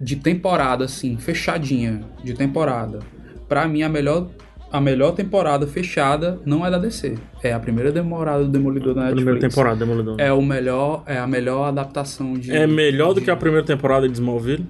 de 0.00 0.16
temporada 0.16 0.84
assim, 0.84 1.16
fechadinha, 1.18 2.00
de 2.24 2.32
temporada, 2.34 3.00
pra 3.48 3.68
mim 3.68 3.82
a 3.82 3.88
melhor 3.88 4.28
a 4.70 4.82
melhor 4.82 5.12
temporada 5.12 5.66
fechada 5.66 6.38
não 6.44 6.64
é 6.64 6.70
da 6.70 6.76
DC, 6.76 7.14
é 7.42 7.54
a 7.54 7.58
primeira 7.58 7.90
temporada 7.90 8.44
do 8.44 8.50
Demolidor 8.50 8.92
da 8.94 9.04
Netflix. 9.04 9.24
Primeira 9.24 9.48
temporada, 9.48 9.76
Demolidor. 9.76 10.16
É 10.18 10.30
o 10.30 10.42
melhor, 10.42 11.04
é 11.06 11.16
a 11.16 11.26
melhor 11.26 11.64
adaptação 11.68 12.34
de 12.34 12.54
É 12.54 12.66
melhor 12.66 13.14
do 13.14 13.22
que 13.22 13.30
a 13.30 13.36
primeira 13.36 13.64
temporada 13.64 14.06
de 14.06 14.12
Smallville? 14.12 14.66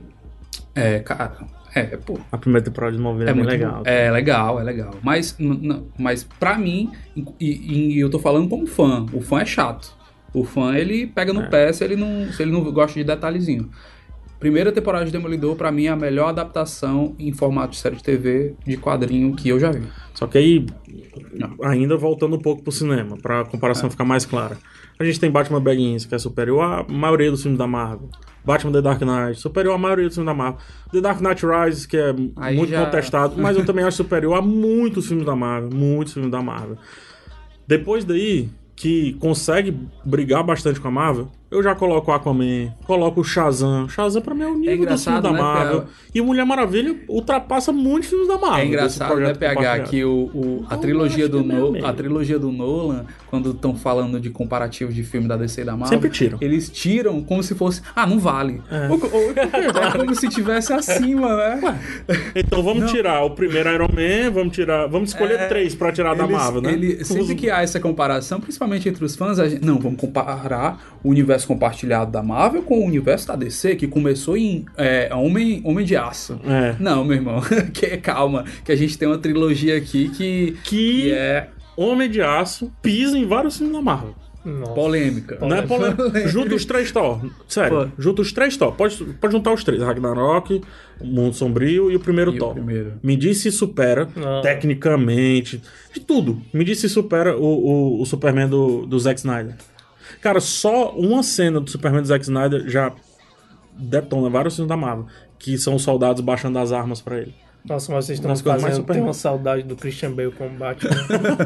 É, 0.75 0.99
cara, 1.01 1.37
é, 1.75 1.83
pô, 1.97 2.19
A 2.31 2.39
primeira 2.39 2.65
temporada 2.65 2.93
de 2.93 2.99
Smallville 2.99 3.29
é, 3.29 3.31
é 3.31 3.35
muito 3.35 3.49
legal. 3.49 3.77
bom. 3.79 3.83
É 3.85 4.11
legal, 4.11 4.61
é 4.61 4.63
legal. 4.63 4.95
Mas, 5.03 5.37
mas 5.99 6.25
pra 6.25 6.57
mim, 6.57 6.91
e, 7.41 7.95
e 7.95 8.01
eu 8.01 8.09
tô 8.11 8.19
falando 8.19 8.49
como 8.49 8.67
fã, 8.67 9.05
o 9.13 9.21
fã 9.21 9.41
é 9.41 9.45
chato. 9.47 9.97
O 10.33 10.45
fã, 10.45 10.75
ele 10.77 11.07
pega 11.07 11.33
no 11.33 11.43
É. 11.43 11.47
pé 11.49 11.73
se 11.73 11.83
ele, 11.83 11.97
não, 11.97 12.31
se 12.33 12.43
ele 12.43 12.53
não 12.53 12.63
gosta 12.71 12.99
de 12.99 13.05
detalhezinho. 13.05 13.71
Primeira 14.39 14.71
temporada 14.71 15.05
de 15.05 15.11
Demolidor, 15.11 15.57
pra 15.57 15.73
mim, 15.73 15.87
é 15.87 15.89
a 15.89 15.97
melhor 15.97 16.29
adaptação 16.29 17.15
em 17.19 17.33
formato 17.33 17.73
de 17.73 17.79
série 17.79 17.97
de 17.97 18.03
TV, 18.05 18.55
de 18.65 18.77
quadrinho 18.77 19.35
que 19.35 19.49
eu 19.49 19.59
já 19.59 19.73
vi. 19.73 19.83
Só 20.15 20.27
que 20.29 20.39
aí, 20.39 20.67
ainda 21.65 21.97
voltando 21.97 22.37
um 22.37 22.39
pouco 22.41 22.63
pro 22.63 22.71
cinema, 22.71 23.17
pra 23.17 23.45
comparação 23.45 23.91
ficar 23.91 24.05
mais 24.05 24.25
clara. 24.25 24.57
A 24.99 25.05
gente 25.05 25.19
tem 25.19 25.31
Batman 25.31 25.61
Begins, 25.61 26.05
que 26.05 26.15
é 26.15 26.19
superior 26.19 26.63
à 26.63 26.85
maioria 26.89 27.31
dos 27.31 27.43
filmes 27.43 27.59
da 27.59 27.67
Marvel. 27.67 28.09
Batman 28.45 28.73
The 28.73 28.83
Dark 28.83 29.01
Knight, 29.03 29.41
superior 29.41 29.75
à 29.75 29.79
maioria 29.79 30.07
dos 30.07 30.15
filmes 30.15 30.27
da 30.31 30.35
Marvel. 30.35 30.61
The 30.93 31.01
Dark 31.01 31.21
Knight 31.21 31.45
Rises, 31.45 31.85
que 31.87 31.97
é 31.97 32.15
Aí 32.37 32.57
muito 32.57 32.71
já- 32.71 32.85
contestado, 32.85 33.35
mas 33.37 33.57
eu 33.57 33.65
também 33.67 33.85
acho 33.85 33.97
superior 33.99 34.35
a 34.35 34.43
muitos 34.43 35.07
filmes 35.07 35.27
da 35.27 35.35
Marvel. 35.37 35.71
Muitos 35.73 36.15
filmes 36.15 36.31
da 36.31 36.41
Marvel. 36.41 36.79
Depois 37.67 38.05
daí, 38.05 38.49
que 38.75 39.15
consegue 39.15 39.77
brigar 40.05 40.43
bastante 40.45 40.81
com 40.81 40.89
a 40.89 40.91
Marvel, 40.91 41.29
eu 41.51 41.63
já 41.63 41.75
coloco 41.75 42.11
o 42.11 42.15
Aquaman, 42.15 42.73
coloco 42.87 43.21
o 43.21 43.25
Shazam. 43.25 43.89
Shazam 43.89 44.21
pra 44.21 44.35
mim 44.35 44.43
é 44.43 44.47
o 44.47 44.55
nível 44.55 44.87
dos 44.87 45.03
filmes 45.03 45.07
engraçado, 45.07 45.23
da 45.23 45.33
né, 45.33 45.39
Marvel. 45.41 45.81
Pia? 45.83 45.89
E 46.15 46.21
o 46.21 46.25
Mulher 46.25 46.45
Maravilha 46.45 46.97
ultrapassa 47.09 47.73
muitos 47.73 48.09
filmes 48.11 48.29
da 48.29 48.37
Marvel. 48.39 48.59
É 48.59 48.67
engraçado, 48.67 49.17
né, 49.17 49.35
PH, 49.35 49.81
que 49.81 50.05
o, 50.05 50.11
o- 50.35 50.67
a, 50.69 50.77
trilogia 50.77 51.29
do 51.29 51.41
é 51.41 51.43
no, 51.43 51.87
a 51.87 51.93
trilogia 51.93 52.39
do 52.39 52.51
Nolan, 52.53 53.07
quando 53.29 53.51
estão 53.53 53.75
falando 53.77 54.19
de 54.21 54.31
comparativo 54.31 54.93
de 54.93 55.03
filme 55.03 55.27
da 55.29 55.37
DC 55.37 55.61
e 55.61 55.65
da 55.65 55.73
Marvel, 55.73 55.89
Sempre 55.99 56.11
tiram. 56.11 56.39
eles 56.41 56.69
tiram 56.71 57.23
como 57.23 57.43
se 57.43 57.55
fosse, 57.55 57.83
ah, 57.95 58.07
não 58.07 58.19
vale. 58.19 58.61
É. 58.71 58.89
Ou- 58.89 59.01
ou- 59.13 59.31
é 59.33 59.91
como 59.99 60.15
se 60.15 60.29
tivesse 60.29 60.73
acima, 60.73 61.35
né? 61.37 61.81
Então 62.35 62.63
vamos 62.63 62.83
Não. 62.85 62.89
tirar 62.89 63.23
o 63.25 63.31
primeiro 63.31 63.71
Iron 63.73 63.89
Man, 63.89 64.31
vamos 64.33 64.55
tirar, 64.55 64.87
vamos 64.87 65.11
escolher 65.11 65.39
É, 65.41 65.47
três 65.49 65.75
pra 65.75 65.93
tirar 65.93 66.15
da 66.15 66.25
Eles- 66.25 66.37
Marvel, 66.37 66.63
né? 66.63 66.73
ele- 66.73 67.05
sempre 67.05 67.35
que 67.35 67.51
há 67.51 67.63
essa 67.63 67.79
comparação, 67.81 68.41
principalmente 68.41 68.89
entre 68.89 69.05
os 69.05 69.15
fãs, 69.15 69.39
a 69.39 69.49
gente, 69.49 69.65
não, 69.65 69.79
vamos 69.79 70.01
comparar 70.01 70.99
o 71.03 71.11
universo 71.11 71.38
compartilhado 71.47 72.11
da 72.11 72.23
Marvel 72.23 72.63
com 72.63 72.81
o 72.81 72.85
universo 72.85 73.29
da 73.29 73.37
DC, 73.37 73.77
que 73.77 73.87
começou 73.87 74.37
em 74.37 74.65
é, 74.77 75.09
Homem, 75.15 75.61
Homem 75.65 75.85
de 75.85 75.97
Aço. 75.97 76.41
É. 76.45 76.77
Não, 76.81 77.05
meu 77.05 77.17
irmão, 77.17 77.41
que, 77.73 77.97
calma, 77.99 78.45
que 78.65 78.73
a 78.73 78.77
gente 78.77 78.97
tem 78.97 79.07
uma 79.09 79.19
trilogia 79.19 79.77
aqui 79.77 80.09
que, 80.11 80.57
Que 80.65 81.03
que 81.03 81.13
é 81.13 81.49
Homem 81.77 82.11
de 82.11 82.21
Aço 82.21 82.73
pisa 82.83 83.17
em 83.17 83.27
vários 83.27 83.57
filmes 83.57 83.75
da 83.77 83.83
Marvel. 83.83 84.15
Nossa. 84.45 84.73
polêmica. 84.73 85.37
Não 85.41 85.57
é 85.57 85.63
polêmica. 85.63 86.29
Junta 86.29 86.55
os 86.55 86.65
três 86.65 86.91
Thor. 86.91 87.21
Sério, 87.47 87.91
Pô. 87.97 88.03
junta 88.03 88.23
os 88.23 88.33
três 88.33 88.57
Thor. 88.57 88.73
Pode, 88.73 88.97
pode 89.21 89.33
juntar 89.33 89.53
os 89.53 89.63
três: 89.63 89.83
Ragnarok, 89.83 90.63
Mundo 91.03 91.35
Sombrio 91.35 91.91
e 91.91 91.97
o 91.97 92.01
primeiro 92.01 92.33
E 92.33 92.37
o 92.37 92.39
Thor. 92.39 92.55
primeiro. 92.55 92.95
Me 93.03 93.15
diz 93.17 93.39
se 93.39 93.51
supera, 93.51 94.09
Não. 94.17 94.41
tecnicamente, 94.41 95.61
de 95.93 96.01
tudo. 96.01 96.41
Me 96.53 96.65
diz 96.65 96.79
se 96.79 96.89
supera 96.89 97.37
o, 97.37 97.43
o, 97.45 98.01
o 98.01 98.07
Superman 98.07 98.49
do, 98.49 98.87
do 98.87 98.99
Zack 98.99 99.19
Snyder. 99.19 99.55
Cara, 100.21 100.41
só 100.41 100.91
uma 100.93 101.23
cena 101.23 101.61
do 101.61 101.71
Superman 101.71 102.03
do 102.03 102.09
Zack 102.09 102.23
Snyder 102.25 102.69
já 102.69 102.93
detona 103.79 104.29
vários 104.29 104.55
filmes 104.57 104.69
da 104.69 104.77
Marvel. 104.77 105.07
Que 105.39 105.57
são 105.57 105.75
os 105.75 105.83
soldados 105.83 106.21
baixando 106.23 106.59
as 106.59 106.73
armas 106.73 107.01
pra 107.01 107.19
ele. 107.19 107.35
Nossa, 107.65 107.93
mas 107.93 108.07
vocês 108.07 108.19
estão 108.19 108.29
mais 108.31 108.41
fazendo. 108.63 108.77
super- 108.77 108.95
Tem 108.95 109.03
uma 109.03 109.13
saudade 109.13 109.63
do 109.63 109.77
Christian 109.77 110.13
Bale 110.13 110.33
como 110.33 110.51
Batman. 110.59 110.91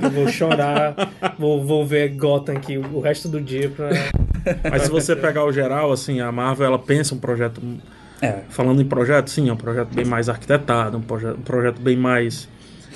eu 0.03 0.11
vou 0.11 0.29
chorar, 0.29 0.95
vou, 1.39 1.65
vou 1.65 1.85
ver 1.87 2.11
Gotham 2.11 2.53
aqui 2.55 2.79
o 2.79 3.01
resto 3.01 3.29
do 3.29 3.41
dia 3.41 3.69
pra. 3.71 3.91
Mas 4.71 4.83
se 4.83 4.91
você 4.91 5.17
pegar 5.17 5.45
o 5.45 5.53
geral, 5.53 5.91
assim, 5.93 6.21
a 6.21 6.31
Marvel 6.31 6.67
ela 6.67 6.79
pensa 6.79 7.15
um 7.15 7.19
projeto. 7.19 7.61
É. 8.21 8.43
Falando 8.51 8.81
em 8.81 8.85
projeto, 8.85 9.29
sim, 9.31 9.49
é 9.49 9.53
um 9.53 9.57
projeto 9.57 9.93
bem 9.93 10.05
mais 10.05 10.29
arquitetado, 10.29 10.97
um 10.97 11.03
projeto, 11.03 11.39
um 11.39 11.43
projeto 11.43 11.81
bem 11.81 11.97
mais 11.97 12.49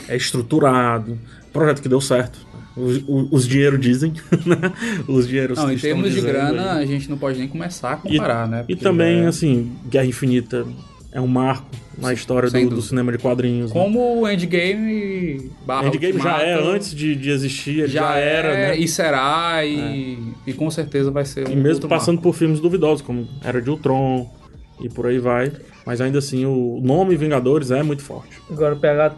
é, 0.09 0.15
estruturado, 0.17 1.13
um 1.13 1.51
projeto 1.53 1.83
que 1.83 1.89
deu 1.89 2.01
certo. 2.01 2.46
Os, 2.77 3.03
os, 3.09 3.29
os 3.31 3.49
dinheiros 3.49 3.81
dizem, 3.81 4.13
né? 4.45 4.73
Os 5.09 5.27
dinheiros 5.27 5.57
Não, 5.59 5.71
em 5.71 5.77
estão 5.77 5.91
termos 5.91 6.13
de 6.13 6.21
grana, 6.21 6.75
aí. 6.75 6.83
a 6.83 6.87
gente 6.87 7.09
não 7.09 7.17
pode 7.17 7.39
nem 7.39 7.49
começar 7.49 7.95
a 7.95 8.09
E, 8.09 8.17
comparar, 8.19 8.47
né? 8.47 8.65
e 8.69 8.75
Porque 8.75 8.85
também, 8.85 9.21
é- 9.25 9.27
assim, 9.27 9.73
Guerra 9.89 10.05
Infinita 10.07 10.67
é 11.11 11.21
um 11.21 11.27
marco 11.27 11.67
na 11.97 12.13
história 12.13 12.51
do, 12.51 12.69
do 12.69 12.83
cinema 12.83 13.11
de 13.11 13.17
quadrinhos. 13.17 13.73
né? 13.73 13.81
Como 13.81 14.21
o 14.21 14.29
Endgame 14.29 15.51
barra 15.67 15.87
Endgame 15.89 16.19
já 16.21 16.43
é 16.43 16.53
Ultimato, 16.57 16.77
antes 16.77 16.95
de, 16.95 17.15
de 17.17 17.31
existir, 17.31 17.79
ele 17.79 17.89
já, 17.89 18.03
já, 18.13 18.17
era, 18.19 18.49
é, 18.49 18.69
né? 18.69 18.77
e 18.79 18.87
será, 18.87 19.65
e, 19.65 20.19
e 20.47 20.53
com 20.53 20.71
certeza 20.71 21.11
vai 21.11 21.25
ser 21.25 21.49
um 21.49 21.53
E 21.53 21.57
mesmo 21.57 21.75
outro 21.77 21.89
passando 21.89 22.17
marco. 22.17 22.23
por 22.31 22.35
filmes 22.35 22.61
duvidosos, 22.61 23.01
como 23.01 23.27
Era 23.43 23.63
de 23.63 23.71
Ultron 23.71 24.31
e 24.83 24.91
por 24.91 25.07
aí 25.07 25.19
vai. 25.19 25.51
Mas 25.87 26.03
ainda 26.03 26.19
assim, 26.19 26.45
o 26.45 26.79
nome 26.85 27.17
Vingadores 27.17 27.71
é 27.71 27.83
muito 27.83 28.03
forte. 28.03 28.37
Agora 28.51 28.77
pegar. 28.77 29.17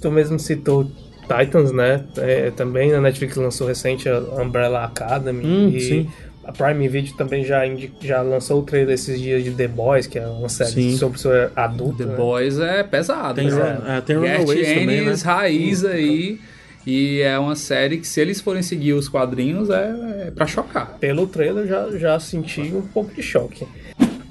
Tu 0.00 0.10
mesmo 0.12 0.38
citou 0.38 0.88
Titans, 1.30 1.72
né? 1.72 2.04
É, 2.16 2.50
também 2.50 2.92
a 2.92 3.00
Netflix 3.00 3.36
lançou 3.36 3.66
recente 3.66 4.08
a 4.08 4.18
Umbrella 4.18 4.84
Academy. 4.84 5.44
Hum, 5.44 5.68
e 5.68 5.80
sim. 5.80 6.10
a 6.44 6.52
Prime 6.52 6.88
Video 6.88 7.14
também 7.16 7.44
já, 7.44 7.60
já 8.00 8.22
lançou 8.22 8.60
o 8.60 8.62
trailer 8.62 8.94
esses 8.94 9.20
dias 9.20 9.44
de 9.44 9.52
The 9.52 9.68
Boys, 9.68 10.06
que 10.06 10.18
é 10.18 10.26
uma 10.26 10.48
série 10.48 10.70
Sim. 10.70 10.96
sobre 10.96 11.18
sobre 11.18 11.48
adulto. 11.54 11.98
The 11.98 12.06
né? 12.06 12.16
Boys 12.16 12.58
é 12.58 12.82
pesado. 12.82 13.34
Tem, 13.34 13.50
né? 13.50 13.52
Run- 13.52 13.92
é, 13.92 14.00
tem 14.00 14.16
Runaways 14.16 14.68
também, 14.68 15.04
né? 15.04 15.14
Raiz 15.22 15.84
aí. 15.84 16.40
E 16.86 17.20
é 17.20 17.38
uma 17.38 17.54
série 17.54 17.98
que, 17.98 18.08
se 18.08 18.20
eles 18.20 18.40
forem 18.40 18.62
seguir 18.62 18.94
os 18.94 19.06
quadrinhos, 19.08 19.68
é, 19.68 20.26
é 20.26 20.30
pra 20.30 20.46
chocar. 20.46 20.96
Pelo 20.98 21.26
trailer 21.26 21.66
já, 21.66 21.90
já 21.90 22.18
senti 22.18 22.62
um 22.62 22.80
pouco 22.80 23.14
de 23.14 23.22
choque. 23.22 23.66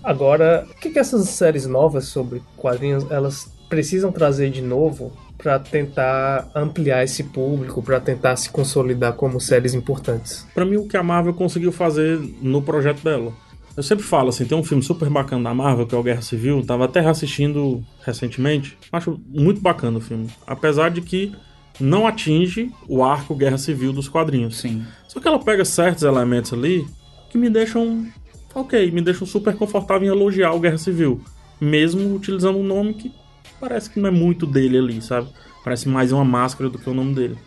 Agora, 0.03 0.65
o 0.69 0.75
que, 0.79 0.89
que 0.89 0.97
essas 0.97 1.29
séries 1.29 1.67
novas 1.67 2.05
sobre 2.05 2.41
quadrinhos 2.57 3.05
elas 3.11 3.47
precisam 3.69 4.11
trazer 4.11 4.49
de 4.49 4.61
novo 4.61 5.13
para 5.37 5.57
tentar 5.59 6.49
ampliar 6.53 7.03
esse 7.03 7.23
público, 7.23 7.81
para 7.81 7.99
tentar 7.99 8.35
se 8.35 8.49
consolidar 8.49 9.13
como 9.13 9.39
séries 9.39 9.73
importantes? 9.73 10.45
Pra 10.53 10.65
mim, 10.65 10.77
o 10.77 10.87
que 10.87 10.97
a 10.97 11.03
Marvel 11.03 11.33
conseguiu 11.33 11.71
fazer 11.71 12.19
no 12.41 12.61
projeto 12.61 13.03
dela. 13.03 13.31
Eu 13.77 13.83
sempre 13.83 14.03
falo 14.03 14.29
assim, 14.29 14.43
tem 14.43 14.57
um 14.57 14.63
filme 14.63 14.83
super 14.83 15.09
bacana 15.09 15.43
da 15.43 15.53
Marvel, 15.53 15.87
que 15.87 15.95
é 15.95 15.97
o 15.97 16.03
Guerra 16.03 16.21
Civil, 16.21 16.65
tava 16.65 16.85
até 16.85 16.99
reassistindo 16.99 17.81
recentemente. 18.01 18.77
Acho 18.91 19.17
muito 19.27 19.61
bacana 19.61 19.99
o 19.99 20.01
filme. 20.01 20.27
Apesar 20.45 20.89
de 20.89 21.01
que 21.01 21.33
não 21.79 22.05
atinge 22.05 22.71
o 22.87 23.03
arco 23.03 23.33
Guerra 23.33 23.57
Civil 23.57 23.93
dos 23.93 24.09
quadrinhos. 24.09 24.57
Sim. 24.57 24.83
Só 25.07 25.19
que 25.21 25.27
ela 25.27 25.39
pega 25.39 25.63
certos 25.63 26.03
elementos 26.03 26.51
ali 26.51 26.85
que 27.29 27.37
me 27.37 27.49
deixam 27.49 28.05
ok, 28.53 28.91
me 28.91 29.01
deixam 29.01 29.25
super 29.25 29.55
confortável 29.55 30.07
em 30.07 30.11
elogiar 30.11 30.51
o 30.53 30.59
Guerra 30.59 30.77
Civil. 30.77 31.21
Mesmo 31.61 32.15
utilizando 32.15 32.57
um 32.57 32.63
nome 32.63 32.93
que 32.93 33.13
parece 33.59 33.89
que 33.89 33.99
não 33.99 34.09
é 34.09 34.11
muito 34.11 34.45
dele 34.45 34.77
ali, 34.77 35.01
sabe? 35.01 35.29
Parece 35.63 35.87
mais 35.87 36.11
uma 36.11 36.23
máscara 36.23 36.69
do 36.69 36.79
que 36.79 36.89
o 36.89 36.93
nome 36.93 37.13
dele. 37.13 37.37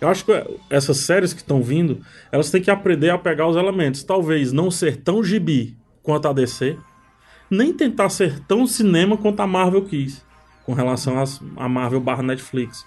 Eu 0.00 0.08
acho 0.08 0.24
que 0.24 0.32
essas 0.70 0.98
séries 0.98 1.32
que 1.32 1.40
estão 1.40 1.62
vindo, 1.62 2.00
elas 2.30 2.50
têm 2.50 2.62
que 2.62 2.70
aprender 2.70 3.10
a 3.10 3.18
pegar 3.18 3.48
os 3.48 3.56
elementos. 3.56 4.04
Talvez 4.04 4.52
não 4.52 4.70
ser 4.70 4.96
tão 4.96 5.24
gibi 5.24 5.76
quanto 6.02 6.28
a 6.28 6.32
DC, 6.32 6.76
nem 7.50 7.72
tentar 7.72 8.08
ser 8.08 8.38
tão 8.40 8.66
cinema 8.66 9.16
quanto 9.16 9.40
a 9.40 9.46
Marvel 9.46 9.84
quis, 9.84 10.24
com 10.64 10.72
relação 10.72 11.14
à 11.56 11.68
Marvel 11.68 12.00
barra 12.00 12.22
Netflix. 12.22 12.84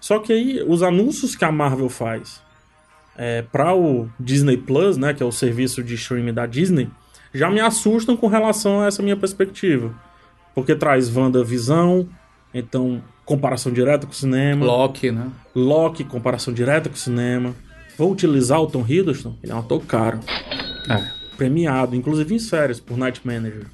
Só 0.00 0.18
que 0.18 0.32
aí, 0.32 0.62
os 0.66 0.82
anúncios 0.82 1.34
que 1.34 1.44
a 1.44 1.52
Marvel 1.52 1.88
faz 1.88 2.42
é, 3.16 3.42
para 3.42 3.74
o 3.74 4.08
Disney 4.20 4.56
Plus, 4.56 4.96
né, 4.96 5.14
que 5.14 5.22
é 5.22 5.26
o 5.26 5.32
serviço 5.32 5.82
de 5.82 5.94
streaming 5.94 6.34
da 6.34 6.46
Disney, 6.46 6.90
já 7.32 7.50
me 7.50 7.60
assustam 7.60 8.16
com 8.16 8.26
relação 8.26 8.80
a 8.80 8.86
essa 8.86 9.02
minha 9.02 9.16
perspectiva. 9.16 9.94
Porque 10.54 10.74
traz 10.74 11.14
WandaVisão, 11.14 12.08
então 12.52 13.02
comparação 13.24 13.72
direta 13.72 14.06
com 14.06 14.12
o 14.12 14.16
cinema. 14.16 14.64
Loki, 14.64 15.10
né? 15.10 15.28
Loki, 15.54 16.04
comparação 16.04 16.52
direta 16.54 16.88
com 16.88 16.94
o 16.94 16.98
cinema. 16.98 17.54
Vou 17.96 18.10
utilizar 18.12 18.60
o 18.60 18.66
Tom 18.66 18.84
Hiddleston? 18.86 19.34
Ele 19.42 19.52
é 19.52 19.54
um 19.54 19.58
ator 19.60 19.80
caro. 19.84 20.20
É. 20.88 21.02
Premiado, 21.36 21.96
inclusive 21.96 22.34
em 22.34 22.38
séries, 22.38 22.78
por 22.80 22.96
Night 22.96 23.20
Manager. 23.24 23.66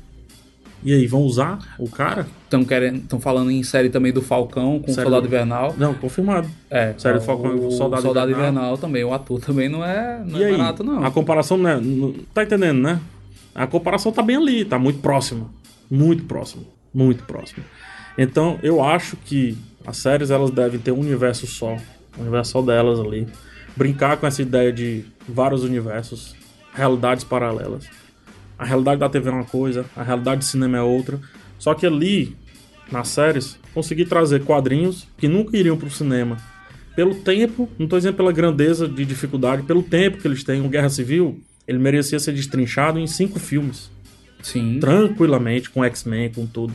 E 0.82 0.94
aí, 0.94 1.06
vão 1.06 1.20
usar 1.22 1.58
o 1.78 1.86
cara? 1.90 2.26
Estão 2.44 2.64
querendo, 2.64 3.00
estão 3.00 3.20
falando 3.20 3.50
em 3.50 3.62
série 3.62 3.90
também 3.90 4.12
do 4.14 4.22
Falcão 4.22 4.78
com 4.80 4.90
o 4.90 4.94
Série 4.94 5.04
Soldado 5.04 5.22
do- 5.22 5.28
Invernal. 5.28 5.74
Não, 5.76 5.92
confirmado. 5.92 6.48
É, 6.70 6.94
Série 6.96 7.18
do 7.18 7.24
Falcão 7.24 7.54
e 7.54 7.60
o 7.66 7.70
Soldado 7.70 8.00
Soldado 8.02 8.30
Invernal. 8.30 8.50
Invernal. 8.50 8.78
também. 8.78 9.04
O 9.04 9.12
ator 9.12 9.40
também 9.40 9.68
não 9.68 9.84
é, 9.84 10.22
não 10.26 10.38
e 10.38 10.42
é 10.42 10.46
aí? 10.46 10.56
barato, 10.56 10.82
não. 10.82 11.04
A 11.04 11.10
comparação, 11.10 11.58
né? 11.58 11.78
Tá 12.32 12.44
entendendo, 12.44 12.78
né? 12.80 12.98
A 13.54 13.66
comparação 13.66 14.10
tá 14.10 14.22
bem 14.22 14.36
ali, 14.36 14.64
tá 14.64 14.78
muito 14.78 15.00
próxima. 15.00 15.50
Muito 15.90 16.24
próximo. 16.24 16.66
Muito 16.94 17.24
próximo. 17.24 17.64
Então, 18.16 18.58
eu 18.62 18.82
acho 18.82 19.16
que 19.16 19.56
as 19.86 19.96
séries 19.96 20.30
elas 20.30 20.50
devem 20.50 20.78
ter 20.78 20.92
um 20.92 21.00
universo 21.00 21.46
só. 21.46 21.76
Um 22.18 22.22
universo 22.22 22.52
só 22.52 22.62
delas 22.62 23.00
ali. 23.00 23.26
Brincar 23.76 24.16
com 24.16 24.26
essa 24.26 24.42
ideia 24.42 24.72
de 24.72 25.04
vários 25.28 25.62
universos, 25.62 26.34
realidades 26.74 27.24
paralelas. 27.24 27.88
A 28.58 28.64
realidade 28.64 29.00
da 29.00 29.08
TV 29.08 29.30
é 29.30 29.32
uma 29.32 29.44
coisa, 29.44 29.86
a 29.96 30.02
realidade 30.02 30.40
do 30.40 30.44
cinema 30.44 30.76
é 30.76 30.82
outra. 30.82 31.18
Só 31.58 31.72
que 31.72 31.86
ali, 31.86 32.36
nas 32.90 33.08
séries, 33.08 33.58
consegui 33.72 34.04
trazer 34.04 34.44
quadrinhos 34.44 35.08
que 35.16 35.28
nunca 35.28 35.56
iriam 35.56 35.76
pro 35.76 35.90
cinema. 35.90 36.36
Pelo 36.94 37.14
tempo, 37.14 37.68
não 37.78 37.86
tô 37.86 37.96
dizendo 37.96 38.16
pela 38.16 38.32
grandeza 38.32 38.86
de 38.86 39.04
dificuldade, 39.04 39.62
pelo 39.62 39.82
tempo 39.82 40.18
que 40.18 40.26
eles 40.26 40.44
têm. 40.44 40.60
O 40.60 40.68
Guerra 40.68 40.90
Civil, 40.90 41.40
ele 41.66 41.78
merecia 41.78 42.18
ser 42.18 42.32
destrinchado 42.32 42.98
em 42.98 43.06
cinco 43.06 43.38
filmes. 43.38 43.90
Sim. 44.42 44.78
Tranquilamente, 44.80 45.70
com 45.70 45.84
X-Men, 45.84 46.30
com 46.32 46.46
tudo. 46.46 46.72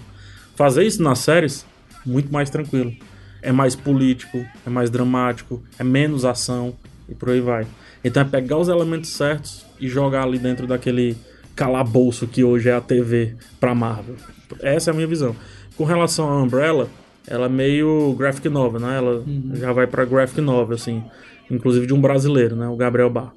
Fazer 0.55 0.83
isso 0.85 1.01
nas 1.03 1.19
séries, 1.19 1.65
muito 2.05 2.31
mais 2.31 2.49
tranquilo. 2.49 2.93
É 3.41 3.51
mais 3.51 3.75
político, 3.75 4.43
é 4.65 4.69
mais 4.69 4.89
dramático, 4.89 5.61
é 5.77 5.83
menos 5.83 6.25
ação 6.25 6.73
e 7.07 7.13
por 7.13 7.29
aí 7.29 7.41
vai. 7.41 7.65
Então 8.03 8.21
é 8.21 8.25
pegar 8.25 8.57
os 8.57 8.67
elementos 8.69 9.09
certos 9.09 9.65
e 9.79 9.87
jogar 9.87 10.23
ali 10.23 10.37
dentro 10.39 10.65
daquele 10.65 11.15
calabouço 11.55 12.27
que 12.27 12.43
hoje 12.43 12.69
é 12.69 12.73
a 12.73 12.81
TV 12.81 13.35
pra 13.59 13.73
Marvel. 13.75 14.15
Essa 14.61 14.89
é 14.89 14.91
a 14.91 14.95
minha 14.95 15.07
visão. 15.07 15.35
Com 15.77 15.83
relação 15.83 16.29
à 16.29 16.41
Umbrella, 16.41 16.87
ela 17.27 17.45
é 17.45 17.49
meio 17.49 18.13
graphic 18.17 18.47
novel, 18.49 18.79
né? 18.79 18.97
Ela 18.97 19.15
Uhum. 19.19 19.51
já 19.55 19.71
vai 19.73 19.87
pra 19.87 20.05
graphic 20.05 20.41
novel, 20.41 20.75
assim. 20.75 21.03
Inclusive 21.49 21.85
de 21.87 21.93
um 21.93 22.01
brasileiro, 22.01 22.55
né? 22.55 22.67
O 22.67 22.75
Gabriel 22.75 23.09
Bar. 23.09 23.33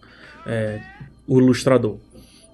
É, 0.47 0.81
o 1.27 1.39
ilustrador. 1.41 1.97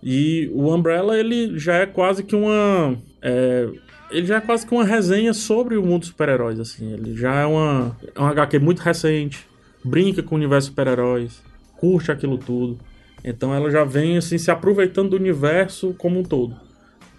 E 0.07 0.51
o 0.53 0.73
Umbrella, 0.73 1.19
ele 1.19 1.59
já 1.59 1.77
é 1.77 1.87
quase 1.87 2.23
que 2.23 2.37
uma... 2.37 2.95
é, 3.23 3.67
ele 4.11 4.27
já 4.27 4.37
é 4.37 4.41
quase 4.41 4.67
que 4.67 4.75
uma 4.75 4.85
resenha 4.85 5.33
sobre 5.33 5.79
o 5.79 5.83
mundo 5.83 6.01
dos 6.01 6.09
super-heróis, 6.09 6.61
assim. 6.61 6.93
Ele 6.93 7.17
já 7.17 7.35
é 7.41 7.47
uma, 7.47 7.97
é 8.15 8.21
um 8.21 8.27
HQ 8.27 8.59
muito 8.59 8.81
recente, 8.81 9.47
brinca 9.83 10.23
com 10.23 10.35
o 10.35 10.39
universo 10.39 10.69
super-heróis, 10.69 11.43
curte 11.79 12.13
aquilo 12.13 12.37
tudo. 12.37 12.79
Então 13.25 13.55
ela 13.55 13.71
já 13.71 13.83
vem, 13.83 14.19
assim, 14.19 14.37
se 14.37 14.51
aproveitando 14.51 15.11
do 15.11 15.17
universo 15.17 15.95
como 15.97 16.21
um 16.21 16.23
todo. 16.23 16.55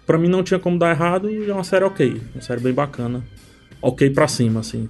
Pra 0.06 0.16
mim 0.16 0.28
não 0.28 0.44
tinha 0.44 0.60
como 0.60 0.78
dar 0.78 0.92
errado 0.92 1.28
e 1.28 1.50
é 1.50 1.52
uma 1.52 1.64
série 1.64 1.84
ok. 1.84 2.20
Uma 2.32 2.40
série 2.40 2.60
bem 2.60 2.72
bacana. 2.72 3.24
Ok 3.82 4.08
pra 4.10 4.28
cima, 4.28 4.60
assim. 4.60 4.88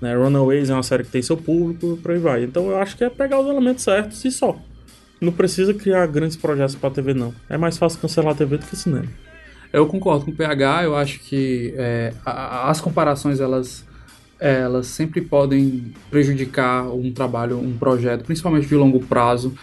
Né? 0.00 0.16
Runaways 0.16 0.68
é 0.68 0.74
uma 0.74 0.82
série 0.82 1.04
que 1.04 1.10
tem 1.10 1.22
seu 1.22 1.36
público 1.36 1.96
por 2.02 2.10
aí 2.10 2.18
vai. 2.18 2.42
Então 2.42 2.68
eu 2.68 2.76
acho 2.76 2.96
que 2.96 3.04
é 3.04 3.08
pegar 3.08 3.38
os 3.38 3.46
elementos 3.46 3.84
certos 3.84 4.24
e 4.24 4.32
só. 4.32 4.58
Não 5.20 5.32
precisa 5.32 5.72
criar 5.72 6.06
grandes 6.06 6.36
projetos 6.36 6.74
pra 6.74 6.90
TV, 6.90 7.14
não. 7.14 7.34
É 7.48 7.56
mais 7.56 7.78
fácil 7.78 7.98
cancelar 8.00 8.32
a 8.32 8.36
TV 8.36 8.58
do 8.58 8.66
que 8.66 8.76
cinema. 8.76 9.06
Eu 9.72 9.86
concordo 9.86 10.24
com 10.24 10.30
o 10.30 10.34
PH, 10.34 10.84
eu 10.84 10.96
acho 10.96 11.20
que 11.20 11.74
é, 11.76 12.12
a- 12.24 12.70
as 12.70 12.80
comparações 12.80 13.40
elas, 13.40 13.84
elas 14.38 14.86
sempre 14.86 15.20
podem 15.20 15.92
prejudicar 16.10 16.84
um 16.94 17.10
trabalho, 17.12 17.58
um 17.58 17.76
projeto, 17.76 18.24
principalmente 18.24 18.66
de 18.66 18.74
longo 18.74 19.00
prazo 19.00 19.54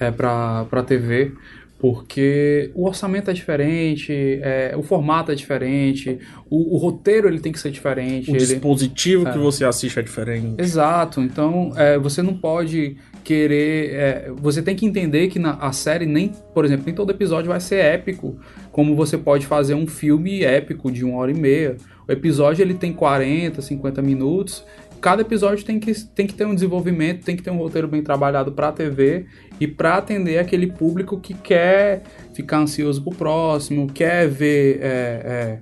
é, 0.00 0.10
para 0.10 0.66
a 0.70 0.82
TV, 0.82 1.32
porque 1.78 2.70
o 2.74 2.86
orçamento 2.86 3.28
é 3.30 3.34
diferente, 3.34 4.12
é, 4.42 4.72
o 4.76 4.82
formato 4.82 5.32
é 5.32 5.34
diferente, 5.34 6.18
o, 6.48 6.74
o 6.76 6.78
roteiro 6.78 7.26
ele 7.28 7.40
tem 7.40 7.50
que 7.52 7.58
ser 7.58 7.70
diferente. 7.70 8.30
O 8.30 8.36
ele- 8.36 8.46
dispositivo 8.46 9.30
que 9.30 9.38
você 9.38 9.64
assiste 9.64 9.98
é 9.98 10.02
diferente. 10.02 10.60
Exato, 10.62 11.20
então 11.20 11.72
é, 11.76 11.98
você 11.98 12.22
não 12.22 12.34
pode 12.34 12.96
querer. 13.22 13.94
é, 13.94 14.32
você 14.36 14.62
tem 14.62 14.74
que 14.74 14.86
entender 14.86 15.28
que 15.28 15.38
na, 15.38 15.54
a 15.54 15.72
série 15.72 16.06
nem, 16.06 16.32
por 16.54 16.64
exemplo, 16.64 16.84
nem 16.86 16.94
todo 16.94 17.10
episódio 17.10 17.50
vai 17.50 17.60
ser 17.60 17.76
épico, 17.76 18.38
como 18.70 18.94
você 18.94 19.16
pode 19.18 19.46
fazer 19.46 19.74
um 19.74 19.86
filme 19.86 20.42
épico 20.42 20.90
de 20.90 21.04
uma 21.04 21.18
hora 21.18 21.30
e 21.30 21.34
meia. 21.34 21.76
O 22.08 22.12
episódio 22.12 22.62
ele 22.62 22.74
tem 22.74 22.92
40, 22.92 23.62
50 23.62 24.02
minutos. 24.02 24.64
Cada 25.00 25.22
episódio 25.22 25.64
tem 25.64 25.80
que, 25.80 25.92
tem 26.14 26.26
que 26.28 26.34
ter 26.34 26.46
um 26.46 26.54
desenvolvimento, 26.54 27.24
tem 27.24 27.34
que 27.34 27.42
ter 27.42 27.50
um 27.50 27.56
roteiro 27.56 27.88
bem 27.88 28.02
trabalhado 28.02 28.52
para 28.52 28.68
a 28.68 28.72
TV 28.72 29.26
e 29.58 29.66
para 29.66 29.96
atender 29.96 30.38
aquele 30.38 30.68
público 30.68 31.18
que 31.18 31.34
quer 31.34 32.04
ficar 32.32 32.58
ansioso 32.58 33.02
pro 33.02 33.12
próximo, 33.12 33.88
quer 33.88 34.28
ver 34.28 34.78
é, 34.80 34.84
é, 34.84 35.58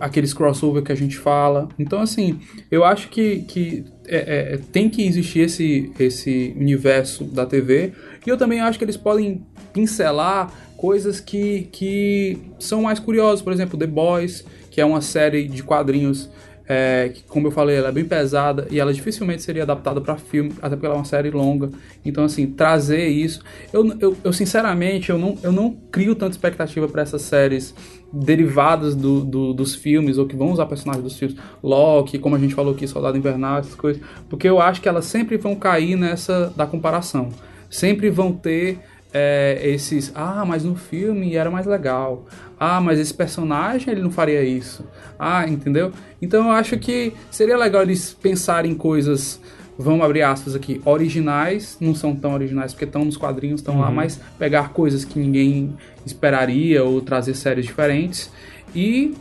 aqueles 0.00 0.34
crossover 0.34 0.82
que 0.82 0.92
a 0.92 0.94
gente 0.94 1.16
fala. 1.16 1.68
Então, 1.78 2.00
assim, 2.00 2.40
eu 2.70 2.84
acho 2.84 3.08
que, 3.08 3.40
que 3.42 3.84
é, 4.06 4.54
é, 4.54 4.58
tem 4.72 4.88
que 4.88 5.06
existir 5.06 5.40
esse, 5.40 5.92
esse 5.98 6.54
universo 6.56 7.24
da 7.24 7.46
TV. 7.46 7.92
E 8.26 8.28
eu 8.28 8.36
também 8.36 8.60
acho 8.60 8.78
que 8.78 8.84
eles 8.84 8.96
podem 8.96 9.42
pincelar 9.72 10.52
coisas 10.76 11.20
que, 11.20 11.68
que 11.72 12.38
são 12.58 12.82
mais 12.82 12.98
curiosas. 12.98 13.42
Por 13.42 13.52
exemplo, 13.52 13.78
The 13.78 13.86
Boys, 13.86 14.44
que 14.70 14.80
é 14.80 14.84
uma 14.84 15.00
série 15.00 15.46
de 15.46 15.62
quadrinhos. 15.62 16.28
É, 16.72 17.10
que, 17.12 17.24
como 17.24 17.48
eu 17.48 17.50
falei, 17.50 17.76
ela 17.76 17.88
é 17.88 17.92
bem 17.92 18.04
pesada 18.04 18.68
e 18.70 18.78
ela 18.78 18.92
dificilmente 18.94 19.42
seria 19.42 19.64
adaptada 19.64 20.00
para 20.00 20.16
filme, 20.16 20.52
até 20.62 20.76
porque 20.76 20.86
ela 20.86 20.94
é 20.94 20.98
uma 20.98 21.04
série 21.04 21.28
longa. 21.30 21.68
Então, 22.04 22.22
assim, 22.24 22.46
trazer 22.46 23.08
isso. 23.08 23.40
Eu, 23.72 23.92
eu, 23.98 24.16
eu, 24.22 24.32
sinceramente, 24.32 25.10
eu 25.10 25.18
não, 25.18 25.36
eu 25.42 25.50
não 25.50 25.76
crio 25.90 26.14
tanta 26.14 26.30
expectativa 26.32 26.86
para 26.86 27.02
essas 27.02 27.22
séries 27.22 27.74
derivadas 28.12 28.94
do, 28.94 29.24
do- 29.24 29.52
dos 29.52 29.74
filmes 29.74 30.16
ou 30.16 30.26
que 30.26 30.36
vão 30.36 30.52
usar 30.52 30.66
personagens 30.66 31.02
dos 31.04 31.18
filmes, 31.18 31.36
Loki, 31.62 32.18
como 32.18 32.36
a 32.36 32.38
gente 32.38 32.54
falou 32.54 32.72
aqui, 32.72 32.86
Soldado 32.86 33.16
Invernal, 33.18 33.58
essas 33.58 33.74
coisas, 33.74 34.02
porque 34.28 34.48
eu 34.48 34.60
acho 34.60 34.80
que 34.80 34.88
elas 34.88 35.04
sempre 35.06 35.36
vão 35.36 35.54
cair 35.56 35.96
nessa 35.96 36.52
da 36.56 36.66
comparação. 36.66 37.30
Sempre 37.68 38.10
vão 38.10 38.32
ter 38.32 38.80
é, 39.12 39.60
esses, 39.62 40.12
ah, 40.14 40.44
mas 40.46 40.64
no 40.64 40.76
filme 40.76 41.34
era 41.34 41.50
mais 41.50 41.66
legal. 41.66 42.26
Ah, 42.58 42.80
mas 42.80 42.98
esse 42.98 43.12
personagem 43.12 43.92
ele 43.92 44.02
não 44.02 44.10
faria 44.10 44.42
isso. 44.42 44.84
Ah, 45.18 45.46
entendeu? 45.48 45.92
Então 46.20 46.46
eu 46.46 46.52
acho 46.52 46.78
que 46.78 47.12
seria 47.30 47.56
legal 47.56 47.82
eles 47.82 48.12
pensarem 48.12 48.72
em 48.72 48.74
coisas 48.74 49.40
vamos 49.80 50.04
abrir 50.04 50.20
aspas 50.22 50.54
aqui, 50.54 50.80
originais, 50.84 51.78
não 51.80 51.94
são 51.94 52.14
tão 52.14 52.34
originais 52.34 52.72
porque 52.72 52.84
estão 52.84 53.02
nos 53.02 53.16
quadrinhos, 53.16 53.60
estão 53.60 53.80
lá, 53.80 53.90
mas 53.90 54.20
pegar 54.38 54.74
coisas 54.74 55.06
que 55.06 55.18
ninguém 55.18 55.74
esperaria 56.04 56.84
ou 56.84 57.00
trazer 57.00 57.34
séries 57.34 57.64
diferentes 57.64 58.30
e 58.74 59.14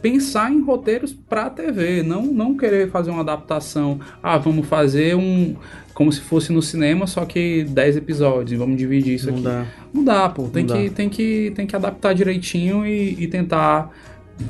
pensar 0.00 0.50
em 0.50 0.62
roteiros 0.62 1.12
para 1.12 1.50
TV, 1.50 2.02
não 2.02 2.22
não 2.22 2.56
querer 2.56 2.90
fazer 2.90 3.10
uma 3.10 3.20
adaptação, 3.20 4.00
ah, 4.22 4.38
vamos 4.38 4.66
fazer 4.66 5.14
um 5.14 5.54
como 5.96 6.12
se 6.12 6.20
fosse 6.20 6.52
no 6.52 6.60
cinema, 6.60 7.06
só 7.06 7.24
que 7.24 7.64
10 7.64 7.96
episódios, 7.96 8.52
e 8.52 8.56
vamos 8.56 8.76
dividir 8.76 9.14
isso 9.14 9.28
Não 9.28 9.34
aqui. 9.34 9.42
dá. 9.44 9.66
Não 9.94 10.04
dá, 10.04 10.28
pô. 10.28 10.42
Tem, 10.44 10.62
Não 10.62 10.76
que, 10.76 10.88
dá. 10.90 10.94
tem, 10.94 11.08
que, 11.08 11.52
tem 11.56 11.66
que 11.66 11.74
adaptar 11.74 12.12
direitinho 12.14 12.86
e, 12.86 13.14
e 13.24 13.26
tentar 13.26 13.90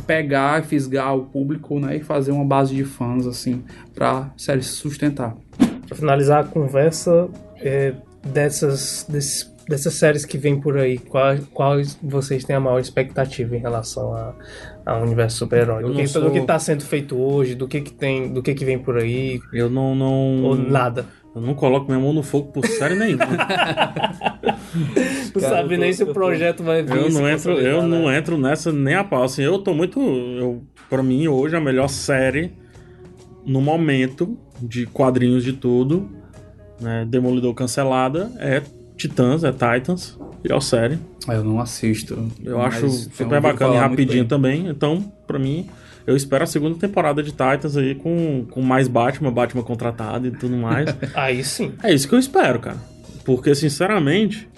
pegar 0.08 0.60
e 0.60 0.66
fisgar 0.66 1.16
o 1.16 1.22
público, 1.26 1.78
né? 1.78 1.98
E 1.98 2.00
fazer 2.00 2.32
uma 2.32 2.44
base 2.44 2.74
de 2.74 2.82
fãs, 2.84 3.28
assim, 3.28 3.62
pra 3.94 4.32
série 4.36 4.60
se 4.60 4.70
sustentar. 4.70 5.36
Pra 5.86 5.96
finalizar 5.96 6.40
a 6.40 6.48
conversa, 6.48 7.28
é, 7.60 7.94
dessas, 8.26 9.06
desses- 9.08 9.54
dessas 9.68 9.94
séries 9.94 10.24
que 10.24 10.36
vem 10.36 10.60
por 10.60 10.76
aí, 10.76 10.98
quais, 10.98 11.44
quais 11.54 11.96
vocês 12.02 12.42
têm 12.44 12.56
a 12.56 12.60
maior 12.60 12.80
expectativa 12.80 13.56
em 13.56 13.60
relação 13.60 14.12
a- 14.14 14.34
ao 14.84 15.02
universo 15.02 15.38
super-herói? 15.38 15.84
Do 15.84 15.94
que, 15.94 16.06
sou- 16.08 16.22
do 16.22 16.30
que 16.32 16.40
tá 16.40 16.58
sendo 16.58 16.82
feito 16.84 17.16
hoje, 17.16 17.54
do 17.54 17.68
que, 17.68 17.80
que 17.80 17.92
tem, 17.92 18.32
do 18.32 18.42
que, 18.42 18.52
que 18.54 18.64
vem 18.64 18.78
por 18.80 18.96
aí, 18.98 19.40
Eu 19.52 19.70
não. 19.70 19.94
não 19.94 20.42
ou 20.44 20.56
nada. 20.56 21.06
Eu 21.36 21.42
não 21.42 21.54
coloco 21.54 21.86
minha 21.86 21.98
mão 22.00 22.14
no 22.14 22.22
fogo 22.22 22.50
por 22.50 22.66
série 22.66 22.94
nenhuma. 22.94 23.26
Tu 25.32 25.38
Cara, 25.40 25.56
sabe 25.56 25.74
tô- 25.74 25.80
nem 25.80 25.92
se 25.92 26.02
o 26.02 26.06
tô- 26.06 26.12
projeto 26.14 26.62
vai 26.62 26.82
vir. 26.82 26.96
eu 26.96 27.10
se 27.10 27.20
não 27.20 27.28
entro, 27.28 27.52
eu 27.52 27.56
consolidar, 27.76 27.82
não 28.00 28.08
né? 28.08 28.18
entro 28.18 28.38
nessa 28.38 28.72
nem 28.72 28.94
a 28.94 29.04
pau. 29.04 29.22
Assim, 29.22 29.42
eu 29.42 29.58
tô 29.58 29.74
muito. 29.74 30.00
Eu, 30.00 30.62
pra 30.88 31.02
mim, 31.02 31.28
hoje, 31.28 31.54
a 31.54 31.60
melhor 31.60 31.88
série 31.88 32.52
no 33.44 33.60
momento 33.60 34.38
de 34.62 34.86
quadrinhos 34.86 35.44
de 35.44 35.52
tudo, 35.52 36.08
né? 36.80 37.04
Demolidor 37.06 37.52
cancelada, 37.54 38.32
é 38.38 38.62
Titãs, 38.96 39.44
é 39.44 39.52
Titans, 39.52 40.18
melhor 40.46 40.60
série. 40.60 40.98
Eu 41.28 41.44
não 41.44 41.60
assisto. 41.60 42.30
Eu 42.42 42.60
acho 42.60 42.88
super 42.88 43.40
bacana 43.40 43.74
e 43.74 43.78
rapidinho 43.78 44.24
também. 44.24 44.68
Então, 44.68 45.12
pra 45.26 45.38
mim, 45.38 45.68
eu 46.06 46.16
espero 46.16 46.44
a 46.44 46.46
segunda 46.46 46.78
temporada 46.78 47.22
de 47.22 47.30
Titans 47.30 47.76
aí 47.76 47.94
com, 47.94 48.46
com 48.50 48.62
mais 48.62 48.86
Batman, 48.86 49.32
Batman 49.32 49.62
contratado 49.62 50.28
e 50.28 50.30
tudo 50.30 50.56
mais. 50.56 50.94
Aí 51.14 51.42
sim. 51.42 51.72
É 51.82 51.92
isso 51.92 52.08
que 52.08 52.14
eu 52.14 52.18
espero, 52.18 52.60
cara. 52.60 52.76
Porque, 53.24 53.54
sinceramente, 53.56 54.48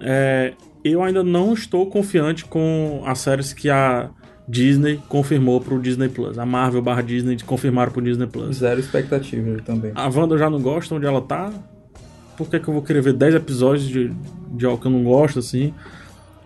é, 0.00 0.52
eu 0.84 1.02
ainda 1.02 1.24
não 1.24 1.54
estou 1.54 1.86
confiante 1.86 2.44
com 2.44 3.02
as 3.06 3.20
séries 3.20 3.54
que 3.54 3.70
a 3.70 4.10
Disney 4.46 5.00
confirmou 5.08 5.60
pro 5.62 5.80
Disney 5.80 6.10
Plus. 6.10 6.38
A 6.38 6.44
Marvel 6.44 6.82
barra 6.82 7.02
Disney 7.02 7.38
confirmaram 7.44 7.90
pro 7.90 8.02
Disney 8.02 8.26
Plus. 8.26 8.56
Zero 8.56 8.78
expectativa 8.78 9.60
também. 9.62 9.92
A 9.94 10.08
Wanda 10.08 10.34
eu 10.34 10.38
já 10.38 10.50
não 10.50 10.60
gosta 10.60 10.94
onde 10.94 11.06
ela 11.06 11.22
tá. 11.22 11.50
Por 12.36 12.48
que, 12.48 12.58
que 12.58 12.68
eu 12.68 12.74
vou 12.74 12.82
querer 12.82 13.02
ver 13.02 13.12
10 13.12 13.34
episódios 13.36 13.88
de, 13.88 14.12
de 14.50 14.66
algo 14.66 14.80
que 14.80 14.86
eu 14.86 14.90
não 14.90 15.04
gosto, 15.04 15.38
assim? 15.38 15.72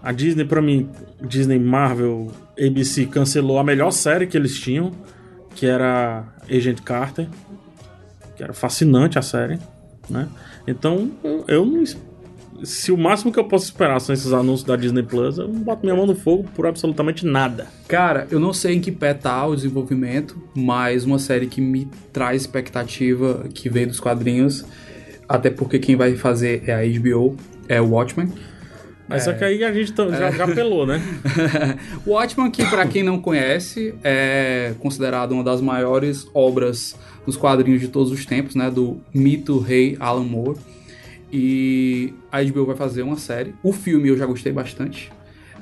A 0.02 0.12
Disney, 0.12 0.44
pra 0.44 0.62
mim, 0.62 0.88
Disney, 1.20 1.58
Marvel, 1.58 2.30
ABC 2.58 3.06
cancelou 3.06 3.58
a 3.58 3.64
melhor 3.64 3.90
série 3.90 4.26
que 4.26 4.36
eles 4.36 4.58
tinham, 4.58 4.92
que 5.54 5.66
era 5.66 6.24
Agent 6.50 6.80
Carter. 6.82 7.28
Que 8.36 8.42
era 8.42 8.54
fascinante 8.54 9.18
a 9.18 9.22
série, 9.22 9.58
né? 10.08 10.28
Então, 10.66 11.10
eu, 11.46 11.66
não, 11.66 11.84
se 12.62 12.92
o 12.92 12.96
máximo 12.96 13.32
que 13.32 13.38
eu 13.38 13.44
posso 13.44 13.64
esperar 13.64 14.00
são 14.00 14.12
esses 14.12 14.32
anúncios 14.32 14.64
da 14.64 14.76
Disney 14.76 15.02
Plus, 15.02 15.38
eu 15.38 15.48
não 15.48 15.60
boto 15.60 15.82
minha 15.82 15.94
mão 15.94 16.06
no 16.06 16.14
fogo 16.14 16.44
por 16.54 16.66
absolutamente 16.66 17.24
nada. 17.24 17.66
Cara, 17.88 18.26
eu 18.30 18.38
não 18.38 18.52
sei 18.52 18.76
em 18.76 18.80
que 18.80 18.92
pé 18.92 19.14
tá 19.14 19.46
o 19.46 19.54
desenvolvimento, 19.54 20.40
mas 20.54 21.04
uma 21.04 21.18
série 21.18 21.46
que 21.46 21.60
me 21.60 21.88
traz 22.12 22.42
expectativa 22.42 23.46
que 23.54 23.68
veio 23.68 23.88
dos 23.88 24.00
quadrinhos, 24.00 24.64
até 25.30 25.48
porque 25.50 25.78
quem 25.78 25.96
vai 25.96 26.16
fazer 26.16 26.62
é 26.66 26.74
a 26.74 27.00
HBO, 27.00 27.36
é 27.68 27.80
o 27.80 27.90
Watchmen. 27.90 28.32
Mas 29.08 29.24
só 29.24 29.32
que 29.32 29.42
aí 29.44 29.64
a 29.64 29.72
gente 29.72 29.92
tá- 29.92 30.08
já, 30.08 30.30
já 30.30 30.44
apelou, 30.44 30.86
né? 30.86 31.02
o 32.06 32.10
Watchmen, 32.12 32.50
que 32.50 32.64
pra 32.66 32.86
quem 32.86 33.02
não 33.02 33.18
conhece, 33.20 33.94
é 34.04 34.72
considerado 34.78 35.32
uma 35.32 35.42
das 35.42 35.60
maiores 35.60 36.28
obras 36.32 36.96
dos 37.26 37.36
quadrinhos 37.36 37.80
de 37.80 37.88
todos 37.88 38.12
os 38.12 38.24
tempos, 38.24 38.54
né? 38.54 38.70
Do 38.70 39.00
mito 39.12 39.58
rei 39.58 39.96
Alan 39.98 40.22
Moore. 40.24 40.58
E 41.32 42.12
a 42.30 42.42
HBO 42.42 42.66
vai 42.66 42.76
fazer 42.76 43.02
uma 43.02 43.16
série. 43.16 43.54
O 43.62 43.72
filme 43.72 44.08
eu 44.08 44.16
já 44.16 44.26
gostei 44.26 44.52
bastante. 44.52 45.10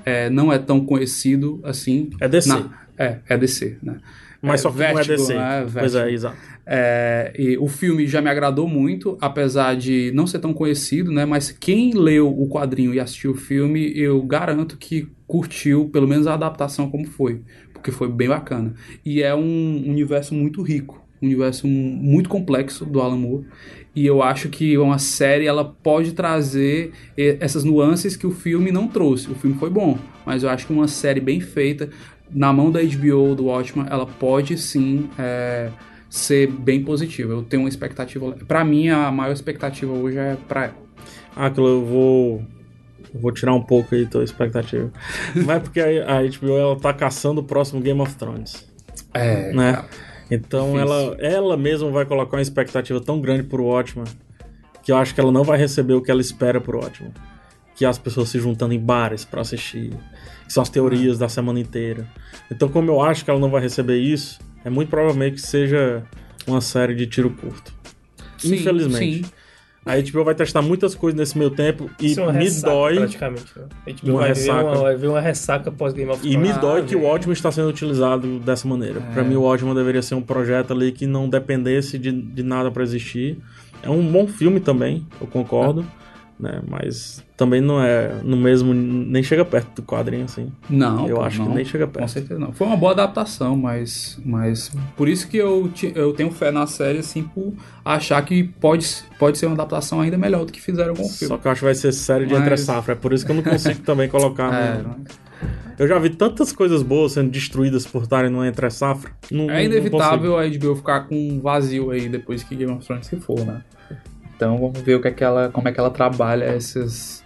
É, 0.05 0.31
não 0.31 0.53
é 0.53 0.59
tão 0.59 0.85
conhecido 0.85 1.61
assim. 1.63 2.11
É 2.21 2.29
DC. 2.29 2.49
Na- 2.49 2.71
é, 2.99 3.19
é 3.29 3.37
DC, 3.37 3.77
né? 3.83 3.97
Mas 4.41 4.61
É, 4.61 4.63
só 4.63 4.71
que 4.71 4.87
não 4.87 4.99
é 4.99 5.05
Vertigo, 5.05 5.17
DC. 5.17 5.35
né? 5.35 5.67
Pois 5.79 5.95
é, 5.95 5.99
Vertigo. 5.99 6.15
exato. 6.15 6.39
É, 6.67 7.33
e 7.39 7.57
o 7.59 7.67
filme 7.67 8.07
já 8.07 8.21
me 8.21 8.29
agradou 8.31 8.69
muito, 8.69 9.17
apesar 9.21 9.75
de 9.75 10.13
não 10.15 10.27
ser 10.27 10.39
tão 10.39 10.53
conhecido, 10.53 11.11
né? 11.11 11.25
Mas 11.25 11.51
quem 11.51 11.95
leu 11.95 12.29
o 12.29 12.49
quadrinho 12.49 12.93
e 12.95 13.01
assistiu 13.01 13.33
o 13.33 13.35
filme, 13.35 13.91
eu 13.99 14.23
garanto 14.23 14.77
que 14.77 15.09
curtiu 15.27 15.89
pelo 15.91 16.07
menos 16.07 16.27
a 16.27 16.35
adaptação 16.35 16.91
como 16.91 17.07
foi, 17.07 17.43
porque 17.73 17.91
foi 17.91 18.09
bem 18.09 18.29
bacana. 18.29 18.75
E 19.05 19.23
é 19.23 19.35
um 19.35 19.83
universo 19.89 20.35
muito 20.35 20.63
rico, 20.63 21.03
um 21.23 21.27
universo 21.27 21.67
muito 21.67 22.29
complexo 22.29 22.85
do 22.85 23.01
Alan 23.01 23.17
Moore. 23.17 23.47
E 23.97 24.07
eu 24.07 24.23
acho 24.23 24.49
que 24.49 24.79
uma 24.79 24.99
série 24.99 25.47
ela 25.47 25.65
pode 25.65 26.13
trazer 26.13 26.93
essas 27.17 27.65
nuances 27.65 28.15
que 28.15 28.27
o 28.27 28.31
filme 28.31 28.71
não 28.71 28.87
trouxe. 28.87 29.31
O 29.31 29.35
filme 29.35 29.57
foi 29.59 29.71
bom, 29.71 29.99
mas 30.25 30.43
eu 30.43 30.51
acho 30.51 30.67
que 30.67 30.73
uma 30.73 30.87
série 30.87 31.21
bem 31.21 31.41
feita 31.41 31.91
na 32.31 32.53
mão 32.53 32.71
da 32.71 32.81
HBO 32.81 33.35
do 33.35 33.47
Watchmen, 33.47 33.87
ela 33.91 34.07
pode 34.07 34.57
sim 34.59 35.09
é, 35.19 35.71
ser 36.09 36.47
bem 36.49 36.83
positiva. 36.83 37.33
Eu 37.33 37.43
tenho 37.43 37.63
uma 37.63 37.69
expectativa. 37.69 38.33
Pra 38.47 38.65
mim, 38.65 38.89
a 38.89 39.11
maior 39.11 39.33
expectativa 39.33 39.93
hoje 39.93 40.19
é 40.19 40.37
pra 40.47 40.65
ela. 40.65 40.77
Ah, 41.35 41.47
aquilo 41.47 41.69
eu 41.69 41.85
vou. 41.85 42.43
Vou 43.15 43.33
tirar 43.33 43.55
um 43.55 43.63
pouco 43.63 43.95
aí 43.95 44.07
tua 44.07 44.23
expectativa. 44.23 44.93
Mas 45.47 45.63
porque 45.63 45.81
a 45.81 46.23
HBO 46.23 46.59
ela 46.59 46.77
tá 46.79 46.93
caçando 46.93 47.41
o 47.41 47.45
próximo 47.45 47.81
Game 47.81 48.01
of 48.01 48.15
Thrones. 48.17 48.69
É, 49.15 49.53
né? 49.53 49.85
Então 50.31 50.73
Difícil. 50.73 50.95
ela, 50.95 51.17
ela 51.21 51.57
mesma 51.57 51.91
vai 51.91 52.05
colocar 52.05 52.37
uma 52.37 52.43
expectativa 52.43 53.01
tão 53.01 53.21
grande 53.21 53.45
pro 53.45 53.65
Watchmen 53.65 54.05
que 54.83 54.93
eu 54.93 54.97
acho 54.97 55.15
que 55.15 55.21
ela 55.21 55.33
não 55.33 55.45
vai 55.45 55.59
receber 55.59 55.95
o 55.95 56.03
que 56.03 56.11
ela 56.11 56.21
espera 56.21 56.61
pro 56.61 56.79
Watchmen. 56.79 57.13
Que 57.75 57.85
é 57.85 57.89
as 57.89 57.99
pessoas 57.99 58.29
se 58.29 58.39
juntando 58.39 58.75
em 58.75 58.81
bares 58.81 59.25
pra 59.25 59.41
assistir. 59.41 59.93
Que 60.49 60.53
são 60.53 60.63
as 60.65 60.69
teorias 60.69 61.17
da 61.19 61.29
semana 61.29 61.61
inteira. 61.61 62.05
Então, 62.51 62.69
como 62.69 62.91
eu 62.91 63.01
acho 63.01 63.25
que 63.25 63.31
ela 63.31 63.39
não 63.39 63.51
vai 63.51 63.61
receber 63.63 63.99
isso, 63.99 64.41
é 64.65 64.71
muito 64.71 64.89
provavelmente 64.89 65.35
que 65.35 65.43
seja 65.43 66.03
uma 66.47 66.61
série 66.61 66.95
de 66.97 67.07
tiro 67.07 67.31
curto. 67.31 67.73
Sim, 68.39 68.55
Infelizmente. 68.57 69.25
sim. 69.27 69.31
A 69.87 69.97
HBO 69.97 70.23
vai 70.25 70.35
testar 70.35 70.61
muitas 70.61 70.95
coisas 70.95 71.19
nesse 71.19 71.39
meio 71.39 71.51
tempo 71.51 71.89
e 72.01 72.07
Isso 72.07 72.21
é 72.21 72.23
uma 72.25 72.33
me 72.33 72.45
ressaca, 72.45 72.73
dói. 72.75 72.97
praticamente. 72.97 73.45
Né? 73.57 73.65
A 73.87 73.91
gente 73.91 74.05
Uma 74.11 74.19
vai, 74.21 74.33
ver 74.35 74.41
ressaca. 74.41 74.65
uma, 74.69 74.77
vai 74.83 74.97
ver 74.97 75.07
uma 75.07 75.21
ressaca 75.21 75.73
pós 75.73 75.93
Game 75.95 76.11
of 76.11 76.27
E 76.27 76.31
Thrones. 76.33 76.49
me 76.51 76.55
Ah, 76.55 76.59
dói 76.59 76.83
que 76.85 76.95
o. 76.97 77.03
Watchmen 77.05 77.33
está 77.33 77.51
sendo 77.51 77.69
utilizado 77.69 78.39
dessa 78.41 78.69
maneira. 78.69 79.01
É. 79.01 79.13
Pra 79.15 79.25
mim, 79.25 79.37
o 79.37 79.43
Watchmen 79.43 79.75
deveria 79.75 80.03
ser 80.03 80.15
um 80.15 80.21
projeto 80.21 80.73
ali 80.75 80.93
que 80.93 81.07
não 81.07 81.27
dependesse 81.29 81.99
de, 81.99 82.13
de 82.13 82.43
nada 82.43 82.71
pra 82.71 82.83
existir. 82.83 83.39
É 83.83 83.89
um 83.89 84.03
bom 84.11 84.27
filme 84.27 84.61
também, 84.61 85.07
eu 85.21 85.27
concordo. 85.27 85.87
Né? 86.39 86.61
Mas 86.69 87.21
também 87.37 87.61
não 87.61 87.83
é 87.83 88.21
no 88.23 88.37
mesmo. 88.37 88.73
Nem 88.73 89.23
chega 89.25 89.45
perto 89.45 89.77
do 89.77 89.83
quadrinho, 89.83 90.25
assim. 90.25 90.53
Não, 90.71 91.09
eu 91.09 91.17
pô, 91.17 91.23
acho 91.23 91.41
não. 91.41 91.49
que 91.49 91.55
nem 91.57 91.65
chega 91.65 91.87
Com 91.87 91.95
perto. 91.95 92.09
certeza 92.11 92.39
não. 92.39 92.53
Foi 92.53 92.67
uma 92.67 92.77
boa 92.77 92.93
adaptação, 92.93 93.57
mas, 93.57 94.19
mas 94.25 94.71
por 94.97 95.09
isso 95.09 95.27
que 95.29 95.37
eu, 95.37 95.69
eu 95.97 96.13
tenho 96.13 96.31
fé 96.31 96.53
na 96.53 96.67
série, 96.69 96.99
assim, 96.99 97.25
por 97.25 97.53
achar 97.85 98.23
que 98.23 98.45
pode, 98.45 98.87
pode 99.19 99.37
ser 99.37 99.47
uma 99.47 99.55
adaptação 99.55 100.01
ainda 100.01 100.17
melhor 100.17 100.45
do 100.45 100.53
que 100.53 100.61
fizeram 100.61 100.95
com 100.95 101.03
o 101.03 101.09
filme. 101.09 101.27
Só 101.29 101.39
que 101.39 101.47
eu 101.49 101.51
acho 101.51 101.59
que 101.61 101.65
vai 101.65 101.75
ser 101.75 101.91
série 101.93 102.25
de 102.27 102.35
Mas- 102.35 102.43
entre 102.43 102.57
safra. 102.57 102.93
É 102.93 102.97
por 102.97 103.13
isso 103.13 103.27
que 103.27 103.33
eu 103.33 103.37
não 103.37 103.43
consigo 103.45 103.81
também 103.81 104.09
colocar. 104.09 104.55
É, 104.55 104.81
no- 104.83 104.97
Eu 105.77 105.87
já 105.89 105.99
vi 105.99 106.11
tantas 106.11 106.53
coisas 106.53 106.83
boas 106.83 107.13
sendo 107.13 107.31
destruídas 107.31 107.85
por 107.87 108.03
estarem 108.05 108.31
no 108.31 108.45
entre 108.45 108.69
safra. 108.71 109.11
Não, 109.31 109.51
É 109.51 109.65
inevitável 109.65 110.37
a 110.39 110.47
HBO 110.47 110.77
ficar 110.77 111.01
com 111.09 111.15
um 111.17 111.41
vazio 111.41 111.91
aí 111.91 112.09
depois 112.09 112.43
que 112.45 112.55
Game 112.57 112.73
of 112.73 112.85
Thrones 112.87 113.07
se 113.07 113.17
for, 113.17 113.45
né? 113.45 113.63
Então 114.39 114.57
vamos 114.57 114.81
ver 114.83 114.95
o 114.95 115.03
que 115.03 115.09
é 115.09 115.11
que 115.11 115.25
ela, 115.25 115.49
como 115.49 115.67
é 115.69 115.73
que 115.73 115.81
ela 115.81 115.91
trabalha 115.91 116.45
essas 116.45 117.25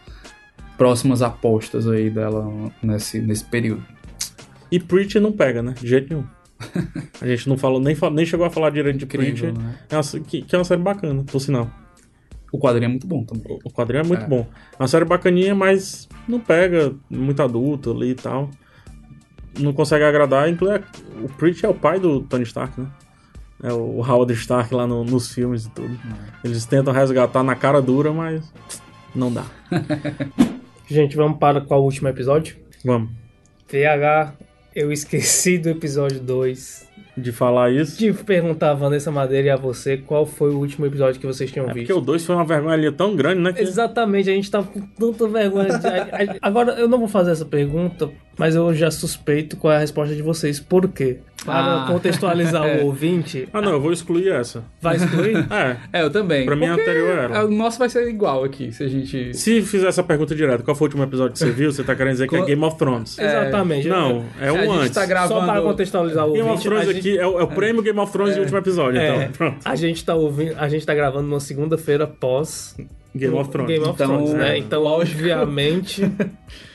próximas 0.78 1.20
apostas 1.20 1.86
aí 1.86 2.08
dela 2.08 2.50
nesse, 2.82 3.20
nesse 3.20 3.44
período. 3.44 3.84
E 4.70 4.80
Preacher 4.80 5.20
não 5.20 5.30
pega, 5.30 5.62
né? 5.62 5.74
De 5.78 5.86
jeito 5.86 6.08
nenhum. 6.14 6.26
A 7.20 7.26
gente 7.26 7.46
não 7.50 7.58
falou, 7.58 7.78
nem, 7.78 7.94
nem 8.14 8.24
chegou 8.24 8.46
a 8.46 8.50
falar 8.50 8.70
direito 8.70 8.96
de 8.96 9.04
Incrível, 9.04 9.52
Preacher. 9.52 9.58
né? 9.58 9.78
É 9.90 9.96
uma 9.96 10.24
que, 10.24 10.40
que 10.40 10.54
é 10.54 10.58
uma 10.58 10.64
série 10.64 10.80
bacana, 10.80 11.22
por 11.22 11.38
sinal. 11.38 11.70
O 12.50 12.58
quadrinho 12.58 12.86
é 12.86 12.88
muito 12.88 13.06
bom 13.06 13.24
também. 13.24 13.58
O 13.62 13.70
quadrinho 13.70 14.00
é 14.00 14.06
muito 14.06 14.24
É. 14.24 14.26
bom. 14.26 14.46
É 14.78 14.82
uma 14.82 14.88
série 14.88 15.04
bacaninha, 15.04 15.54
mas 15.54 16.08
não 16.26 16.40
pega 16.40 16.94
muito 17.10 17.42
adulto 17.42 17.90
ali 17.90 18.10
e 18.10 18.14
tal. 18.14 18.48
Não 19.58 19.74
consegue 19.74 20.04
agradar. 20.04 20.48
Inclui 20.48 20.80
o 21.22 21.28
Preacher 21.36 21.66
é 21.68 21.68
o 21.68 21.74
pai 21.74 22.00
do 22.00 22.22
Tony 22.22 22.44
Stark, 22.44 22.80
né? 22.80 22.86
É 23.62 23.72
o 23.72 24.00
Howard 24.00 24.32
Stark 24.32 24.74
lá 24.74 24.86
no- 24.86 25.04
nos 25.04 25.32
filmes 25.32 25.66
e 25.66 25.70
tudo. 25.70 25.96
Eles 26.42 26.64
tentam 26.66 26.92
resgatar 26.92 27.42
na 27.44 27.54
cara 27.54 27.80
dura, 27.80 28.12
mas 28.12 28.52
não 29.14 29.32
dá. 29.32 29.44
Gente, 30.88 31.16
vamos 31.16 31.38
para 31.38 31.60
qual 31.60 31.82
último 31.82 32.08
episódio? 32.08 32.56
Vamos. 32.84 33.10
TH, 33.68 34.34
eu 34.74 34.92
esqueci 34.92 35.58
do 35.58 35.68
episódio 35.70 36.20
2. 36.20 36.90
De 37.16 37.30
falar 37.30 37.70
isso. 37.70 37.98
De 37.98 38.10
perguntar 38.12 38.70
a 38.70 38.74
Vanessa 38.74 39.10
Madeira 39.10 39.48
e 39.48 39.50
a 39.50 39.56
você 39.56 39.98
qual 39.98 40.24
foi 40.24 40.50
o 40.50 40.58
último 40.58 40.86
episódio 40.86 41.20
que 41.20 41.26
vocês 41.26 41.50
tinham 41.52 41.68
É 41.68 41.72
visto. 41.74 41.86
porque 41.88 41.92
o 41.92 42.00
2 42.00 42.24
foi 42.24 42.34
uma 42.34 42.44
vergonha 42.44 42.72
ali 42.74 42.90
tão 42.90 43.14
grande, 43.14 43.40
né? 43.42 43.52
que- 43.52 43.60
Exatamente, 43.60 44.30
a 44.30 44.32
gente 44.32 44.50
tava 44.50 44.66
com 44.66 44.80
tanta 44.80 45.28
vergonha. 45.28 45.78
de- 45.78 46.38
Agora, 46.40 46.72
eu 46.72 46.88
não 46.88 46.98
vou 46.98 47.08
fazer 47.08 47.32
essa 47.32 47.44
pergunta, 47.44 48.10
mas 48.38 48.54
eu 48.54 48.72
já 48.74 48.90
suspeito 48.90 49.56
qual 49.56 49.72
é 49.72 49.76
a 49.76 49.80
resposta 49.80 50.14
de 50.14 50.22
vocês. 50.22 50.58
Por 50.60 50.88
quê? 50.88 51.18
Para 51.44 51.82
Ah. 51.82 51.86
contextualizar 51.88 52.64
É. 52.68 52.82
o 52.82 52.86
ouvinte, 52.86 53.48
Ah, 53.52 53.60
não, 53.60 53.72
eu 53.72 53.80
vou 53.80 53.92
excluir 53.92 54.28
essa. 54.30 54.62
vai 54.80 54.94
excluir? 54.96 55.34
É. 55.50 55.76
É, 55.92 56.02
eu 56.02 56.10
também. 56.10 56.46
Pra 56.46 56.54
mim, 56.54 56.66
a 56.66 56.74
Porque 56.74 56.82
anterior 56.90 57.18
era. 57.18 57.44
O 57.44 57.50
nosso 57.50 57.78
vai 57.80 57.88
ser 57.88 58.08
igual 58.08 58.44
aqui, 58.44 58.70
se 58.72 58.84
a 58.84 58.88
gente. 58.88 59.34
Se 59.36 59.60
fizer 59.62 59.88
essa 59.88 60.02
pergunta 60.04 60.34
direto, 60.36 60.62
qual 60.62 60.74
foi 60.76 60.86
o 60.86 60.88
último 60.88 61.02
episódio 61.02 61.32
que 61.32 61.38
você 61.40 61.50
viu? 61.50 61.72
Você 61.72 61.82
tá 61.82 61.94
querendo 61.96 62.12
dizer 62.12 62.28
que 62.28 62.36
é 62.36 62.44
Game 62.44 62.64
of 62.64 62.76
Thrones? 62.78 63.18
Exatamente. 63.18 63.88
Não, 63.88 64.24
é 64.40 64.48
a 64.48 64.52
um 64.52 64.56
gente 64.60 64.70
antes. 64.70 64.90
tá 64.94 65.04
gravando. 65.04 65.40
Só 65.40 65.46
para 65.46 65.60
contextualizar 65.62 66.26
o 66.26 66.32
Game 66.32 66.48
ouvinte. 66.48 66.58
of 66.58 66.68
Thrones 66.68 66.88
a 66.88 66.92
gente- 66.92 67.08
aqui 67.10 67.18
é 67.18 67.26
o, 67.26 67.40
é 67.40 67.42
o 67.42 67.48
prêmio 67.48 67.82
Game 67.82 67.98
of 67.98 68.12
Thrones 68.12 68.34
de 68.34 68.40
último 68.40 68.58
episódio, 68.58 69.00
É, 69.00 69.16
então. 69.24 69.32
Pronto. 69.32 69.58
a 69.64 69.74
gente 69.74 70.04
tá 70.04 70.14
ouvindo, 70.14 70.54
a 70.56 70.68
gente 70.68 70.86
tá 70.86 70.94
gravando 70.94 71.26
numa 71.26 71.40
segunda-feira 71.40 72.06
pós 72.06 72.76
Game 73.14 73.34
of 73.34 73.50
Thrones. 73.50 73.68
Game 73.68 73.84
of 73.84 73.94
Então, 73.94 74.06
Thrones, 74.16 74.32
né? 74.34 74.50
é, 74.54 74.58
Então, 74.58 74.84
obviamente, 74.84 76.02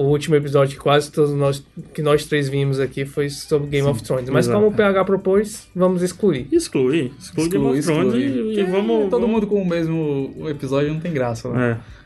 o 0.00 0.04
último 0.04 0.36
episódio 0.36 0.76
que 0.76 0.80
quase 0.80 1.10
todos 1.10 1.32
nós 1.34 1.60
que 1.92 2.00
nós 2.02 2.24
três 2.24 2.48
vimos 2.48 2.78
aqui 2.78 3.04
foi 3.04 3.28
sobre 3.28 3.68
Game 3.68 3.88
of 3.88 4.00
Thrones. 4.00 4.30
Mas 4.30 4.46
exato. 4.46 4.60
como 4.60 4.72
o 4.72 4.76
PH 4.76 5.04
propôs, 5.04 5.66
vamos 5.74 6.02
excluir. 6.02 6.46
Exclui. 6.52 7.12
Exclui 7.18 7.48
Game 7.48 7.66
of 7.66 7.82
Thrones 7.82 8.14
e, 8.14 8.18
e 8.18 8.42
Porque 8.44 8.64
vamos. 8.64 9.10
Todo 9.10 9.22
vamos- 9.22 9.30
mundo 9.30 9.46
com 9.48 9.60
o 9.60 9.66
mesmo 9.66 10.32
episódio 10.48 10.92
não 10.94 11.00
tem 11.00 11.12
graça, 11.12 11.50
né? 11.50 11.72
É. 11.72 11.98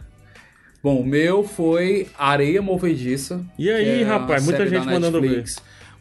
Bom, 0.82 1.00
o 1.00 1.06
meu 1.06 1.44
foi 1.44 2.08
Areia 2.18 2.62
Movediça. 2.62 3.44
E 3.58 3.70
aí, 3.70 4.00
é 4.00 4.04
rapaz, 4.04 4.42
muita 4.42 4.66
gente 4.66 4.86
da 4.86 4.92
mandando 4.92 5.20
ver. 5.20 5.44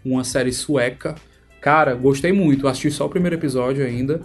Uma 0.04 0.24
série 0.24 0.54
sueca. 0.54 1.16
Cara, 1.60 1.94
gostei 1.94 2.32
muito. 2.32 2.70
Assisti 2.70 2.90
só 2.90 3.06
o 3.06 3.10
primeiro 3.10 3.36
episódio 3.36 3.86
ainda. 3.86 4.22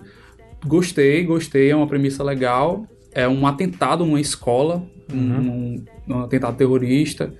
Gostei, 0.64 1.24
gostei. 1.24 1.70
É 1.70 1.76
uma 1.76 1.88
premissa 1.88 2.22
legal. 2.22 2.86
É 3.16 3.26
um 3.26 3.46
atentado 3.46 4.04
numa 4.04 4.20
escola. 4.20 4.84
Um, 5.12 5.82
um 6.08 6.20
atentado 6.20 6.56
terrorista. 6.56 7.32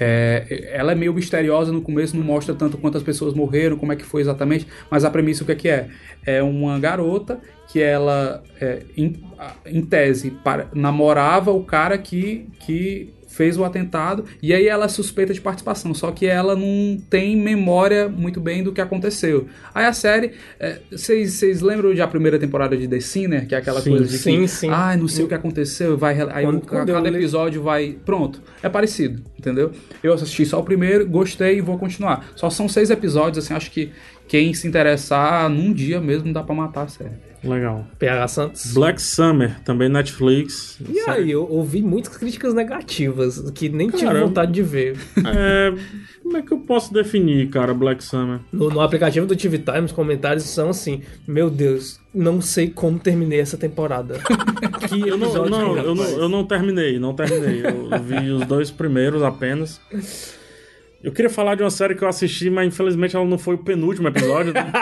É, 0.00 0.70
ela 0.72 0.92
é 0.92 0.94
meio 0.94 1.12
misteriosa 1.12 1.72
no 1.72 1.82
começo, 1.82 2.16
não 2.16 2.24
mostra 2.24 2.54
tanto 2.54 2.78
quantas 2.78 3.02
pessoas 3.02 3.34
morreram, 3.34 3.76
como 3.76 3.92
é 3.92 3.96
que 3.96 4.04
foi 4.04 4.20
exatamente, 4.20 4.66
mas 4.88 5.04
a 5.04 5.10
premissa 5.10 5.42
o 5.42 5.46
que 5.46 5.52
é 5.52 5.54
que 5.56 5.68
é? 5.68 5.88
É 6.24 6.42
uma 6.42 6.78
garota 6.78 7.40
que 7.66 7.80
ela, 7.82 8.42
é, 8.60 8.82
em, 8.96 9.20
em 9.66 9.82
tese, 9.84 10.30
para- 10.30 10.68
namorava 10.72 11.50
o 11.50 11.64
cara 11.64 11.98
que, 11.98 12.46
que 12.60 13.12
fez 13.38 13.56
o 13.56 13.62
atentado, 13.64 14.24
e 14.42 14.52
aí 14.52 14.66
ela 14.66 14.86
é 14.86 14.88
suspeita 14.88 15.32
de 15.32 15.40
participação, 15.40 15.94
só 15.94 16.10
que 16.10 16.26
ela 16.26 16.56
não 16.56 16.98
tem 17.08 17.36
memória 17.36 18.08
muito 18.08 18.40
bem 18.40 18.64
do 18.64 18.72
que 18.72 18.80
aconteceu. 18.80 19.46
Aí 19.72 19.84
a 19.86 19.92
série, 19.92 20.32
é, 20.58 20.80
vocês 20.90 21.34
vocês 21.34 21.60
lembram 21.60 21.94
de 21.94 22.02
a 22.02 22.08
primeira 22.08 22.36
temporada 22.36 22.76
de 22.76 22.88
The 22.88 22.98
Sinner, 22.98 23.46
que 23.46 23.54
é 23.54 23.58
aquela 23.58 23.80
Sim, 23.80 23.90
coisa 23.90 24.06
de 24.06 24.18
sim, 24.18 24.40
que, 24.40 24.48
sim. 24.48 24.68
ah, 24.72 24.96
não 24.96 25.06
sei 25.06 25.24
o 25.24 25.28
que 25.28 25.34
aconteceu, 25.34 25.96
vai, 25.96 26.20
aí 26.20 26.44
Quando- 26.44 26.60
quando 26.66 26.92
cada 26.92 27.08
episódio 27.08 27.62
vai, 27.62 27.96
pronto, 28.04 28.42
é 28.60 28.68
parecido, 28.68 29.22
entendeu? 29.38 29.70
Eu 30.02 30.12
assisti 30.12 30.44
só 30.44 30.58
o 30.58 30.64
primeiro, 30.64 31.06
gostei 31.06 31.58
e 31.58 31.60
vou 31.60 31.78
continuar. 31.78 32.26
Só 32.34 32.50
são 32.50 32.68
seis 32.68 32.90
episódios, 32.90 33.44
assim, 33.44 33.54
acho 33.54 33.70
que 33.70 33.90
quem 34.26 34.52
se 34.52 34.66
interessar 34.66 35.48
num 35.48 35.72
dia 35.72 36.00
mesmo 36.00 36.32
dá 36.32 36.42
pra 36.42 36.54
matar 36.56 36.82
a 36.82 36.88
série. 36.88 37.27
Legal. 37.42 37.86
PH 37.98 38.28
Santos. 38.28 38.72
Black 38.72 39.00
Summer, 39.00 39.60
também 39.60 39.88
Netflix. 39.88 40.78
E 40.88 40.98
aí, 41.08 41.30
eu 41.30 41.48
ouvi 41.48 41.82
muitas 41.82 42.16
críticas 42.16 42.54
negativas, 42.54 43.50
que 43.52 43.68
nem 43.68 43.88
tive 43.90 44.04
Cara, 44.04 44.24
vontade 44.24 44.52
de 44.52 44.62
ver. 44.62 44.96
É, 45.28 45.72
como 46.22 46.36
é 46.36 46.42
que 46.42 46.52
eu 46.52 46.58
posso 46.58 46.92
definir, 46.92 47.48
cara, 47.48 47.74
Black 47.74 48.02
Summer? 48.02 48.40
No, 48.52 48.70
no 48.70 48.80
aplicativo 48.80 49.26
do 49.26 49.36
TV 49.36 49.58
Time, 49.58 49.80
os 49.80 49.92
comentários 49.92 50.44
são 50.44 50.70
assim: 50.70 51.02
Meu 51.26 51.50
Deus, 51.50 52.00
não 52.14 52.40
sei 52.40 52.70
como 52.70 52.98
terminei 52.98 53.40
essa 53.40 53.56
temporada. 53.56 54.18
que 54.88 55.08
Eu 55.08 55.18
não, 55.18 55.32
não, 55.46 55.76
eu 55.76 55.94
não, 55.94 56.04
eu 56.04 56.28
não 56.28 56.44
terminei, 56.44 56.98
não 56.98 57.14
terminei. 57.14 57.62
Eu 57.64 58.02
vi 58.02 58.30
os 58.30 58.46
dois 58.46 58.70
primeiros 58.70 59.22
apenas. 59.22 59.80
Eu 61.02 61.12
queria 61.12 61.30
falar 61.30 61.54
de 61.54 61.62
uma 61.62 61.70
série 61.70 61.94
que 61.94 62.02
eu 62.02 62.08
assisti, 62.08 62.50
mas 62.50 62.66
infelizmente 62.66 63.14
ela 63.14 63.24
não 63.24 63.38
foi 63.38 63.54
o 63.54 63.58
penúltimo 63.58 64.08
episódio. 64.08 64.52
né? 64.52 64.72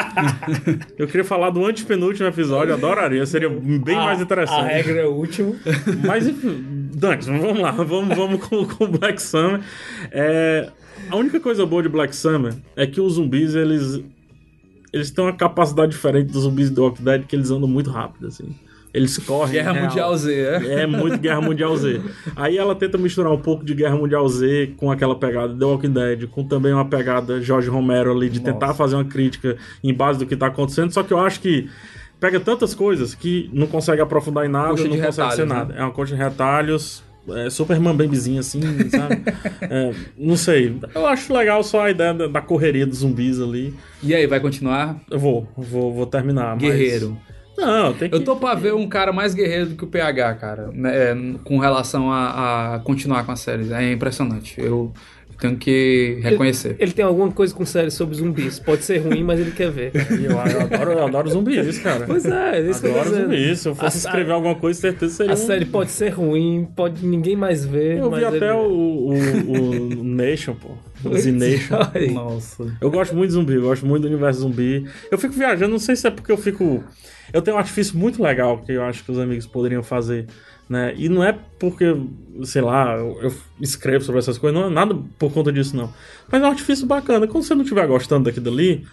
eu 0.97 1.07
queria 1.07 1.25
falar 1.25 1.51
do 1.51 1.65
antepenúltimo 1.65 2.27
episódio, 2.27 2.73
adoraria, 2.73 3.25
seria 3.27 3.51
bem 3.51 3.97
mais 3.97 4.19
A 4.19 4.23
interessante. 4.23 4.73
regra 4.73 5.01
é 5.03 5.05
o 5.05 5.13
último. 5.13 5.55
Mas 6.07 6.27
enfim, 6.27 6.89
Dante, 6.95 7.27
vamos 7.27 7.59
lá, 7.61 7.71
vamos, 7.73 8.17
vamos 8.17 8.43
com, 8.47 8.65
com 8.65 8.87
Black 8.89 9.21
Summer. 9.21 9.61
É, 10.11 10.71
a 11.11 11.17
única 11.17 11.39
coisa 11.39 11.67
boa 11.67 11.83
de 11.83 11.89
Black 11.91 12.17
Summer 12.17 12.55
é 12.75 12.87
que 12.87 13.01
os 13.01 13.15
zumbis, 13.15 13.55
eles. 13.55 14.03
Eles 14.93 15.11
têm 15.11 15.23
uma 15.23 15.35
capacidade 15.37 15.93
diferente 15.93 16.33
dos 16.33 16.45
zumbis 16.45 16.71
do 16.71 16.83
Walking 16.83 17.05
Dead, 17.05 17.27
que 17.27 17.37
eles 17.37 17.51
andam 17.51 17.69
muito 17.69 17.91
rápido, 17.91 18.29
assim. 18.29 18.57
Eles 18.97 19.19
correm. 19.19 19.53
Guerra 19.53 19.73
real. 19.73 19.85
Mundial 19.87 20.17
Z, 20.17 20.33
é? 20.35 20.57
É 20.83 20.87
muito 20.87 21.19
Guerra 21.19 21.41
Mundial 21.41 21.77
Z. 21.77 22.01
Aí 22.35 22.57
ela 22.57 22.75
tenta 22.75 22.97
misturar 22.97 23.31
um 23.33 23.39
pouco 23.39 23.65
de 23.65 23.75
Guerra 23.75 23.95
Mundial 23.97 24.27
Z 24.29 24.73
com 24.77 24.91
aquela 24.91 25.15
pegada 25.15 25.55
The 25.55 25.65
Walking 25.65 25.93
Dead, 25.93 26.27
com 26.29 26.43
também 26.45 26.73
uma 26.73 26.85
pegada 26.89 27.41
Jorge 27.43 27.69
Romero 27.69 28.11
ali, 28.11 28.31
de 28.31 28.41
tentar 28.41 28.73
fazer 28.75 28.95
uma 28.97 29.05
crítica 29.05 29.57
em 29.85 29.93
base 29.93 30.19
do 30.19 30.27
que 30.27 30.35
tá 30.37 30.47
acontecendo. 30.47 30.91
Só 30.93 31.03
que 31.03 31.13
eu 31.13 31.19
acho 31.19 31.41
que 31.41 31.69
pega 32.19 32.41
tantas 32.41 32.75
coisas 32.75 33.15
que 33.15 33.51
não 33.53 33.67
consegue 33.67 34.01
aprofundar 34.01 34.47
em 34.47 34.49
nada, 34.49 34.71
Coxa 34.71 34.85
não 34.85 34.91
consegue 34.97 35.13
ser 35.13 35.23
retalhos, 35.23 35.49
nada. 35.49 35.75
né? 35.75 35.81
É 35.81 35.83
uma 35.85 35.93
coxa 35.93 36.15
de 36.17 36.23
retalhos. 36.23 37.05
É 37.29 37.51
super 37.51 37.79
mambembezinho 37.81 38.39
assim, 38.39 38.61
sabe? 38.89 39.21
É, 39.69 39.93
não 40.17 40.37
sei. 40.37 40.77
Eu 40.95 41.07
acho 41.07 41.35
legal 41.35 41.63
só 41.65 41.83
a 41.87 41.91
ideia 41.91 42.15
da, 42.15 42.29
da 42.29 42.41
correria 42.41 42.87
dos 42.87 42.99
zumbis 42.99 43.41
ali. 43.41 43.75
E 44.03 44.15
aí, 44.15 44.27
vai 44.29 44.39
continuar? 44.39 44.97
Eu 45.11 45.19
vou, 45.19 45.49
vou, 45.57 45.93
vou 45.93 46.07
terminar. 46.07 46.55
mas- 46.55 46.63
Guerreiro. 46.63 47.19
Não, 47.57 47.93
tem 47.95 48.09
que. 48.11 48.15
Eu 48.17 48.23
tô 48.25 48.37
pra 48.37 48.55
ver 48.55 48.75
um 48.75 48.89
cara 48.89 49.13
mais 49.13 49.35
guerreiro 49.35 49.67
do 49.71 49.75
que 49.77 49.85
o 49.85 49.87
PH, 49.87 50.35
cara, 50.35 50.71
né, 50.73 50.91
é, 51.13 51.17
com 51.45 51.59
relação 51.59 52.11
a, 52.13 52.75
a 52.75 52.79
continuar 52.81 53.25
com 53.25 53.33
a 53.33 53.37
série. 53.37 53.73
É 53.73 53.93
impressionante. 53.93 54.55
Eu 54.61 54.93
tenho 55.41 55.57
que 55.57 56.19
reconhecer. 56.23 56.77
Ele 56.79 56.93
tem 56.93 57.05
alguma 57.05 57.31
coisa 57.31 57.55
com 57.55 57.65
série 57.67 57.91
sobre 57.91 58.17
zumbis. 58.17 58.59
Pode 58.59 58.85
ser 58.85 58.99
ruim, 58.99 59.23
mas 59.23 59.39
ele 59.39 59.51
quer 59.51 59.71
ver. 59.71 59.93
Eu, 60.11 60.31
eu 60.31 60.39
adoro, 60.41 60.93
eu 60.93 61.05
adoro 61.07 61.29
zumbis, 61.31 61.79
cara. 61.79 62.07
Pois 62.07 62.25
é, 62.25 62.59
é 62.59 62.71
isso 62.71 62.81
que 62.81 62.87
eu 62.87 62.99
Adoro 63.01 63.15
zumbis. 63.17 63.59
Se 63.61 63.69
eu 63.69 63.75
fosse 63.75 63.97
A- 64.07 64.09
escrever 64.11 64.33
alguma 64.33 64.55
coisa, 64.55 64.81
certeza 64.81 65.15
seria. 65.15 65.33
A 65.33 65.35
um- 65.35 65.37
série 65.37 65.65
pode 65.67 65.91
ser 65.91 66.09
ruim, 66.11 66.67
pode 66.75 67.05
ninguém 67.07 67.37
mais 67.37 67.65
ver. 67.67 67.99
Eu 67.99 68.11
mas 68.11 68.21
vi 68.21 68.25
até 68.27 68.37
ele- 68.37 68.53
o, 68.53 69.13
o, 69.13 70.01
o 70.01 70.05
Nation, 70.05 70.55
pô. 70.55 70.71
O 71.05 71.17
Z 71.17 71.33
Nation. 71.33 71.79
Ai. 71.95 72.09
Nossa. 72.09 72.77
Eu 72.81 72.91
gosto 72.91 73.15
muito 73.15 73.29
de 73.29 73.35
zumbi, 73.35 73.55
eu 73.55 73.63
gosto 73.63 73.87
muito 73.87 74.03
do 74.03 74.09
universo 74.09 74.41
zumbi. 74.41 74.87
Eu 75.11 75.19
fico 75.19 75.35
viajando, 75.35 75.73
não 75.73 75.79
sei 75.79 75.97
se 75.97 76.07
é 76.07 76.11
porque 76.11 76.33
eu 76.33 76.37
fico. 76.37 76.83
Eu 77.33 77.43
tenho 77.43 77.57
um 77.57 77.61
artifício 77.61 77.97
muito 77.99 78.23
legal 78.23 78.59
que 78.59 78.73
eu 78.73 78.83
acho 78.83 79.05
que 79.05 79.11
os 79.11 79.19
amigos 79.19 79.47
poderiam 79.47 79.83
fazer. 79.83 80.27
Né? 80.69 80.95
E 80.97 81.09
não 81.09 81.23
é 81.23 81.37
porque, 81.59 81.85
sei 82.43 82.63
lá, 82.63 82.97
eu, 82.97 83.19
eu 83.23 83.35
escrevo 83.61 84.05
sobre 84.05 84.19
essas 84.19 84.37
coisas, 84.37 84.59
não 84.61 84.69
é 84.69 84.71
nada 84.71 84.97
por 85.19 85.33
conta 85.33 85.53
disso, 85.53 85.77
não. 85.77 85.93
Mas 86.31 86.43
é 86.43 86.45
um 86.45 86.51
artifício 86.51 86.87
bacana. 86.87 87.27
Quando 87.27 87.45
você 87.45 87.55
não 87.55 87.63
estiver 87.63 87.87
gostando 87.87 88.25
daquilo 88.25 88.51
ali, 88.51 88.85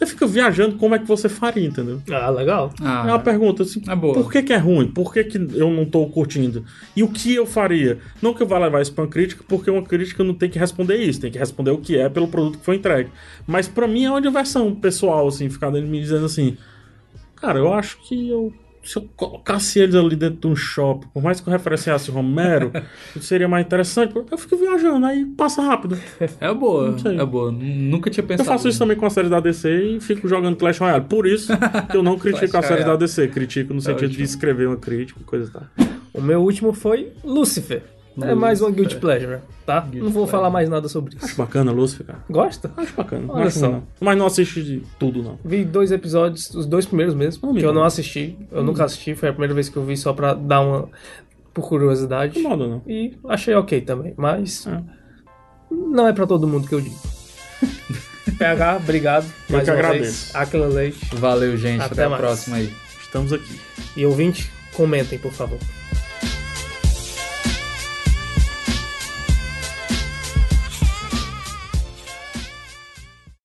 você 0.00 0.06
fica 0.06 0.26
viajando 0.26 0.76
como 0.76 0.94
é 0.94 0.98
que 0.98 1.06
você 1.06 1.28
faria, 1.28 1.68
entendeu? 1.68 2.00
Ah, 2.10 2.30
legal. 2.30 2.72
Ah, 2.80 3.04
É 3.06 3.10
uma 3.12 3.18
pergunta 3.18 3.62
assim, 3.62 3.82
É 3.86 3.94
boa. 3.94 4.14
por 4.14 4.32
que, 4.32 4.42
que 4.42 4.52
é 4.52 4.56
ruim? 4.56 4.88
Por 4.88 5.12
que, 5.12 5.22
que 5.24 5.36
eu 5.36 5.70
não 5.70 5.84
tô 5.84 6.06
curtindo? 6.06 6.64
E 6.96 7.02
o 7.02 7.08
que 7.08 7.34
eu 7.34 7.44
faria? 7.46 7.98
Não 8.22 8.32
que 8.32 8.42
eu 8.42 8.46
vá 8.46 8.58
levar 8.58 8.80
isso 8.80 8.92
pra 8.94 9.04
uma 9.04 9.10
crítica, 9.10 9.44
porque 9.46 9.70
uma 9.70 9.82
crítica 9.82 10.24
não 10.24 10.32
tem 10.34 10.48
que 10.48 10.58
responder 10.58 10.96
isso, 10.96 11.20
tem 11.20 11.30
que 11.30 11.38
responder 11.38 11.70
o 11.70 11.78
que 11.78 11.98
é 11.98 12.08
pelo 12.08 12.28
produto 12.28 12.58
que 12.58 12.64
foi 12.64 12.76
entregue. 12.76 13.10
Mas 13.46 13.68
pra 13.68 13.86
mim 13.86 14.04
é 14.06 14.10
uma 14.10 14.22
diversão 14.22 14.74
pessoal, 14.74 15.28
assim, 15.28 15.50
ficar 15.50 15.70
dentro 15.70 15.88
me 15.88 16.00
dizendo 16.00 16.24
assim, 16.24 16.56
cara, 17.36 17.58
eu 17.58 17.72
acho 17.72 17.98
que 18.08 18.28
eu. 18.30 18.52
Se 18.82 18.96
eu 18.96 19.08
colocasse 19.14 19.78
eles 19.78 19.94
ali 19.94 20.16
dentro 20.16 20.40
de 20.40 20.46
um 20.46 20.56
shopping, 20.56 21.08
por 21.12 21.22
mais 21.22 21.40
que 21.40 21.48
eu 21.48 21.52
referenciasse 21.52 22.10
o 22.10 22.14
Romero, 22.14 22.72
seria 23.20 23.46
mais 23.48 23.66
interessante. 23.66 24.14
Eu 24.16 24.38
fico 24.38 24.56
viajando, 24.56 25.04
aí 25.06 25.24
passa 25.26 25.62
rápido. 25.62 25.98
é 26.40 26.54
boa, 26.54 26.96
é 27.04 27.24
boa. 27.26 27.52
Nunca 27.52 28.08
tinha 28.10 28.24
Eu 28.24 28.28
pensado. 28.28 28.48
faço 28.48 28.68
isso 28.68 28.78
também 28.78 28.96
com 28.96 29.04
a 29.06 29.10
série 29.10 29.28
da 29.28 29.38
DC 29.40 29.68
e 29.96 30.00
fico 30.00 30.26
jogando 30.28 30.56
Clash 30.56 30.78
Royale. 30.78 31.04
Por 31.04 31.26
isso 31.26 31.52
que 31.90 31.96
eu 31.96 32.02
não 32.02 32.16
critico 32.18 32.56
a 32.56 32.62
série 32.62 32.84
da. 32.84 32.96
DC, 32.96 33.28
critico 33.28 33.72
no 33.72 33.80
sentido 33.80 34.10
de 34.10 34.22
escrever 34.22 34.66
uma 34.66 34.76
crítica 34.76 35.20
e 35.20 35.24
coisa 35.24 35.48
e 35.48 35.52
tal. 35.52 35.62
O 36.12 36.20
meu 36.20 36.42
último 36.42 36.72
foi 36.72 37.12
Lucifer. 37.24 37.82
É 38.26 38.34
mais 38.34 38.60
uma 38.60 38.70
Guilty 38.70 38.96
Pleasure, 38.96 39.38
tá? 39.64 39.86
não 39.92 40.10
vou 40.10 40.26
falar 40.26 40.50
mais 40.50 40.68
nada 40.68 40.88
sobre 40.88 41.16
Acho 41.16 41.26
isso. 41.26 41.36
bacana, 41.36 41.72
Lúcifer, 41.72 42.06
cara. 42.06 42.18
Gosta? 42.28 42.70
Acho 42.76 42.94
bacana. 42.94 43.26
Não 43.26 43.34
Olha 43.34 43.46
acho 43.46 43.58
só. 43.58 43.66
ruim, 43.66 43.74
não. 43.76 43.82
Mas 44.00 44.18
não 44.18 44.26
assiste 44.26 44.62
de 44.62 44.82
tudo, 44.98 45.22
não. 45.22 45.38
Vi 45.44 45.64
dois 45.64 45.90
episódios, 45.92 46.50
os 46.54 46.66
dois 46.66 46.86
primeiros 46.86 47.14
mesmo, 47.14 47.48
Não 47.48 47.54
que 47.54 47.64
eu 47.64 47.72
não 47.72 47.84
assisti. 47.84 48.36
Eu 48.50 48.62
nunca 48.62 48.84
assisti, 48.84 49.14
foi 49.14 49.28
a 49.28 49.32
primeira 49.32 49.54
vez 49.54 49.68
que 49.68 49.76
eu 49.76 49.84
vi 49.84 49.96
só 49.96 50.12
pra 50.12 50.34
dar 50.34 50.60
uma. 50.60 50.88
por 51.54 51.68
curiosidade. 51.68 52.40
Não 52.40 52.50
moda, 52.50 52.66
não. 52.66 52.82
E 52.86 53.16
achei 53.28 53.54
ok 53.54 53.80
também, 53.80 54.14
mas. 54.16 54.66
É. 54.66 54.80
Não 55.70 56.06
é 56.08 56.12
pra 56.12 56.26
todo 56.26 56.46
mundo 56.48 56.66
que 56.68 56.74
eu 56.74 56.80
digo. 56.80 56.96
PH, 58.38 58.76
obrigado. 58.76 59.24
Eu 59.48 59.56
mais 59.56 59.64
que 59.64 59.70
uma 59.70 59.78
agradeço. 59.78 60.02
vez. 60.02 60.34
Aquila 60.34 60.66
Leite. 60.66 61.14
Valeu, 61.16 61.56
gente. 61.56 61.80
Até 61.82 61.92
Até, 61.92 62.04
a 62.04 62.08
mais. 62.08 62.20
próxima 62.20 62.56
aí. 62.56 62.72
Estamos 63.02 63.32
aqui. 63.32 63.60
E 63.96 64.06
ouvinte, 64.06 64.50
comentem, 64.74 65.18
por 65.18 65.32
favor. 65.32 65.58